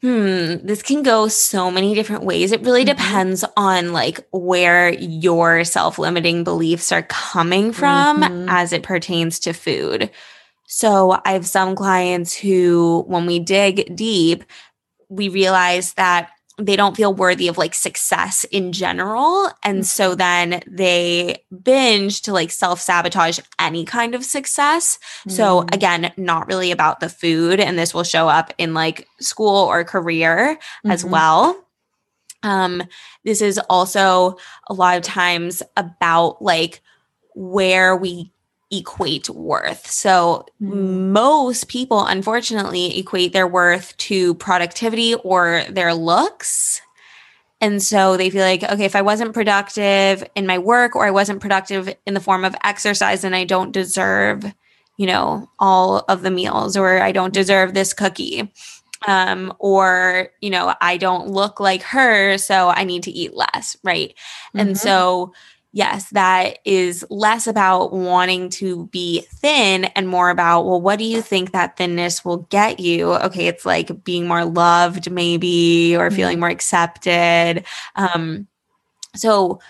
Hmm, 0.02 0.66
this 0.66 0.82
can 0.82 1.02
go 1.02 1.28
so 1.28 1.70
many 1.70 1.94
different 1.94 2.24
ways. 2.24 2.52
It 2.52 2.62
really 2.62 2.84
mm-hmm. 2.84 2.96
depends 2.96 3.44
on 3.56 3.92
like 3.92 4.26
where 4.32 4.94
your 4.94 5.62
self-limiting 5.64 6.42
beliefs 6.42 6.90
are 6.90 7.02
coming 7.02 7.72
from 7.72 8.22
mm-hmm. 8.22 8.48
as 8.48 8.72
it 8.72 8.82
pertains 8.82 9.38
to 9.40 9.52
food. 9.52 10.10
So, 10.66 11.20
I 11.24 11.32
have 11.32 11.46
some 11.46 11.74
clients 11.74 12.34
who 12.34 13.04
when 13.08 13.26
we 13.26 13.40
dig 13.40 13.94
deep, 13.94 14.44
we 15.08 15.28
realize 15.28 15.94
that 15.94 16.30
they 16.60 16.76
don't 16.76 16.96
feel 16.96 17.14
worthy 17.14 17.48
of 17.48 17.58
like 17.58 17.74
success 17.74 18.44
in 18.44 18.72
general. 18.72 19.50
And 19.62 19.86
so 19.86 20.10
mm-hmm. 20.10 20.18
then 20.18 20.62
they 20.66 21.42
binge 21.62 22.22
to 22.22 22.32
like 22.32 22.50
self 22.50 22.80
sabotage 22.80 23.40
any 23.58 23.84
kind 23.84 24.14
of 24.14 24.24
success. 24.24 24.98
Mm. 25.26 25.32
So 25.32 25.60
again, 25.72 26.12
not 26.16 26.46
really 26.46 26.70
about 26.70 27.00
the 27.00 27.08
food. 27.08 27.60
And 27.60 27.78
this 27.78 27.94
will 27.94 28.04
show 28.04 28.28
up 28.28 28.52
in 28.58 28.74
like 28.74 29.08
school 29.20 29.56
or 29.56 29.84
career 29.84 30.56
mm-hmm. 30.56 30.90
as 30.90 31.04
well. 31.04 31.56
Um, 32.42 32.82
this 33.24 33.42
is 33.42 33.60
also 33.68 34.36
a 34.68 34.74
lot 34.74 34.96
of 34.96 35.02
times 35.02 35.62
about 35.76 36.42
like 36.42 36.80
where 37.34 37.96
we 37.96 38.32
equate 38.70 39.28
worth. 39.28 39.90
So 39.90 40.46
mm-hmm. 40.62 41.12
most 41.12 41.68
people 41.68 42.04
unfortunately 42.06 42.98
equate 42.98 43.32
their 43.32 43.46
worth 43.46 43.96
to 43.98 44.34
productivity 44.34 45.14
or 45.14 45.64
their 45.68 45.92
looks. 45.92 46.80
And 47.60 47.82
so 47.82 48.16
they 48.16 48.30
feel 48.30 48.42
like, 48.42 48.62
okay, 48.62 48.84
if 48.84 48.96
I 48.96 49.02
wasn't 49.02 49.34
productive 49.34 50.24
in 50.34 50.46
my 50.46 50.58
work 50.58 50.96
or 50.96 51.04
I 51.04 51.10
wasn't 51.10 51.42
productive 51.42 51.94
in 52.06 52.14
the 52.14 52.20
form 52.20 52.44
of 52.44 52.54
exercise, 52.64 53.22
then 53.22 53.34
I 53.34 53.44
don't 53.44 53.72
deserve, 53.72 54.44
you 54.96 55.06
know, 55.06 55.50
all 55.58 56.04
of 56.08 56.22
the 56.22 56.30
meals 56.30 56.76
or 56.76 57.02
I 57.02 57.12
don't 57.12 57.34
deserve 57.34 57.74
this 57.74 57.92
cookie. 57.92 58.52
Um, 59.08 59.54
or, 59.58 60.28
you 60.42 60.50
know, 60.50 60.74
I 60.82 60.98
don't 60.98 61.28
look 61.28 61.58
like 61.58 61.82
her, 61.84 62.36
so 62.36 62.68
I 62.68 62.84
need 62.84 63.02
to 63.04 63.10
eat 63.10 63.34
less. 63.34 63.74
Right. 63.82 64.10
Mm-hmm. 64.10 64.60
And 64.60 64.78
so 64.78 65.32
yes, 65.72 66.10
that 66.10 66.58
is 66.64 67.04
less 67.10 67.46
about 67.46 67.92
wanting 67.92 68.50
to 68.50 68.86
be 68.88 69.20
thin 69.34 69.84
and 69.84 70.08
more 70.08 70.30
about, 70.30 70.66
well, 70.66 70.80
what 70.80 70.98
do 70.98 71.04
you 71.04 71.22
think 71.22 71.52
that 71.52 71.76
thinness 71.76 72.24
will 72.24 72.38
get 72.50 72.80
you? 72.80 73.14
Okay, 73.14 73.46
it's 73.46 73.64
like 73.64 74.02
being 74.04 74.26
more 74.26 74.44
loved, 74.44 75.10
maybe, 75.10 75.96
or 75.96 76.10
feeling 76.10 76.34
mm-hmm. 76.34 76.40
more 76.40 76.48
accepted. 76.48 77.64
Um, 77.96 78.48
so, 79.14 79.60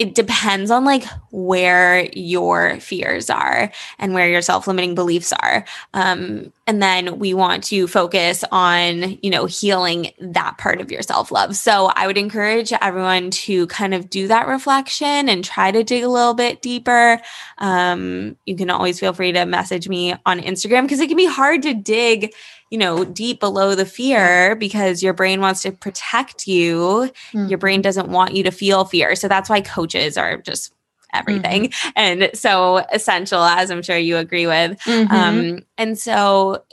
it 0.00 0.14
depends 0.16 0.72
on 0.72 0.84
like 0.84 1.04
where 1.30 2.06
your 2.14 2.80
fears 2.80 3.30
are 3.30 3.70
and 3.98 4.12
where 4.12 4.28
your 4.28 4.42
self-limiting 4.42 4.96
beliefs 4.96 5.32
are. 5.32 5.64
Um, 5.92 6.52
and 6.66 6.82
then 6.82 7.18
we 7.20 7.32
want 7.32 7.62
to 7.64 7.86
focus 7.86 8.42
on 8.50 9.18
you 9.22 9.30
know 9.30 9.46
healing 9.46 10.10
that 10.18 10.58
part 10.58 10.80
of 10.80 10.90
your 10.90 11.02
self-love. 11.02 11.54
So 11.54 11.92
i 11.94 12.06
would 12.06 12.18
encourage 12.18 12.72
everyone 12.72 13.30
to 13.30 13.66
kind 13.68 13.94
of 13.94 14.10
do 14.10 14.26
that 14.28 14.48
reflection 14.48 15.28
and 15.28 15.44
try 15.44 15.70
to 15.70 15.84
dig 15.84 16.02
a 16.02 16.08
little 16.08 16.34
bit 16.34 16.60
deeper. 16.60 17.20
Um, 17.58 18.36
you 18.46 18.56
can 18.56 18.70
always 18.70 18.98
feel 18.98 19.12
free 19.12 19.32
to 19.32 19.46
message 19.46 19.88
me 19.88 20.14
on 20.26 20.40
instagram 20.40 20.82
because 20.82 21.00
it 21.00 21.06
can 21.06 21.16
be 21.16 21.26
hard 21.26 21.62
to 21.62 21.74
dig 21.74 22.34
you 22.70 22.78
know, 22.78 23.04
deep 23.04 23.40
below 23.40 23.74
the 23.74 23.86
fear 23.86 24.56
because 24.56 25.02
your 25.02 25.12
brain 25.12 25.40
wants 25.40 25.62
to 25.62 25.72
protect 25.72 26.46
you. 26.46 27.10
Mm-hmm. 27.32 27.48
Your 27.48 27.58
brain 27.58 27.82
doesn't 27.82 28.08
want 28.08 28.34
you 28.34 28.42
to 28.44 28.50
feel 28.50 28.84
fear. 28.84 29.14
So 29.14 29.28
that's 29.28 29.48
why 29.48 29.60
coaches 29.60 30.16
are 30.16 30.38
just 30.38 30.74
everything 31.12 31.68
mm-hmm. 31.68 31.90
and 31.96 32.30
so 32.34 32.78
essential, 32.92 33.42
as 33.42 33.70
I'm 33.70 33.82
sure 33.82 33.96
you 33.96 34.16
agree 34.16 34.46
with. 34.46 34.78
Mm-hmm. 34.80 35.14
Um, 35.14 35.60
and 35.78 35.98
so, 35.98 36.64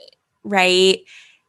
right, 0.43 0.99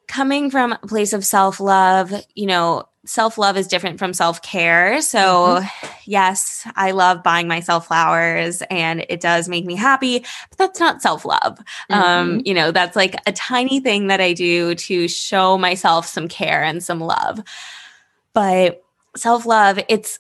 coming 0.07 0.51
from 0.51 0.73
a 0.73 0.87
place 0.87 1.13
of 1.13 1.25
self 1.25 1.59
love, 1.59 2.13
you 2.35 2.47
know, 2.47 2.89
self 3.05 3.37
love 3.39 3.57
is 3.57 3.67
different 3.67 3.99
from 3.99 4.13
self 4.13 4.43
care. 4.43 5.01
So, 5.01 5.61
mm-hmm. 5.61 5.87
yes, 6.05 6.67
I 6.77 6.93
love 6.93 7.23
buying 7.23 7.49
myself 7.49 7.89
flowers 7.89 8.63
and 8.71 9.05
it 9.09 9.21
does 9.21 9.49
make 9.49 9.65
me 9.65 9.75
happy, 9.75 10.21
but 10.51 10.59
that's 10.59 10.81
not 10.81 11.03
self 11.03 11.25
love. 11.25 11.59
Um, 11.91 12.01
mm-hmm. 12.01 12.03
Um, 12.03 12.43
you 12.45 12.55
know, 12.55 12.71
that's 12.71 12.97
like 12.97 13.17
a 13.27 13.33
tiny 13.33 13.81
thing 13.81 14.07
that 14.09 14.21
I 14.21 14.33
do 14.33 14.75
to 14.75 15.09
show 15.09 15.59
myself 15.59 16.07
some 16.07 16.29
care 16.29 16.63
and 16.63 16.83
some 16.83 17.01
love. 17.01 17.41
But 18.33 18.83
self 19.17 19.47
love, 19.47 19.79
it's 19.89 20.19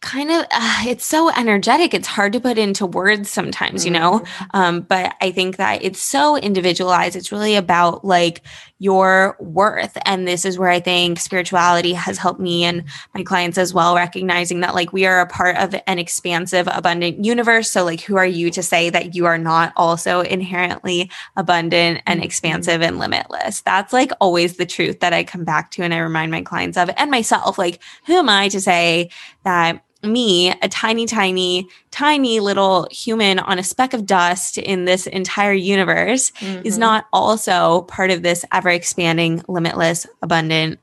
kind 0.00 0.30
of 0.30 0.44
uh, 0.52 0.82
it's 0.86 1.04
so 1.04 1.28
energetic 1.30 1.92
it's 1.92 2.06
hard 2.06 2.32
to 2.32 2.38
put 2.38 2.56
into 2.56 2.86
words 2.86 3.28
sometimes 3.28 3.84
you 3.84 3.90
know 3.90 4.20
mm-hmm. 4.20 4.44
um, 4.54 4.80
but 4.82 5.14
i 5.20 5.32
think 5.32 5.56
that 5.56 5.82
it's 5.82 6.00
so 6.00 6.36
individualized 6.36 7.16
it's 7.16 7.32
really 7.32 7.56
about 7.56 8.04
like 8.04 8.42
your 8.78 9.36
worth 9.40 9.98
and 10.04 10.28
this 10.28 10.44
is 10.44 10.56
where 10.56 10.68
i 10.68 10.78
think 10.78 11.18
spirituality 11.18 11.92
has 11.92 12.16
helped 12.16 12.38
me 12.38 12.62
and 12.62 12.84
my 13.12 13.24
clients 13.24 13.58
as 13.58 13.74
well 13.74 13.96
recognizing 13.96 14.60
that 14.60 14.72
like 14.72 14.92
we 14.92 15.04
are 15.04 15.20
a 15.20 15.26
part 15.26 15.56
of 15.56 15.74
an 15.88 15.98
expansive 15.98 16.68
abundant 16.70 17.24
universe 17.24 17.68
so 17.68 17.84
like 17.84 18.00
who 18.00 18.16
are 18.16 18.26
you 18.26 18.52
to 18.52 18.62
say 18.62 18.90
that 18.90 19.16
you 19.16 19.26
are 19.26 19.38
not 19.38 19.72
also 19.74 20.20
inherently 20.20 21.10
abundant 21.36 22.00
and 22.06 22.20
mm-hmm. 22.20 22.24
expansive 22.24 22.82
and 22.82 23.00
limitless 23.00 23.62
that's 23.62 23.92
like 23.92 24.12
always 24.20 24.58
the 24.58 24.66
truth 24.66 25.00
that 25.00 25.12
i 25.12 25.24
come 25.24 25.42
back 25.42 25.72
to 25.72 25.82
and 25.82 25.92
i 25.92 25.98
remind 25.98 26.30
my 26.30 26.40
clients 26.40 26.78
of 26.78 26.88
and 26.96 27.10
myself 27.10 27.58
like 27.58 27.80
who 28.06 28.14
am 28.14 28.28
i 28.28 28.48
to 28.48 28.60
say 28.60 29.10
that 29.42 29.82
me, 30.02 30.50
a 30.50 30.68
tiny, 30.68 31.06
tiny, 31.06 31.68
tiny 31.90 32.40
little 32.40 32.86
human 32.90 33.38
on 33.38 33.58
a 33.58 33.64
speck 33.64 33.94
of 33.94 34.06
dust 34.06 34.56
in 34.58 34.84
this 34.84 35.06
entire 35.06 35.52
universe, 35.52 36.30
mm-hmm. 36.32 36.64
is 36.64 36.78
not 36.78 37.06
also 37.12 37.82
part 37.82 38.10
of 38.10 38.22
this 38.22 38.44
ever 38.52 38.68
expanding, 38.68 39.42
limitless, 39.48 40.06
abundant, 40.22 40.78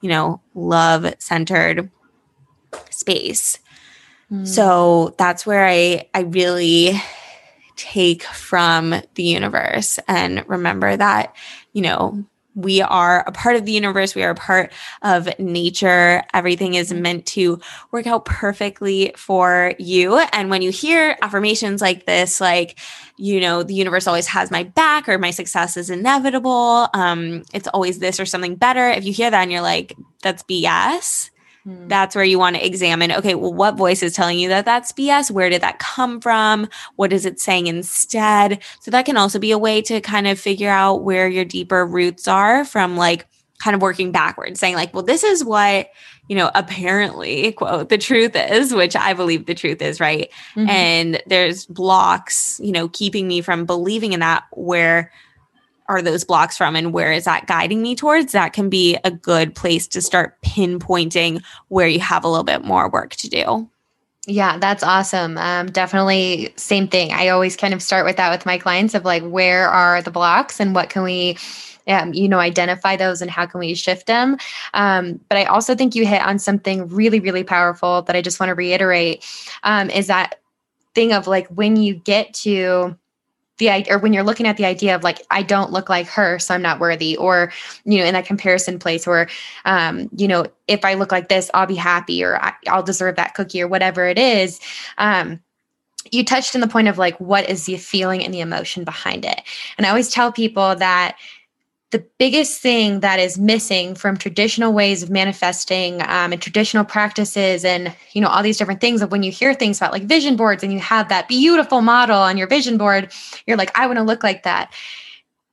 you 0.00 0.08
know, 0.08 0.40
love 0.54 1.12
centered 1.18 1.90
space. 2.90 3.58
Mm. 4.30 4.46
So 4.46 5.14
that's 5.18 5.44
where 5.44 5.66
I 5.66 6.08
I 6.14 6.20
really 6.20 7.00
take 7.76 8.22
from 8.22 8.94
the 9.14 9.22
universe 9.22 9.98
and 10.06 10.44
remember 10.46 10.96
that, 10.96 11.34
you 11.72 11.82
know, 11.82 12.24
we 12.62 12.80
are 12.82 13.24
a 13.26 13.32
part 13.32 13.56
of 13.56 13.64
the 13.64 13.72
universe. 13.72 14.14
We 14.14 14.22
are 14.22 14.30
a 14.30 14.34
part 14.34 14.72
of 15.02 15.28
nature. 15.38 16.22
Everything 16.34 16.74
is 16.74 16.92
meant 16.92 17.26
to 17.26 17.60
work 17.90 18.06
out 18.06 18.24
perfectly 18.24 19.12
for 19.16 19.74
you. 19.78 20.18
And 20.32 20.50
when 20.50 20.62
you 20.62 20.70
hear 20.70 21.16
affirmations 21.22 21.80
like 21.80 22.06
this, 22.06 22.40
like, 22.40 22.78
you 23.16 23.40
know, 23.40 23.62
the 23.62 23.74
universe 23.74 24.06
always 24.06 24.26
has 24.28 24.50
my 24.50 24.64
back 24.64 25.08
or 25.08 25.18
my 25.18 25.30
success 25.30 25.76
is 25.76 25.90
inevitable. 25.90 26.88
Um, 26.94 27.42
it's 27.52 27.68
always 27.68 27.98
this 27.98 28.18
or 28.18 28.26
something 28.26 28.56
better. 28.56 28.88
If 28.88 29.04
you 29.04 29.12
hear 29.12 29.30
that 29.30 29.42
and 29.42 29.52
you're 29.52 29.60
like, 29.60 29.96
that's 30.22 30.42
BS, 30.44 31.30
Hmm. 31.64 31.88
That's 31.88 32.14
where 32.14 32.24
you 32.24 32.38
want 32.38 32.56
to 32.56 32.66
examine 32.66 33.12
okay, 33.12 33.34
well, 33.34 33.52
what 33.52 33.76
voice 33.76 34.02
is 34.02 34.14
telling 34.14 34.38
you 34.38 34.48
that 34.48 34.64
that's 34.64 34.92
BS? 34.92 35.30
Where 35.30 35.50
did 35.50 35.62
that 35.62 35.78
come 35.78 36.20
from? 36.20 36.68
What 36.96 37.12
is 37.12 37.26
it 37.26 37.40
saying 37.40 37.66
instead? 37.66 38.62
So 38.80 38.90
that 38.90 39.06
can 39.06 39.16
also 39.16 39.38
be 39.38 39.50
a 39.50 39.58
way 39.58 39.82
to 39.82 40.00
kind 40.00 40.26
of 40.26 40.38
figure 40.38 40.70
out 40.70 41.02
where 41.02 41.28
your 41.28 41.44
deeper 41.44 41.86
roots 41.86 42.26
are 42.28 42.64
from 42.64 42.96
like 42.96 43.26
kind 43.60 43.74
of 43.74 43.82
working 43.82 44.10
backwards, 44.10 44.58
saying, 44.58 44.74
like, 44.74 44.92
well, 44.92 45.02
this 45.02 45.22
is 45.22 45.44
what, 45.44 45.90
you 46.28 46.36
know, 46.36 46.50
apparently, 46.54 47.52
quote, 47.52 47.90
the 47.90 47.98
truth 47.98 48.34
is, 48.34 48.74
which 48.74 48.96
I 48.96 49.12
believe 49.12 49.46
the 49.46 49.54
truth 49.54 49.82
is, 49.82 50.00
right? 50.00 50.30
Mm-hmm. 50.54 50.68
And 50.68 51.22
there's 51.26 51.66
blocks, 51.66 52.58
you 52.62 52.72
know, 52.72 52.88
keeping 52.88 53.28
me 53.28 53.42
from 53.42 53.66
believing 53.66 54.12
in 54.12 54.20
that 54.20 54.44
where 54.52 55.12
are 55.90 56.00
those 56.00 56.24
blocks 56.24 56.56
from 56.56 56.76
and 56.76 56.92
where 56.92 57.12
is 57.12 57.24
that 57.24 57.46
guiding 57.46 57.82
me 57.82 57.96
towards 57.96 58.32
that 58.32 58.52
can 58.52 58.70
be 58.70 58.96
a 59.02 59.10
good 59.10 59.54
place 59.54 59.88
to 59.88 60.00
start 60.00 60.40
pinpointing 60.42 61.42
where 61.68 61.88
you 61.88 61.98
have 61.98 62.22
a 62.22 62.28
little 62.28 62.44
bit 62.44 62.64
more 62.64 62.88
work 62.88 63.16
to 63.16 63.28
do 63.28 63.68
yeah, 64.26 64.58
that's 64.58 64.82
awesome. 64.82 65.38
Um, 65.38 65.66
definitely 65.68 66.52
same 66.56 66.86
thing. 66.88 67.12
I 67.12 67.28
always 67.28 67.56
kind 67.56 67.72
of 67.72 67.82
start 67.82 68.04
with 68.04 68.16
that 68.18 68.30
with 68.30 68.44
my 68.44 68.58
clients 68.58 68.94
of 68.94 69.04
like, 69.04 69.22
where 69.22 69.66
are 69.66 70.02
the 70.02 70.10
blocks 70.10 70.60
and 70.60 70.74
what 70.74 70.90
can 70.90 71.02
we, 71.02 71.38
um, 71.88 72.12
you 72.12 72.28
know, 72.28 72.38
identify 72.38 72.96
those 72.96 73.22
and 73.22 73.30
how 73.30 73.46
can 73.46 73.60
we 73.60 73.74
shift 73.74 74.06
them? 74.06 74.36
Um, 74.74 75.20
but 75.30 75.38
I 75.38 75.44
also 75.46 75.74
think 75.74 75.94
you 75.94 76.06
hit 76.06 76.20
on 76.20 76.38
something 76.38 76.86
really, 76.88 77.18
really 77.18 77.44
powerful 77.44 78.02
that 78.02 78.14
I 78.14 78.20
just 78.20 78.38
want 78.38 78.50
to 78.50 78.54
reiterate 78.54 79.24
um, 79.62 79.88
is 79.88 80.06
that 80.08 80.38
thing 80.94 81.12
of 81.12 81.26
like 81.26 81.48
when 81.48 81.76
you 81.76 81.94
get 81.94 82.34
to 82.34 82.96
the 83.60 83.70
idea, 83.70 83.94
or 83.94 83.98
when 83.98 84.12
you're 84.12 84.24
looking 84.24 84.46
at 84.46 84.56
the 84.56 84.64
idea 84.64 84.96
of 84.96 85.04
like 85.04 85.24
I 85.30 85.44
don't 85.44 85.70
look 85.70 85.88
like 85.88 86.08
her, 86.08 86.40
so 86.40 86.52
I'm 86.52 86.62
not 86.62 86.80
worthy, 86.80 87.16
or 87.16 87.52
you 87.84 87.98
know, 87.98 88.04
in 88.04 88.14
that 88.14 88.26
comparison 88.26 88.80
place, 88.80 89.06
or 89.06 89.28
um, 89.64 90.08
you 90.16 90.26
know, 90.26 90.46
if 90.66 90.84
I 90.84 90.94
look 90.94 91.12
like 91.12 91.28
this, 91.28 91.48
I'll 91.54 91.66
be 91.66 91.76
happy, 91.76 92.24
or 92.24 92.42
I, 92.42 92.54
will 92.74 92.82
deserve 92.82 93.14
that 93.16 93.34
cookie, 93.34 93.62
or 93.62 93.68
whatever 93.68 94.08
it 94.08 94.18
is. 94.18 94.58
Um, 94.98 95.40
you 96.10 96.24
touched 96.24 96.54
on 96.54 96.62
the 96.62 96.66
point 96.66 96.88
of 96.88 96.98
like 96.98 97.20
what 97.20 97.48
is 97.48 97.66
the 97.66 97.76
feeling 97.76 98.24
and 98.24 98.34
the 98.34 98.40
emotion 98.40 98.82
behind 98.82 99.24
it, 99.24 99.42
and 99.78 99.86
I 99.86 99.90
always 99.90 100.10
tell 100.10 100.32
people 100.32 100.74
that 100.76 101.16
the 101.90 102.04
biggest 102.18 102.60
thing 102.60 103.00
that 103.00 103.18
is 103.18 103.36
missing 103.38 103.94
from 103.96 104.16
traditional 104.16 104.72
ways 104.72 105.02
of 105.02 105.10
manifesting 105.10 106.00
um, 106.02 106.32
and 106.32 106.40
traditional 106.40 106.84
practices 106.84 107.64
and 107.64 107.94
you 108.12 108.20
know 108.20 108.28
all 108.28 108.42
these 108.42 108.56
different 108.56 108.80
things 108.80 109.02
of 109.02 109.10
when 109.10 109.22
you 109.22 109.32
hear 109.32 109.54
things 109.54 109.78
about 109.78 109.92
like 109.92 110.04
vision 110.04 110.36
boards 110.36 110.62
and 110.62 110.72
you 110.72 110.78
have 110.78 111.08
that 111.08 111.26
beautiful 111.26 111.82
model 111.82 112.18
on 112.18 112.36
your 112.36 112.46
vision 112.46 112.78
board 112.78 113.12
you're 113.46 113.56
like 113.56 113.76
i 113.78 113.86
want 113.86 113.98
to 113.98 114.04
look 114.04 114.22
like 114.22 114.42
that. 114.44 114.72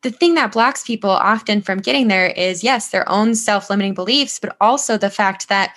The 0.04 0.12
thing 0.12 0.36
that 0.36 0.52
blocks 0.52 0.84
people 0.84 1.10
often 1.10 1.62
from 1.62 1.80
getting 1.80 2.08
there 2.08 2.28
is 2.28 2.64
yes 2.64 2.90
their 2.90 3.08
own 3.10 3.34
self-limiting 3.34 3.96
beliefs 3.96 4.40
but 4.40 4.56
also 4.62 4.98
the 4.98 5.10
fact 5.10 5.50
that 5.50 5.76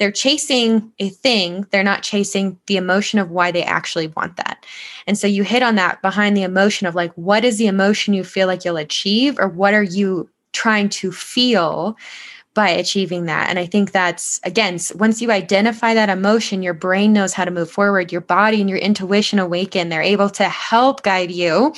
they're 0.00 0.10
chasing 0.10 0.90
a 0.98 1.10
thing 1.10 1.64
they're 1.70 1.84
not 1.84 2.02
chasing 2.02 2.58
the 2.66 2.76
emotion 2.76 3.20
of 3.20 3.30
why 3.30 3.52
they 3.52 3.62
actually 3.62 4.08
want 4.08 4.36
that 4.36 4.66
and 5.06 5.16
so 5.16 5.28
you 5.28 5.44
hit 5.44 5.62
on 5.62 5.76
that 5.76 6.02
behind 6.02 6.36
the 6.36 6.42
emotion 6.42 6.88
of 6.88 6.96
like 6.96 7.12
what 7.14 7.44
is 7.44 7.58
the 7.58 7.68
emotion 7.68 8.14
you 8.14 8.24
feel 8.24 8.48
like 8.48 8.64
you'll 8.64 8.76
achieve 8.76 9.38
or 9.38 9.46
what 9.46 9.74
are 9.74 9.84
you 9.84 10.28
trying 10.52 10.88
to 10.88 11.12
feel 11.12 11.96
by 12.54 12.68
achieving 12.68 13.26
that. 13.26 13.48
And 13.48 13.58
I 13.58 13.66
think 13.66 13.92
that's, 13.92 14.40
again, 14.42 14.78
once 14.96 15.22
you 15.22 15.30
identify 15.30 15.94
that 15.94 16.08
emotion, 16.08 16.62
your 16.62 16.74
brain 16.74 17.12
knows 17.12 17.32
how 17.32 17.44
to 17.44 17.50
move 17.50 17.70
forward, 17.70 18.10
your 18.10 18.20
body 18.20 18.60
and 18.60 18.68
your 18.68 18.78
intuition 18.78 19.38
awaken. 19.38 19.88
They're 19.88 20.02
able 20.02 20.30
to 20.30 20.44
help 20.44 21.02
guide 21.02 21.30
you 21.30 21.72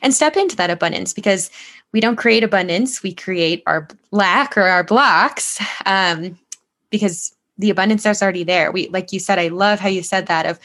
and 0.00 0.14
step 0.14 0.36
into 0.36 0.56
that 0.56 0.70
abundance 0.70 1.12
because 1.12 1.50
we 1.92 2.00
don't 2.00 2.16
create 2.16 2.42
abundance, 2.42 3.02
we 3.02 3.12
create 3.12 3.62
our 3.66 3.86
lack 4.10 4.56
or 4.56 4.62
our 4.62 4.82
blocks 4.82 5.60
um, 5.86 6.38
because 6.90 7.34
the 7.58 7.70
abundance 7.70 8.02
that's 8.02 8.22
already 8.22 8.44
there. 8.44 8.72
We, 8.72 8.88
like 8.88 9.12
you 9.12 9.20
said, 9.20 9.38
I 9.38 9.48
love 9.48 9.78
how 9.78 9.88
you 9.88 10.02
said 10.02 10.26
that 10.26 10.46
of 10.46 10.58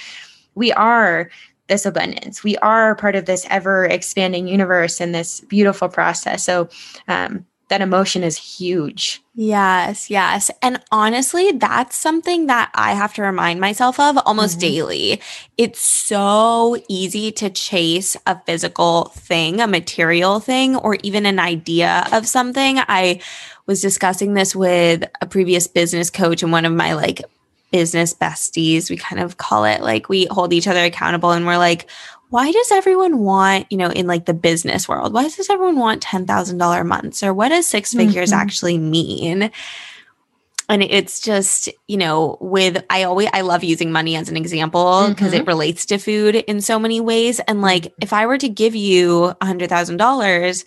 we 0.56 0.72
are 0.74 1.30
this 1.68 1.86
abundance. 1.86 2.44
We 2.44 2.58
are 2.58 2.96
part 2.96 3.16
of 3.16 3.26
this 3.26 3.46
ever 3.50 3.86
expanding 3.86 4.48
universe 4.48 5.00
and 5.00 5.14
this 5.14 5.42
beautiful 5.42 5.88
process. 5.88 6.44
So, 6.44 6.70
um, 7.08 7.46
that 7.70 7.82
emotion 7.82 8.24
is 8.24 8.36
huge. 8.36 9.22
Yes, 9.36 10.10
yes. 10.10 10.52
And 10.62 10.82
honestly, 10.92 11.52
that's 11.52 11.96
something 11.96 12.48
that 12.48 12.72
I 12.74 12.94
have 12.94 13.14
to 13.14 13.22
remind 13.22 13.62
myself 13.62 14.00
of 14.00 14.18
almost 14.26 14.58
mm-hmm. 14.58 14.70
daily. 14.70 15.22
It's 15.58 15.80
so 15.80 16.78
easy 16.90 17.32
to 17.34 17.50
chase 17.50 18.18
a 18.26 18.42
physical 18.42 19.06
thing, 19.16 19.62
a 19.62 19.68
material 19.68 20.40
thing, 20.40 20.76
or 20.76 20.98
even 21.04 21.26
an 21.26 21.40
idea 21.40 22.08
of 22.12 22.28
something. 22.28 22.80
I 22.80 23.22
was 23.70 23.82
discussing 23.82 24.34
this 24.34 24.56
with 24.56 25.04
a 25.22 25.28
previous 25.28 25.68
business 25.68 26.10
coach 26.10 26.42
and 26.42 26.52
one 26.52 26.66
of 26.66 26.74
my 26.74 26.94
like 26.94 27.22
business 27.72 28.16
besties. 28.16 28.90
We 28.90 28.98
kind 28.98 29.22
of 29.22 29.38
call 29.38 29.64
it 29.64 29.82
like 29.82 30.10
we 30.10 30.26
hold 30.26 30.54
each 30.54 30.68
other 30.68 30.84
accountable 30.84 31.30
and 31.30 31.46
we're 31.46 31.60
like, 31.60 31.88
why 32.32 32.52
does 32.52 32.72
everyone 32.72 33.20
want, 33.20 33.68
you 33.72 33.78
know, 33.78 33.92
in 33.92 34.08
like 34.08 34.26
the 34.26 34.34
business 34.34 34.90
world, 34.90 35.14
why 35.14 35.22
does 35.22 35.52
everyone 35.52 35.78
want 35.78 36.04
$10,000 36.04 36.86
months 36.88 37.22
or 37.22 37.32
what 37.32 37.50
does 37.50 37.68
six 37.68 37.94
figures 37.94 38.32
mm-hmm. 38.32 38.40
actually 38.40 38.80
mean? 38.80 39.52
And 40.68 40.82
it's 40.82 41.20
just, 41.20 41.70
you 41.88 41.98
know, 41.98 42.40
with 42.42 42.84
I 42.90 43.04
always 43.04 43.30
I 43.34 43.42
love 43.42 43.64
using 43.64 43.92
money 43.92 44.16
as 44.16 44.30
an 44.30 44.38
example 44.38 45.10
because 45.10 45.32
mm-hmm. 45.32 45.42
it 45.42 45.48
relates 45.48 45.86
to 45.88 46.00
food 46.00 46.36
in 46.36 46.62
so 46.62 46.80
many 46.80 47.02
ways. 47.02 47.40
And 47.42 47.62
like 47.62 47.94
if 48.02 48.14
I 48.14 48.26
were 48.26 48.38
to 48.40 48.50
give 48.50 48.76
you 48.76 49.34
a 49.42 49.46
hundred 49.46 49.70
thousand 49.70 49.98
dollars, 49.98 50.66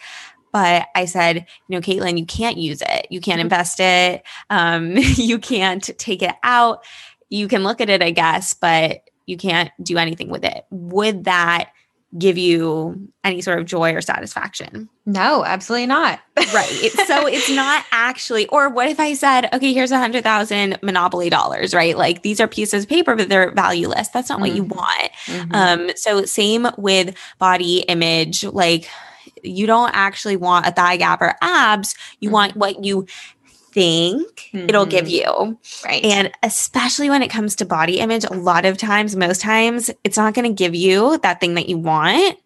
but 0.52 0.88
I 0.94 1.06
said, 1.06 1.36
you 1.36 1.44
know, 1.68 1.80
Caitlin, 1.80 2.18
you 2.18 2.26
can't 2.26 2.58
use 2.58 2.82
it. 2.82 3.06
You 3.10 3.20
can't 3.20 3.38
mm-hmm. 3.38 3.46
invest 3.46 3.80
it. 3.80 4.22
Um, 4.50 4.96
you 4.96 5.38
can't 5.38 5.88
take 5.98 6.22
it 6.22 6.34
out. 6.42 6.84
You 7.28 7.48
can 7.48 7.64
look 7.64 7.80
at 7.80 7.88
it, 7.88 8.02
I 8.02 8.10
guess, 8.10 8.54
but 8.54 9.08
you 9.26 9.36
can't 9.36 9.70
do 9.82 9.96
anything 9.98 10.28
with 10.28 10.44
it. 10.44 10.64
Would 10.70 11.24
that 11.24 11.70
give 12.18 12.36
you 12.36 13.08
any 13.24 13.40
sort 13.40 13.58
of 13.58 13.64
joy 13.64 13.94
or 13.94 14.02
satisfaction? 14.02 14.88
No, 15.06 15.44
absolutely 15.44 15.86
not. 15.86 16.20
right. 16.52 16.90
So 17.06 17.26
it's 17.26 17.50
not 17.50 17.84
actually, 17.90 18.46
or 18.48 18.68
what 18.68 18.88
if 18.88 19.00
I 19.00 19.14
said, 19.14 19.52
okay, 19.52 19.72
here's 19.72 19.90
a 19.90 19.98
hundred 19.98 20.22
thousand 20.22 20.78
monopoly 20.82 21.30
dollars, 21.30 21.74
right? 21.74 21.96
Like 21.96 22.22
these 22.22 22.40
are 22.40 22.48
pieces 22.48 22.84
of 22.84 22.88
paper, 22.88 23.16
but 23.16 23.28
they're 23.28 23.50
valueless. 23.52 24.08
That's 24.08 24.28
not 24.28 24.36
mm-hmm. 24.36 24.42
what 24.42 24.54
you 24.54 24.64
mm-hmm. 24.64 24.78
want. 24.78 25.12
Mm-hmm. 25.26 25.54
Um, 25.54 25.90
so 25.96 26.24
same 26.24 26.68
with 26.78 27.16
body 27.38 27.80
image, 27.80 28.44
like 28.44 28.88
you 29.42 29.66
don't 29.66 29.90
actually 29.94 30.36
want 30.36 30.66
a 30.66 30.72
thigh 30.72 30.96
gap 30.96 31.20
or 31.20 31.34
abs. 31.40 31.94
You 32.20 32.28
mm-hmm. 32.28 32.34
want 32.34 32.56
what 32.56 32.84
you 32.84 33.06
think 33.72 34.50
mm-hmm. 34.52 34.68
it'll 34.68 34.86
give 34.86 35.06
mm-hmm. 35.06 35.48
you. 35.50 35.58
Right. 35.84 36.04
And 36.04 36.30
especially 36.42 37.10
when 37.10 37.22
it 37.22 37.30
comes 37.30 37.56
to 37.56 37.64
body 37.64 37.98
image, 37.98 38.24
a 38.24 38.34
lot 38.34 38.64
of 38.64 38.76
times, 38.76 39.16
most 39.16 39.40
times, 39.40 39.90
it's 40.04 40.16
not 40.16 40.34
going 40.34 40.48
to 40.48 40.54
give 40.54 40.74
you 40.74 41.18
that 41.18 41.40
thing 41.40 41.54
that 41.54 41.68
you 41.68 41.78
want 41.78 42.38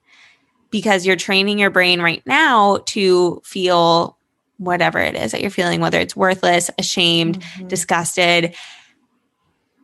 because 0.70 1.06
you're 1.06 1.16
training 1.16 1.58
your 1.58 1.70
brain 1.70 2.00
right 2.00 2.22
now 2.26 2.78
to 2.86 3.40
feel 3.44 4.16
whatever 4.58 4.98
it 4.98 5.14
is 5.14 5.32
that 5.32 5.40
you're 5.40 5.50
feeling, 5.50 5.80
whether 5.80 6.00
it's 6.00 6.16
worthless, 6.16 6.70
ashamed, 6.78 7.40
mm-hmm. 7.40 7.68
disgusted. 7.68 8.54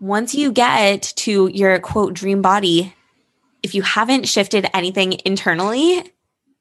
Once 0.00 0.34
you 0.34 0.50
get 0.50 1.12
to 1.16 1.48
your 1.52 1.78
quote 1.78 2.14
dream 2.14 2.42
body, 2.42 2.94
if 3.62 3.74
you 3.74 3.82
haven't 3.82 4.26
shifted 4.26 4.66
anything 4.74 5.20
internally, 5.24 6.11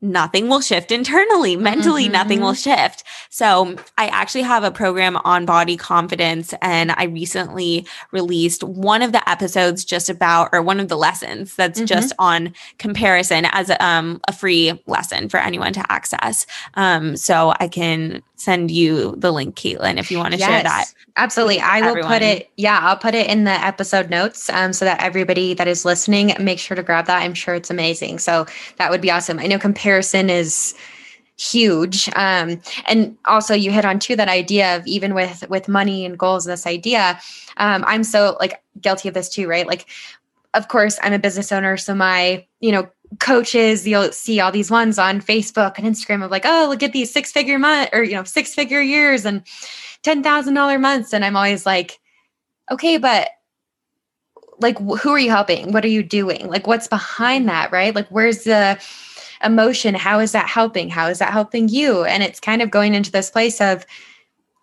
nothing 0.02 0.50
will 0.50 0.62
shift 0.62 0.92
internally. 0.92 1.56
Mentally, 1.72 2.04
mm-hmm. 2.04 2.14
nothing 2.14 2.42
will 2.42 2.54
shift. 2.54 3.04
So, 3.30 3.76
I 3.98 4.08
actually 4.08 4.42
have 4.42 4.64
a 4.64 4.72
program 4.72 5.18
on 5.18 5.46
body 5.46 5.78
confidence, 5.78 6.54
and 6.62 6.92
I 6.92 7.06
recently 7.06 7.86
released 8.12 8.64
one 8.64 9.02
of 9.02 9.12
the 9.12 9.28
episodes 9.30 9.86
just 9.86 10.10
about, 10.10 10.50
or 10.52 10.62
one 10.62 10.80
of 10.80 10.88
the 10.88 10.98
lessons 10.98 11.56
that's 11.56 11.80
mm-hmm. 11.80 11.86
just 11.86 12.14
on 12.20 12.54
comparison 12.78 13.46
as 13.52 13.70
a, 13.70 13.84
um, 13.84 14.20
a 14.28 14.34
free 14.34 14.82
lesson 14.88 15.30
for 15.30 15.38
anyone 15.38 15.74
to 15.74 15.92
access. 15.92 16.46
Um, 16.74 17.16
so, 17.16 17.54
I 17.60 17.68
can 17.68 18.24
send 18.36 18.72
you 18.72 19.16
the 19.18 19.32
link, 19.32 19.56
Caitlin, 19.56 19.98
if 19.98 20.10
you 20.10 20.18
want 20.18 20.34
to 20.34 20.40
yes, 20.40 20.50
share 20.50 20.64
that. 20.64 20.86
Absolutely. 21.18 21.60
I 21.60 21.82
will 21.82 21.90
everyone. 21.90 22.12
put 22.12 22.22
it, 22.22 22.50
yeah, 22.58 22.80
I'll 22.82 22.98
put 22.98 23.16
it 23.16 23.30
in 23.30 23.44
the 23.44 23.52
episode 23.52 24.10
notes 24.10 24.50
um, 24.50 24.74
so 24.74 24.86
that 24.86 25.02
everybody 25.02 25.54
that 25.54 25.68
is 25.68 25.84
listening, 25.84 26.34
make 26.40 26.58
sure 26.58 26.76
to 26.76 26.84
grab 26.84 27.06
that. 27.08 27.22
I'm 27.22 27.34
sure 27.34 27.56
it's 27.56 27.70
amazing. 27.70 28.20
So 28.20 28.46
that 28.78 28.92
would 28.92 29.02
be 29.02 29.12
awesome. 29.12 29.38
I 29.40 29.48
know 29.48 29.60
comparison 29.60 30.30
is 30.30 30.74
huge 31.42 32.08
um, 32.16 32.62
and 32.88 33.18
also 33.26 33.54
you 33.56 33.72
hit 33.72 33.84
on 33.84 33.98
too 33.98 34.16
that 34.16 34.28
idea 34.28 34.76
of 34.78 34.86
even 34.86 35.16
with 35.16 35.44
with 35.50 35.68
money 35.68 36.06
and 36.06 36.20
goals 36.20 36.46
this 36.46 36.68
idea 36.68 37.20
um, 37.58 37.84
i'm 37.88 38.04
so 38.04 38.38
like 38.40 38.62
guilty 38.80 39.08
of 39.08 39.16
this 39.16 39.28
too 39.28 39.48
right 39.48 39.66
like 39.66 39.88
of 40.54 40.68
course 40.68 41.00
i'm 41.02 41.14
a 41.14 41.20
business 41.20 41.52
owner 41.52 41.78
so 41.78 41.96
my 41.96 42.46
you 42.60 42.72
know 42.72 42.88
coaches 43.20 43.88
you'll 43.88 44.12
see 44.12 44.40
all 44.40 44.52
these 44.52 44.70
ones 44.70 45.00
on 45.00 45.20
facebook 45.20 45.80
and 45.80 45.88
instagram 45.88 46.24
of 46.24 46.30
like 46.30 46.46
oh 46.46 46.68
look 46.70 46.84
at 46.84 46.94
these 46.94 47.12
six 47.12 47.32
figure 47.32 47.58
month 47.58 47.90
or 47.92 48.04
you 48.04 48.14
know 48.14 48.24
six 48.24 48.54
figure 48.54 48.82
years 48.82 49.26
and 49.26 49.42
$10000 50.04 50.82
months 50.82 51.14
and 51.14 51.24
i'm 51.24 51.36
always 51.36 51.66
like 51.66 52.00
okay 52.72 52.98
but 52.98 53.30
like 54.62 54.78
who 54.80 55.10
are 55.10 55.20
you 55.20 55.30
helping? 55.30 55.72
What 55.72 55.84
are 55.84 55.90
you 55.90 56.04
doing? 56.04 56.48
Like 56.48 56.68
what's 56.68 56.88
behind 56.88 57.50
that 57.50 57.72
right? 57.72 57.94
Like 57.94 58.08
where's 58.10 58.44
the 58.44 58.80
emotion? 59.44 59.96
How 59.96 60.20
is 60.20 60.32
that 60.34 60.48
helping? 60.48 60.90
How 60.90 61.08
is 61.08 61.20
that 61.20 61.34
helping 61.34 61.68
you? 61.68 62.04
And 62.04 62.24
it's 62.24 62.40
kind 62.40 62.62
of 62.62 62.72
going 62.72 62.94
into 62.94 63.12
this 63.12 63.30
place 63.30 63.60
of 63.60 63.86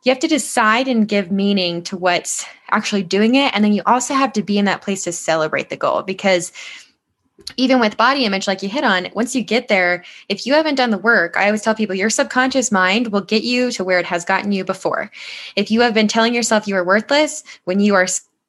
you 0.05 0.11
have 0.11 0.21
to 0.21 0.29
decide 0.29 0.89
and 0.89 1.09
give 1.09 1.33
meaning 1.33 1.83
to 1.83 1.97
what's 1.97 2.47
actually 2.71 3.03
doing 3.03 3.35
it 3.35 3.53
and 3.55 3.65
then 3.65 3.73
you 3.73 3.83
also 3.85 4.15
have 4.15 4.33
to 4.35 4.43
be 4.43 4.59
in 4.59 4.65
that 4.67 4.83
place 4.83 5.05
to 5.05 5.13
celebrate 5.13 5.69
the 5.69 5.77
goal 5.77 6.03
because 6.03 6.53
even 7.57 7.81
with 7.81 7.97
body 7.97 8.25
image, 8.25 8.47
like 8.47 8.63
you 8.63 8.69
hit 8.69 8.85
on, 8.85 9.09
once 9.15 9.35
you 9.35 9.43
get 9.43 9.69
there, 9.69 10.05
if 10.29 10.47
you 10.47 10.55
haven't 10.55 10.75
done 10.75 10.91
the 10.91 10.99
work, 10.99 11.37
I 11.37 11.47
always 11.47 11.63
tell 11.63 11.75
people 11.75 11.95
your 11.95 12.11
subconscious 12.11 12.71
mind 12.71 13.09
will 13.09 13.21
get 13.21 13.43
you 13.43 13.71
to 13.73 13.85
where 13.85 13.99
it 13.99 14.07
has 14.07 14.25
gotten 14.25 14.53
you 14.53 14.65
before. 14.65 15.11
If 15.57 15.71
you 15.71 15.81
have 15.81 15.95
been 15.95 16.09
telling 16.09 16.35
yourself 16.35 16.67
you 16.67 16.77
are 16.77 16.85
worthless 16.85 17.45
when 17.65 17.81
you 17.81 17.95
are, 17.95 18.07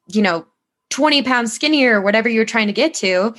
you 0.08 0.22
know, 0.22 0.46
20 0.90 1.22
pounds 1.22 1.52
skinnier 1.52 1.98
or 1.98 2.02
whatever 2.02 2.28
you're 2.28 2.44
trying 2.44 2.66
to 2.66 2.72
get 2.72 2.94
to, 2.94 3.34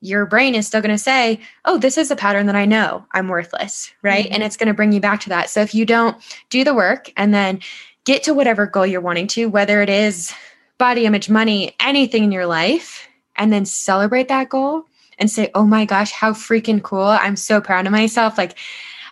your 0.00 0.26
brain 0.26 0.54
is 0.54 0.66
still 0.66 0.80
going 0.80 0.94
to 0.94 1.02
say, 1.02 1.40
oh, 1.64 1.78
this 1.78 1.98
is 1.98 2.10
a 2.10 2.16
pattern 2.16 2.46
that 2.46 2.56
I 2.56 2.64
know 2.64 3.04
I'm 3.12 3.28
worthless, 3.28 3.92
right? 4.02 4.24
Mm-hmm. 4.24 4.34
And 4.34 4.42
it's 4.42 4.56
going 4.56 4.68
to 4.68 4.74
bring 4.74 4.92
you 4.92 5.00
back 5.00 5.20
to 5.20 5.28
that. 5.30 5.50
So 5.50 5.60
if 5.60 5.74
you 5.74 5.84
don't 5.84 6.16
do 6.50 6.64
the 6.64 6.74
work 6.74 7.12
and 7.16 7.32
then 7.32 7.60
get 8.04 8.22
to 8.24 8.34
whatever 8.34 8.66
goal 8.66 8.86
you're 8.86 9.00
wanting 9.00 9.26
to, 9.28 9.46
whether 9.46 9.82
it 9.82 9.88
is 9.88 10.32
body 10.78 11.06
image, 11.06 11.30
money, 11.30 11.74
anything 11.80 12.24
in 12.24 12.32
your 12.32 12.46
life, 12.46 13.08
and 13.36 13.52
then 13.52 13.64
celebrate 13.64 14.28
that 14.28 14.48
goal 14.48 14.84
and 15.18 15.30
say, 15.30 15.50
oh 15.54 15.64
my 15.64 15.84
gosh, 15.84 16.12
how 16.12 16.32
freaking 16.32 16.82
cool. 16.82 17.02
I'm 17.02 17.36
so 17.36 17.60
proud 17.60 17.86
of 17.86 17.92
myself. 17.92 18.36
Like, 18.36 18.58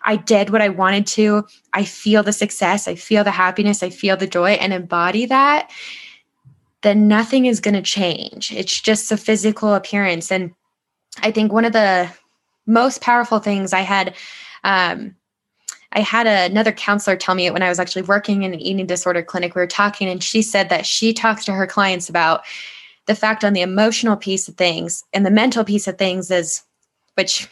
I 0.02 0.16
did 0.16 0.50
what 0.50 0.60
I 0.60 0.68
wanted 0.68 1.06
to. 1.08 1.46
I 1.72 1.84
feel 1.84 2.22
the 2.22 2.32
success. 2.32 2.86
I 2.86 2.94
feel 2.94 3.24
the 3.24 3.30
happiness. 3.30 3.82
I 3.82 3.90
feel 3.90 4.16
the 4.16 4.26
joy 4.26 4.52
and 4.52 4.72
embody 4.72 5.26
that. 5.26 5.70
Then 6.82 7.08
nothing 7.08 7.46
is 7.46 7.60
going 7.60 7.74
to 7.74 7.82
change. 7.82 8.52
It's 8.52 8.80
just 8.80 9.10
a 9.10 9.16
physical 9.16 9.72
appearance. 9.72 10.30
And 10.30 10.52
I 11.22 11.30
think 11.30 11.52
one 11.52 11.64
of 11.64 11.72
the 11.72 12.10
most 12.66 13.00
powerful 13.00 13.38
things 13.38 13.72
I 13.72 13.80
had 13.80 14.14
um 14.62 15.14
I 15.94 16.00
had 16.00 16.26
a, 16.26 16.50
another 16.50 16.72
counselor 16.72 17.16
tell 17.16 17.34
me 17.34 17.46
it 17.46 17.52
when 17.52 17.62
I 17.62 17.68
was 17.68 17.78
actually 17.78 18.02
working 18.02 18.42
in 18.42 18.52
an 18.52 18.60
eating 18.60 18.86
disorder 18.86 19.22
clinic. 19.22 19.54
We 19.54 19.60
were 19.60 19.66
talking, 19.66 20.08
and 20.08 20.22
she 20.22 20.42
said 20.42 20.68
that 20.68 20.86
she 20.86 21.12
talks 21.12 21.44
to 21.44 21.52
her 21.52 21.66
clients 21.66 22.08
about 22.08 22.44
the 23.06 23.14
fact 23.14 23.44
on 23.44 23.52
the 23.52 23.60
emotional 23.60 24.16
piece 24.16 24.48
of 24.48 24.56
things 24.56 25.04
and 25.12 25.24
the 25.24 25.30
mental 25.30 25.64
piece 25.64 25.86
of 25.86 25.98
things 25.98 26.30
is, 26.30 26.62
which 27.14 27.48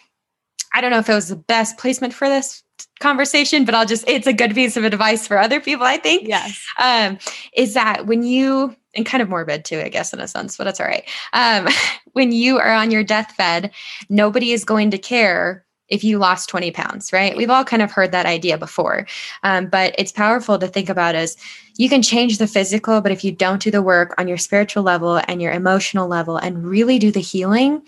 I 0.74 0.80
don't 0.80 0.90
know 0.90 0.98
if 0.98 1.09
it 1.09 1.14
was 1.14 1.28
the 1.28 1.36
best 1.36 1.78
placement 1.78 2.14
for 2.14 2.28
this 2.28 2.62
conversation, 3.00 3.64
but 3.64 3.74
I'll 3.74 3.86
just, 3.86 4.09
it's 4.09 4.26
a 4.26 4.32
good 4.32 4.55
piece 4.55 4.76
of 4.76 4.84
advice 4.84 5.26
for 5.26 5.38
other 5.38 5.61
people, 5.61 5.86
I 5.86 5.98
think. 5.98 6.26
Yes. 6.26 6.64
Um, 6.78 7.18
is 7.55 7.74
that 7.74 8.07
when 8.07 8.22
you, 8.22 8.74
and 8.94 9.07
kind 9.07 9.22
of 9.22 9.28
morbid 9.28 9.64
too, 9.64 9.80
I 9.80 9.88
guess, 9.88 10.12
in 10.12 10.20
a 10.20 10.28
sense, 10.28 10.57
but 10.57 10.66
it's 10.66 10.80
all 10.80 10.86
right. 10.86 11.05
Um, 11.32 11.68
when 12.12 12.32
you 12.32 12.59
are 12.59 12.72
on 12.72 12.90
your 12.90 13.05
deathbed, 13.05 13.70
nobody 14.09 14.53
is 14.53 14.64
going 14.64 14.90
to 14.90 14.98
care 14.98 15.64
if 15.93 16.03
you 16.03 16.18
lost 16.18 16.49
20 16.49 16.70
pounds, 16.70 17.12
right? 17.12 17.36
We've 17.36 17.51
all 17.51 17.64
kind 17.64 17.82
of 17.82 17.93
heard 17.93 18.12
that 18.12 18.24
idea 18.24 18.57
before. 18.57 19.07
Um, 19.43 19.66
but 19.66 19.95
it's 19.99 20.11
powerful 20.11 20.59
to 20.59 20.66
think 20.66 20.88
about 20.88 21.14
as 21.14 21.36
you 21.76 21.90
can 21.90 22.01
change 22.01 22.38
the 22.38 22.47
physical, 22.47 23.03
but 23.03 23.12
if 23.12 23.22
you 23.22 23.30
don't 23.30 23.61
do 23.61 23.70
the 23.70 23.82
work 23.82 24.14
on 24.16 24.26
your 24.26 24.38
spiritual 24.38 24.82
level 24.82 25.20
and 25.28 25.43
your 25.43 25.53
emotional 25.53 26.09
level 26.09 26.38
and 26.38 26.64
really 26.64 26.99
do 26.99 27.11
the 27.11 27.20
healing, 27.20 27.82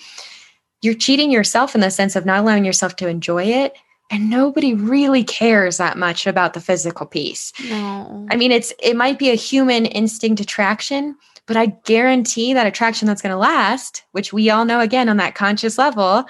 you're 0.83 0.93
cheating 0.93 1.31
yourself 1.31 1.75
in 1.75 1.81
the 1.81 1.91
sense 1.91 2.15
of 2.15 2.27
not 2.27 2.41
allowing 2.41 2.67
yourself 2.67 2.95
to 2.97 3.09
enjoy 3.09 3.45
it. 3.45 3.75
And 4.11 4.29
nobody 4.29 4.75
really 4.75 5.25
cares 5.25 5.79
that 5.79 5.97
much 5.97 6.27
about 6.27 6.53
the 6.53 6.61
physical 6.61 7.07
piece. 7.07 7.55
No. 7.71 8.27
I 8.31 8.37
mean, 8.37 8.53
it's 8.53 8.75
it 8.83 8.97
might 8.97 9.19
be 9.19 9.31
a 9.31 9.35
human 9.35 9.87
instinct 9.87 10.41
attraction, 10.41 11.17
but 11.47 11.57
I 11.57 11.67
guarantee 11.67 12.55
that 12.55 12.67
attraction 12.67 13.07
that's 13.07 13.23
going 13.23 13.33
to 13.33 13.39
last, 13.39 14.05
which 14.13 14.33
we 14.33 14.51
all 14.51 14.65
know 14.65 14.81
again 14.81 15.09
on 15.09 15.19
that 15.19 15.35
conscious 15.35 15.79
level, 15.79 16.25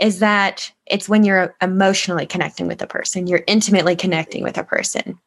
is 0.00 0.18
that 0.20 0.72
it's 0.86 1.08
when 1.08 1.24
you're 1.24 1.54
emotionally 1.62 2.26
connecting 2.26 2.66
with 2.66 2.82
a 2.82 2.86
person, 2.86 3.26
you're 3.26 3.44
intimately 3.46 3.96
connecting 3.96 4.42
with 4.42 4.58
a 4.58 4.64
person. 4.64 5.18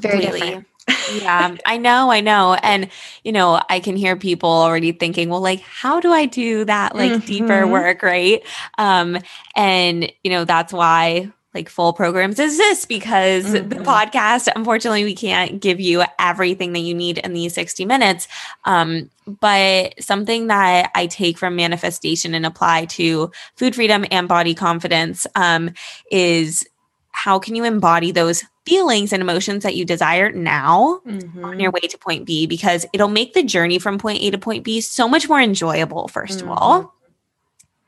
Very 0.00 0.18
really? 0.18 0.40
different. 0.40 0.66
yeah, 1.14 1.56
I 1.64 1.76
know, 1.76 2.10
I 2.10 2.20
know. 2.20 2.54
And, 2.54 2.88
you 3.22 3.30
know, 3.30 3.60
I 3.68 3.78
can 3.78 3.96
hear 3.96 4.16
people 4.16 4.50
already 4.50 4.90
thinking, 4.92 5.28
well, 5.28 5.40
like, 5.40 5.60
how 5.60 6.00
do 6.00 6.12
I 6.12 6.26
do 6.26 6.64
that 6.64 6.96
like 6.96 7.12
mm-hmm. 7.12 7.26
deeper 7.26 7.66
work? 7.66 8.02
Right. 8.02 8.42
Um, 8.78 9.18
and, 9.54 10.10
you 10.24 10.30
know, 10.30 10.44
that's 10.44 10.72
why 10.72 11.30
like 11.54 11.68
full 11.68 11.92
programs 11.92 12.38
exist 12.38 12.88
because 12.88 13.44
mm-hmm. 13.44 13.68
the 13.68 13.76
podcast 13.76 14.48
unfortunately 14.54 15.04
we 15.04 15.14
can't 15.14 15.60
give 15.60 15.80
you 15.80 16.02
everything 16.18 16.72
that 16.72 16.80
you 16.80 16.94
need 16.94 17.18
in 17.18 17.32
these 17.32 17.54
60 17.54 17.84
minutes 17.84 18.28
um, 18.64 19.10
but 19.26 19.94
something 20.02 20.46
that 20.48 20.90
i 20.94 21.06
take 21.06 21.38
from 21.38 21.56
manifestation 21.56 22.34
and 22.34 22.46
apply 22.46 22.84
to 22.86 23.30
food 23.56 23.74
freedom 23.74 24.04
and 24.10 24.28
body 24.28 24.54
confidence 24.54 25.26
um, 25.34 25.70
is 26.10 26.66
how 27.10 27.38
can 27.38 27.54
you 27.54 27.64
embody 27.64 28.10
those 28.10 28.44
feelings 28.64 29.12
and 29.12 29.20
emotions 29.20 29.64
that 29.64 29.74
you 29.74 29.84
desire 29.84 30.30
now 30.30 31.00
mm-hmm. 31.06 31.44
on 31.44 31.60
your 31.60 31.70
way 31.70 31.80
to 31.80 31.98
point 31.98 32.24
b 32.24 32.46
because 32.46 32.86
it'll 32.92 33.08
make 33.08 33.34
the 33.34 33.42
journey 33.42 33.78
from 33.78 33.98
point 33.98 34.22
a 34.22 34.30
to 34.30 34.38
point 34.38 34.64
b 34.64 34.80
so 34.80 35.08
much 35.08 35.28
more 35.28 35.40
enjoyable 35.40 36.08
1st 36.12 36.38
mm-hmm. 36.38 36.50
of 36.50 36.58
all 36.58 36.94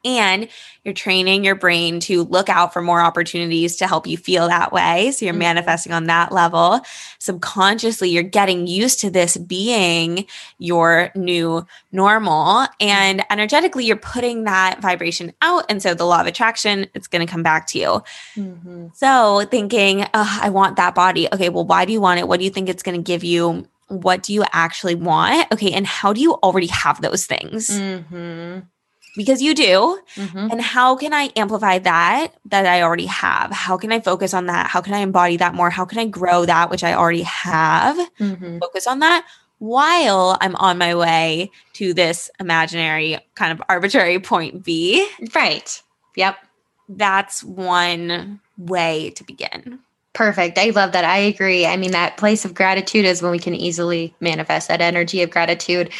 and 0.04 0.48
you're 0.84 0.94
training 0.94 1.44
your 1.44 1.54
brain 1.54 1.98
to 2.00 2.24
look 2.24 2.48
out 2.48 2.72
for 2.72 2.82
more 2.82 3.00
opportunities 3.00 3.76
to 3.76 3.86
help 3.86 4.06
you 4.06 4.16
feel 4.16 4.48
that 4.48 4.72
way. 4.72 5.10
So 5.10 5.24
you're 5.24 5.32
mm-hmm. 5.32 5.38
manifesting 5.40 5.92
on 5.92 6.04
that 6.04 6.30
level. 6.30 6.80
Subconsciously, 7.18 8.10
you're 8.10 8.22
getting 8.22 8.66
used 8.66 9.00
to 9.00 9.10
this 9.10 9.36
being 9.36 10.26
your 10.58 11.10
new 11.14 11.66
normal. 11.90 12.66
And 12.80 13.24
energetically, 13.30 13.86
you're 13.86 13.96
putting 13.96 14.44
that 14.44 14.80
vibration 14.82 15.32
out. 15.40 15.64
And 15.70 15.82
so 15.82 15.94
the 15.94 16.04
law 16.04 16.20
of 16.20 16.26
attraction, 16.26 16.86
it's 16.94 17.06
going 17.06 17.26
to 17.26 17.30
come 17.30 17.42
back 17.42 17.66
to 17.68 17.78
you. 17.78 18.02
Mm-hmm. 18.36 18.88
So 18.94 19.46
thinking, 19.50 20.02
oh, 20.12 20.38
I 20.42 20.50
want 20.50 20.76
that 20.76 20.94
body. 20.94 21.28
Okay, 21.32 21.48
well, 21.48 21.64
why 21.64 21.86
do 21.86 21.92
you 21.92 22.00
want 22.00 22.20
it? 22.20 22.28
What 22.28 22.38
do 22.38 22.44
you 22.44 22.50
think 22.50 22.68
it's 22.68 22.82
going 22.82 22.96
to 22.96 23.02
give 23.02 23.24
you? 23.24 23.66
What 23.88 24.22
do 24.22 24.32
you 24.32 24.44
actually 24.52 24.94
want? 24.94 25.50
Okay, 25.52 25.72
and 25.72 25.86
how 25.86 26.12
do 26.12 26.20
you 26.20 26.34
already 26.34 26.66
have 26.68 27.00
those 27.00 27.26
things? 27.26 27.70
Mm-hmm 27.70 28.60
because 29.16 29.42
you 29.42 29.54
do. 29.54 30.00
Mm-hmm. 30.16 30.48
And 30.50 30.60
how 30.60 30.96
can 30.96 31.12
I 31.12 31.30
amplify 31.36 31.78
that 31.80 32.32
that 32.46 32.66
I 32.66 32.82
already 32.82 33.06
have? 33.06 33.50
How 33.50 33.76
can 33.76 33.92
I 33.92 34.00
focus 34.00 34.34
on 34.34 34.46
that? 34.46 34.68
How 34.68 34.80
can 34.80 34.94
I 34.94 34.98
embody 34.98 35.36
that 35.36 35.54
more? 35.54 35.70
How 35.70 35.84
can 35.84 35.98
I 35.98 36.06
grow 36.06 36.44
that 36.44 36.70
which 36.70 36.84
I 36.84 36.94
already 36.94 37.22
have? 37.22 37.96
Mm-hmm. 38.18 38.58
Focus 38.58 38.86
on 38.86 39.00
that 39.00 39.26
while 39.58 40.36
I'm 40.40 40.56
on 40.56 40.78
my 40.78 40.94
way 40.94 41.50
to 41.74 41.94
this 41.94 42.30
imaginary 42.40 43.18
kind 43.34 43.52
of 43.52 43.62
arbitrary 43.68 44.18
point 44.18 44.64
B. 44.64 45.08
Right. 45.34 45.82
Yep. 46.16 46.36
That's 46.88 47.42
one 47.42 48.40
way 48.58 49.10
to 49.16 49.24
begin. 49.24 49.78
Perfect. 50.12 50.58
I 50.58 50.70
love 50.70 50.92
that. 50.92 51.04
I 51.04 51.18
agree. 51.18 51.66
I 51.66 51.76
mean, 51.76 51.90
that 51.90 52.16
place 52.16 52.44
of 52.44 52.54
gratitude 52.54 53.04
is 53.04 53.20
when 53.20 53.32
we 53.32 53.38
can 53.38 53.54
easily 53.54 54.14
manifest 54.20 54.68
that 54.68 54.80
energy 54.80 55.22
of 55.22 55.30
gratitude. 55.30 55.90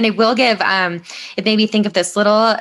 And 0.00 0.06
I 0.06 0.10
will 0.16 0.34
give, 0.34 0.62
um, 0.62 1.02
it 1.36 1.44
made 1.44 1.58
me 1.58 1.66
think 1.66 1.84
of 1.84 1.92
this 1.92 2.16
little 2.16 2.56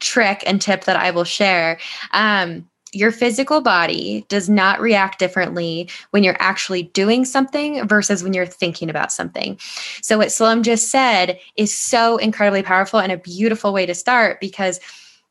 trick 0.00 0.42
and 0.44 0.60
tip 0.60 0.86
that 0.86 0.96
I 0.96 1.12
will 1.12 1.22
share. 1.22 1.78
Um, 2.10 2.68
your 2.90 3.12
physical 3.12 3.60
body 3.60 4.26
does 4.28 4.48
not 4.48 4.80
react 4.80 5.20
differently 5.20 5.88
when 6.10 6.24
you're 6.24 6.36
actually 6.40 6.82
doing 6.82 7.24
something 7.24 7.86
versus 7.86 8.24
when 8.24 8.32
you're 8.32 8.44
thinking 8.44 8.90
about 8.90 9.12
something. 9.12 9.56
So, 10.02 10.18
what 10.18 10.32
Sloane 10.32 10.64
just 10.64 10.90
said 10.90 11.38
is 11.54 11.72
so 11.72 12.16
incredibly 12.16 12.64
powerful 12.64 12.98
and 12.98 13.12
a 13.12 13.16
beautiful 13.16 13.72
way 13.72 13.86
to 13.86 13.94
start 13.94 14.40
because 14.40 14.80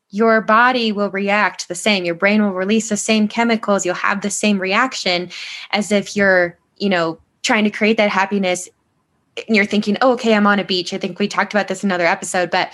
your 0.08 0.40
body 0.40 0.92
will 0.92 1.10
react 1.10 1.68
the 1.68 1.74
same. 1.74 2.06
Your 2.06 2.14
brain 2.14 2.40
will 2.40 2.54
release 2.54 2.88
the 2.88 2.96
same 2.96 3.28
chemicals. 3.28 3.84
You'll 3.84 3.96
have 3.96 4.22
the 4.22 4.30
same 4.30 4.58
reaction 4.58 5.28
as 5.72 5.92
if 5.92 6.16
you're, 6.16 6.56
you 6.78 6.88
know, 6.88 7.20
trying 7.42 7.64
to 7.64 7.70
create 7.70 7.98
that 7.98 8.08
happiness 8.08 8.66
and 9.46 9.56
you're 9.56 9.66
thinking, 9.66 9.96
oh, 10.02 10.12
okay, 10.12 10.34
I'm 10.34 10.46
on 10.46 10.58
a 10.58 10.64
beach. 10.64 10.92
I 10.92 10.98
think 10.98 11.18
we 11.18 11.28
talked 11.28 11.52
about 11.52 11.68
this 11.68 11.82
in 11.82 11.88
another 11.88 12.06
episode. 12.06 12.50
But 12.50 12.72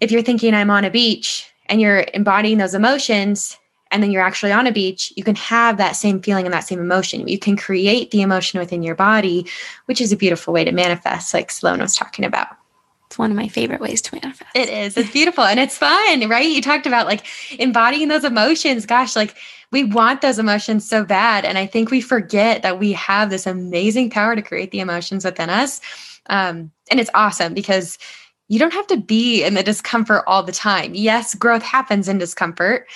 if 0.00 0.10
you're 0.10 0.22
thinking 0.22 0.54
I'm 0.54 0.70
on 0.70 0.84
a 0.84 0.90
beach 0.90 1.50
and 1.66 1.80
you're 1.80 2.06
embodying 2.14 2.58
those 2.58 2.74
emotions, 2.74 3.56
and 3.90 4.02
then 4.02 4.10
you're 4.10 4.22
actually 4.22 4.52
on 4.52 4.66
a 4.66 4.72
beach, 4.72 5.12
you 5.16 5.22
can 5.22 5.36
have 5.36 5.76
that 5.76 5.96
same 5.96 6.20
feeling 6.20 6.44
and 6.44 6.52
that 6.52 6.66
same 6.66 6.80
emotion. 6.80 7.28
You 7.28 7.38
can 7.38 7.56
create 7.56 8.10
the 8.10 8.20
emotion 8.20 8.58
within 8.58 8.82
your 8.82 8.96
body, 8.96 9.46
which 9.84 10.00
is 10.00 10.12
a 10.12 10.16
beautiful 10.16 10.52
way 10.52 10.64
to 10.64 10.72
manifest, 10.72 11.32
like 11.32 11.50
Sloane 11.50 11.80
was 11.80 11.94
talking 11.94 12.24
about. 12.24 12.48
It's 13.06 13.18
one 13.18 13.30
of 13.30 13.36
my 13.36 13.46
favorite 13.46 13.80
ways 13.80 14.02
to 14.02 14.14
manifest. 14.16 14.50
It 14.56 14.68
is. 14.68 14.96
It's 14.96 15.12
beautiful 15.12 15.44
and 15.44 15.60
it's 15.60 15.78
fun, 15.78 16.28
right? 16.28 16.50
You 16.50 16.60
talked 16.60 16.86
about 16.86 17.06
like 17.06 17.24
embodying 17.60 18.08
those 18.08 18.24
emotions. 18.24 18.86
Gosh, 18.86 19.14
like 19.14 19.36
we 19.72 19.84
want 19.84 20.20
those 20.20 20.38
emotions 20.38 20.88
so 20.88 21.04
bad. 21.04 21.44
And 21.44 21.58
I 21.58 21.66
think 21.66 21.90
we 21.90 22.00
forget 22.00 22.62
that 22.62 22.78
we 22.78 22.92
have 22.92 23.30
this 23.30 23.46
amazing 23.46 24.10
power 24.10 24.36
to 24.36 24.42
create 24.42 24.70
the 24.70 24.80
emotions 24.80 25.24
within 25.24 25.50
us. 25.50 25.80
Um, 26.26 26.70
and 26.90 27.00
it's 27.00 27.10
awesome 27.14 27.54
because 27.54 27.98
you 28.48 28.58
don't 28.58 28.72
have 28.72 28.86
to 28.88 28.96
be 28.96 29.42
in 29.44 29.54
the 29.54 29.62
discomfort 29.62 30.22
all 30.26 30.42
the 30.42 30.52
time. 30.52 30.94
Yes, 30.94 31.34
growth 31.34 31.62
happens 31.62 32.08
in 32.08 32.18
discomfort, 32.18 32.88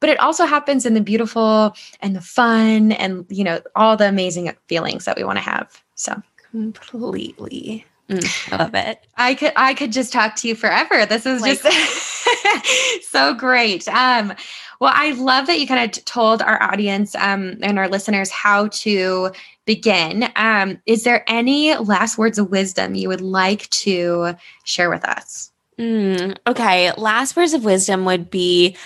but 0.00 0.08
it 0.08 0.18
also 0.18 0.46
happens 0.46 0.86
in 0.86 0.94
the 0.94 1.00
beautiful 1.00 1.74
and 2.00 2.16
the 2.16 2.20
fun 2.20 2.92
and, 2.92 3.26
you 3.28 3.44
know, 3.44 3.60
all 3.76 3.96
the 3.96 4.08
amazing 4.08 4.52
feelings 4.68 5.04
that 5.04 5.16
we 5.16 5.24
want 5.24 5.36
to 5.36 5.42
have. 5.42 5.82
So 5.94 6.22
completely. 6.50 7.84
Mm, 8.08 8.52
I 8.52 8.56
love 8.56 8.74
it. 8.74 9.06
I 9.16 9.34
could 9.34 9.52
I 9.56 9.72
could 9.72 9.90
just 9.90 10.12
talk 10.12 10.36
to 10.36 10.48
you 10.48 10.54
forever. 10.54 11.06
This 11.06 11.24
is 11.24 11.40
like, 11.40 11.62
just 11.62 13.10
so 13.10 13.32
great. 13.32 13.88
Um, 13.88 14.34
well, 14.80 14.92
I 14.94 15.12
love 15.12 15.46
that 15.46 15.60
you 15.60 15.66
kind 15.66 15.84
of 15.84 16.04
told 16.04 16.42
our 16.42 16.62
audience 16.62 17.14
um, 17.16 17.58
and 17.62 17.78
our 17.78 17.88
listeners 17.88 18.30
how 18.30 18.68
to 18.68 19.30
begin. 19.64 20.30
Um, 20.36 20.80
is 20.86 21.04
there 21.04 21.24
any 21.28 21.74
last 21.76 22.18
words 22.18 22.38
of 22.38 22.50
wisdom 22.50 22.94
you 22.94 23.08
would 23.08 23.20
like 23.20 23.68
to 23.70 24.34
share 24.64 24.90
with 24.90 25.04
us? 25.04 25.50
Mm, 25.78 26.36
okay, 26.46 26.92
last 26.92 27.36
words 27.36 27.52
of 27.52 27.64
wisdom 27.64 28.04
would 28.04 28.30
be 28.30 28.76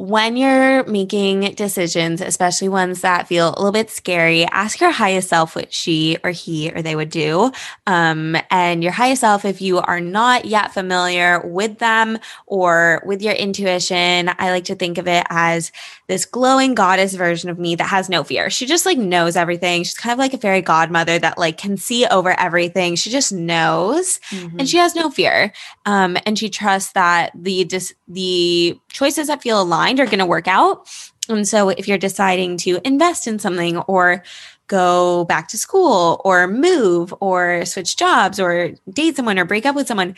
when 0.00 0.38
you're 0.38 0.82
making 0.84 1.52
decisions, 1.56 2.22
especially 2.22 2.70
ones 2.70 3.02
that 3.02 3.28
feel 3.28 3.50
a 3.50 3.56
little 3.58 3.70
bit 3.70 3.90
scary, 3.90 4.46
ask 4.46 4.80
your 4.80 4.90
highest 4.90 5.28
self 5.28 5.54
what 5.54 5.74
she 5.74 6.16
or 6.24 6.30
he 6.30 6.72
or 6.72 6.80
they 6.80 6.96
would 6.96 7.10
do. 7.10 7.52
Um, 7.86 8.34
and 8.50 8.82
your 8.82 8.92
highest 8.92 9.20
self, 9.20 9.44
if 9.44 9.60
you 9.60 9.76
are 9.76 10.00
not 10.00 10.46
yet 10.46 10.72
familiar 10.72 11.46
with 11.46 11.80
them 11.80 12.18
or 12.46 13.02
with 13.04 13.20
your 13.20 13.34
intuition, 13.34 14.30
I 14.38 14.52
like 14.52 14.64
to 14.64 14.74
think 14.74 14.96
of 14.96 15.06
it 15.06 15.26
as 15.28 15.70
this 16.08 16.24
glowing 16.24 16.74
goddess 16.74 17.12
version 17.14 17.50
of 17.50 17.58
me 17.58 17.74
that 17.74 17.84
has 17.84 18.08
no 18.08 18.24
fear. 18.24 18.48
She 18.48 18.64
just 18.64 18.86
like 18.86 18.96
knows 18.96 19.36
everything. 19.36 19.82
She's 19.82 19.98
kind 19.98 20.14
of 20.14 20.18
like 20.18 20.32
a 20.32 20.38
fairy 20.38 20.62
godmother 20.62 21.18
that 21.18 21.36
like 21.36 21.58
can 21.58 21.76
see 21.76 22.06
over 22.06 22.30
everything. 22.40 22.94
She 22.96 23.10
just 23.10 23.34
knows 23.34 24.18
mm-hmm. 24.30 24.60
and 24.60 24.66
she 24.66 24.78
has 24.78 24.94
no 24.94 25.10
fear. 25.10 25.52
Um, 25.84 26.16
and 26.24 26.38
she 26.38 26.48
trusts 26.48 26.92
that 26.92 27.32
the 27.34 27.64
dis- 27.64 27.94
the 28.08 28.78
choices 28.88 29.28
that 29.28 29.42
feel 29.42 29.60
aligned 29.60 29.89
are 29.98 30.06
going 30.06 30.18
to 30.18 30.26
work 30.26 30.46
out. 30.46 30.88
And 31.28 31.46
so 31.48 31.68
if 31.70 31.88
you're 31.88 31.98
deciding 31.98 32.58
to 32.58 32.80
invest 32.84 33.26
in 33.26 33.38
something 33.38 33.78
or 33.78 34.22
go 34.66 35.24
back 35.24 35.48
to 35.48 35.58
school 35.58 36.20
or 36.24 36.46
move 36.46 37.12
or 37.20 37.64
switch 37.64 37.96
jobs 37.96 38.38
or 38.38 38.70
date 38.88 39.16
someone 39.16 39.38
or 39.38 39.44
break 39.44 39.66
up 39.66 39.74
with 39.74 39.88
someone, 39.88 40.14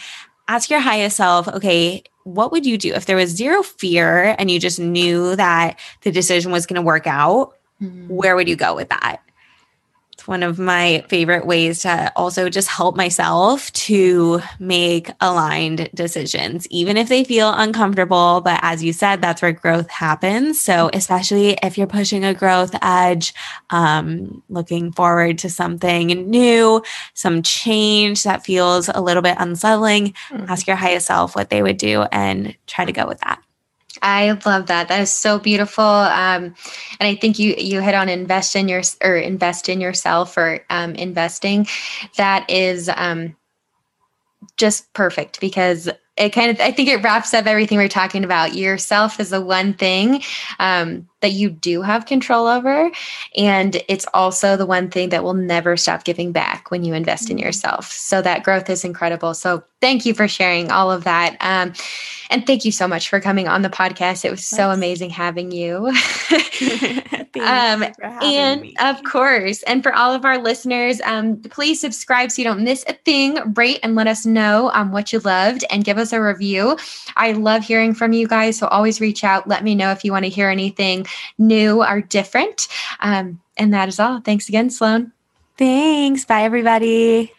ask 0.48 0.68
your 0.68 0.80
highest 0.80 1.16
self, 1.16 1.48
okay, 1.48 2.02
what 2.24 2.52
would 2.52 2.66
you 2.66 2.76
do 2.76 2.92
if 2.92 3.06
there 3.06 3.16
was 3.16 3.30
zero 3.30 3.62
fear 3.62 4.36
and 4.38 4.50
you 4.50 4.58
just 4.58 4.78
knew 4.78 5.34
that 5.36 5.78
the 6.02 6.12
decision 6.12 6.52
was 6.52 6.66
going 6.66 6.76
to 6.80 6.82
work 6.82 7.06
out? 7.06 7.54
Mm-hmm. 7.80 8.08
Where 8.08 8.36
would 8.36 8.48
you 8.48 8.56
go 8.56 8.74
with 8.74 8.90
that? 8.90 9.22
It's 10.22 10.28
one 10.28 10.44
of 10.44 10.56
my 10.56 11.04
favorite 11.08 11.46
ways 11.46 11.80
to 11.80 12.12
also 12.14 12.48
just 12.48 12.68
help 12.68 12.94
myself 12.94 13.72
to 13.72 14.40
make 14.60 15.10
aligned 15.20 15.90
decisions, 15.96 16.64
even 16.68 16.96
if 16.96 17.08
they 17.08 17.24
feel 17.24 17.52
uncomfortable. 17.52 18.40
But 18.40 18.60
as 18.62 18.84
you 18.84 18.92
said, 18.92 19.20
that's 19.20 19.42
where 19.42 19.50
growth 19.50 19.90
happens. 19.90 20.60
So, 20.60 20.90
especially 20.92 21.58
if 21.60 21.76
you're 21.76 21.88
pushing 21.88 22.24
a 22.24 22.34
growth 22.34 22.72
edge, 22.82 23.34
um, 23.70 24.44
looking 24.48 24.92
forward 24.92 25.38
to 25.38 25.50
something 25.50 26.06
new, 26.30 26.84
some 27.14 27.42
change 27.42 28.22
that 28.22 28.44
feels 28.44 28.88
a 28.88 29.00
little 29.00 29.22
bit 29.22 29.34
unsettling, 29.40 30.12
mm-hmm. 30.30 30.44
ask 30.48 30.68
your 30.68 30.76
highest 30.76 31.08
self 31.08 31.34
what 31.34 31.50
they 31.50 31.62
would 31.62 31.78
do 31.78 32.02
and 32.12 32.56
try 32.68 32.84
to 32.84 32.92
go 32.92 33.08
with 33.08 33.18
that. 33.22 33.42
I 34.03 34.38
love 34.44 34.66
that. 34.66 34.88
That 34.88 35.00
is 35.00 35.12
so 35.12 35.38
beautiful. 35.38 35.84
Um, 35.84 36.55
and 37.00 37.09
I 37.09 37.14
think 37.14 37.38
you 37.38 37.55
you 37.57 37.80
hit 37.80 37.94
on 37.94 38.09
invest 38.09 38.57
in 38.57 38.68
your 38.68 38.82
or 39.03 39.16
invest 39.16 39.68
in 39.68 39.80
yourself 39.80 40.36
or 40.36 40.64
um, 40.70 40.94
investing. 40.96 41.66
That 42.16 42.48
is 42.50 42.90
um, 42.94 43.36
just 44.57 44.92
perfect 44.92 45.40
because 45.40 45.88
it 46.16 46.30
kind 46.30 46.50
of 46.50 46.60
I 46.60 46.70
think 46.72 46.88
it 46.88 47.02
wraps 47.02 47.32
up 47.32 47.46
everything 47.46 47.78
we're 47.78 47.88
talking 47.88 48.22
about. 48.22 48.54
Yourself 48.54 49.18
is 49.18 49.30
the 49.30 49.40
one 49.40 49.72
thing 49.72 50.22
um, 50.58 51.08
that 51.20 51.32
you 51.32 51.48
do 51.48 51.80
have 51.80 52.04
control 52.04 52.46
over. 52.46 52.90
And 53.36 53.82
it's 53.88 54.06
also 54.12 54.56
the 54.56 54.66
one 54.66 54.90
thing 54.90 55.08
that 55.08 55.24
will 55.24 55.34
never 55.34 55.76
stop 55.76 56.04
giving 56.04 56.32
back 56.32 56.70
when 56.70 56.84
you 56.84 56.92
invest 56.92 57.30
in 57.30 57.36
mm-hmm. 57.36 57.46
yourself. 57.46 57.90
So 57.90 58.20
that 58.20 58.42
growth 58.42 58.68
is 58.68 58.84
incredible. 58.84 59.32
So 59.32 59.64
thank 59.80 60.04
you 60.04 60.12
for 60.12 60.28
sharing 60.28 60.70
all 60.70 60.92
of 60.92 61.04
that. 61.04 61.36
Um, 61.40 61.72
and 62.28 62.46
thank 62.46 62.64
you 62.64 62.72
so 62.72 62.86
much 62.86 63.08
for 63.08 63.20
coming 63.20 63.48
on 63.48 63.62
the 63.62 63.70
podcast. 63.70 64.24
It 64.24 64.30
was 64.30 64.46
so 64.46 64.70
amazing 64.70 65.10
having 65.10 65.50
you. 65.50 65.92
um, 67.41 67.85
and 68.03 68.62
me. 68.62 68.74
of 68.80 69.03
course, 69.05 69.62
and 69.64 69.83
for 69.83 69.95
all 69.95 70.12
of 70.12 70.24
our 70.24 70.39
listeners, 70.39 71.01
um, 71.03 71.37
please 71.39 71.80
subscribe 71.80 72.30
so 72.30 72.43
you 72.43 72.49
don't 72.49 72.62
miss 72.62 72.85
a 72.89 72.93
thing. 72.93 73.39
Rate 73.55 73.80
and 73.83 73.95
let 73.95 74.07
us 74.07 74.26
know 74.26 74.70
um, 74.74 74.93
what 74.93 75.12
you 75.12 75.18
loved 75.20 75.64
and 75.70 75.85
give 75.85 75.99
us 75.99 76.12
a 76.12 76.20
review. 76.20 76.76
I 77.16 77.33
love 77.33 77.64
hearing 77.64 77.95
from 77.95 78.12
you 78.12 78.26
guys. 78.26 78.59
So 78.59 78.66
always 78.68 79.01
reach 79.01 79.24
out. 79.24 79.49
Let 79.49 79.64
me 79.64 79.74
know 79.74 79.91
if 79.91 80.05
you 80.05 80.12
want 80.12 80.24
to 80.24 80.30
hear 80.30 80.49
anything 80.49 81.07
new 81.39 81.83
or 81.83 82.01
different. 82.01 82.68
Um, 83.01 83.41
and 83.57 83.72
that 83.74 83.89
is 83.89 84.01
all. 84.01 84.20
Thanks 84.20 84.49
again, 84.49 84.70
Sloane. 84.70 85.12
Thanks. 85.59 86.24
Bye, 86.24 86.43
everybody. 86.43 87.33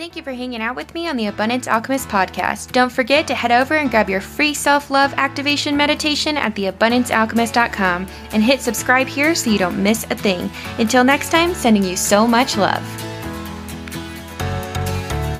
Thank 0.00 0.16
you 0.16 0.22
for 0.22 0.32
hanging 0.32 0.62
out 0.62 0.76
with 0.76 0.94
me 0.94 1.08
on 1.08 1.18
the 1.18 1.26
Abundance 1.26 1.68
Alchemist 1.68 2.08
podcast. 2.08 2.72
Don't 2.72 2.90
forget 2.90 3.26
to 3.26 3.34
head 3.34 3.52
over 3.52 3.74
and 3.74 3.90
grab 3.90 4.08
your 4.08 4.22
free 4.22 4.54
self 4.54 4.90
love 4.90 5.12
activation 5.18 5.76
meditation 5.76 6.38
at 6.38 6.54
theabundancealchemist.com 6.54 8.06
and 8.32 8.42
hit 8.42 8.62
subscribe 8.62 9.06
here 9.06 9.34
so 9.34 9.50
you 9.50 9.58
don't 9.58 9.82
miss 9.82 10.04
a 10.04 10.14
thing. 10.14 10.50
Until 10.78 11.04
next 11.04 11.28
time, 11.28 11.52
sending 11.52 11.84
you 11.84 11.96
so 11.98 12.26
much 12.26 12.56
love. 12.56 13.09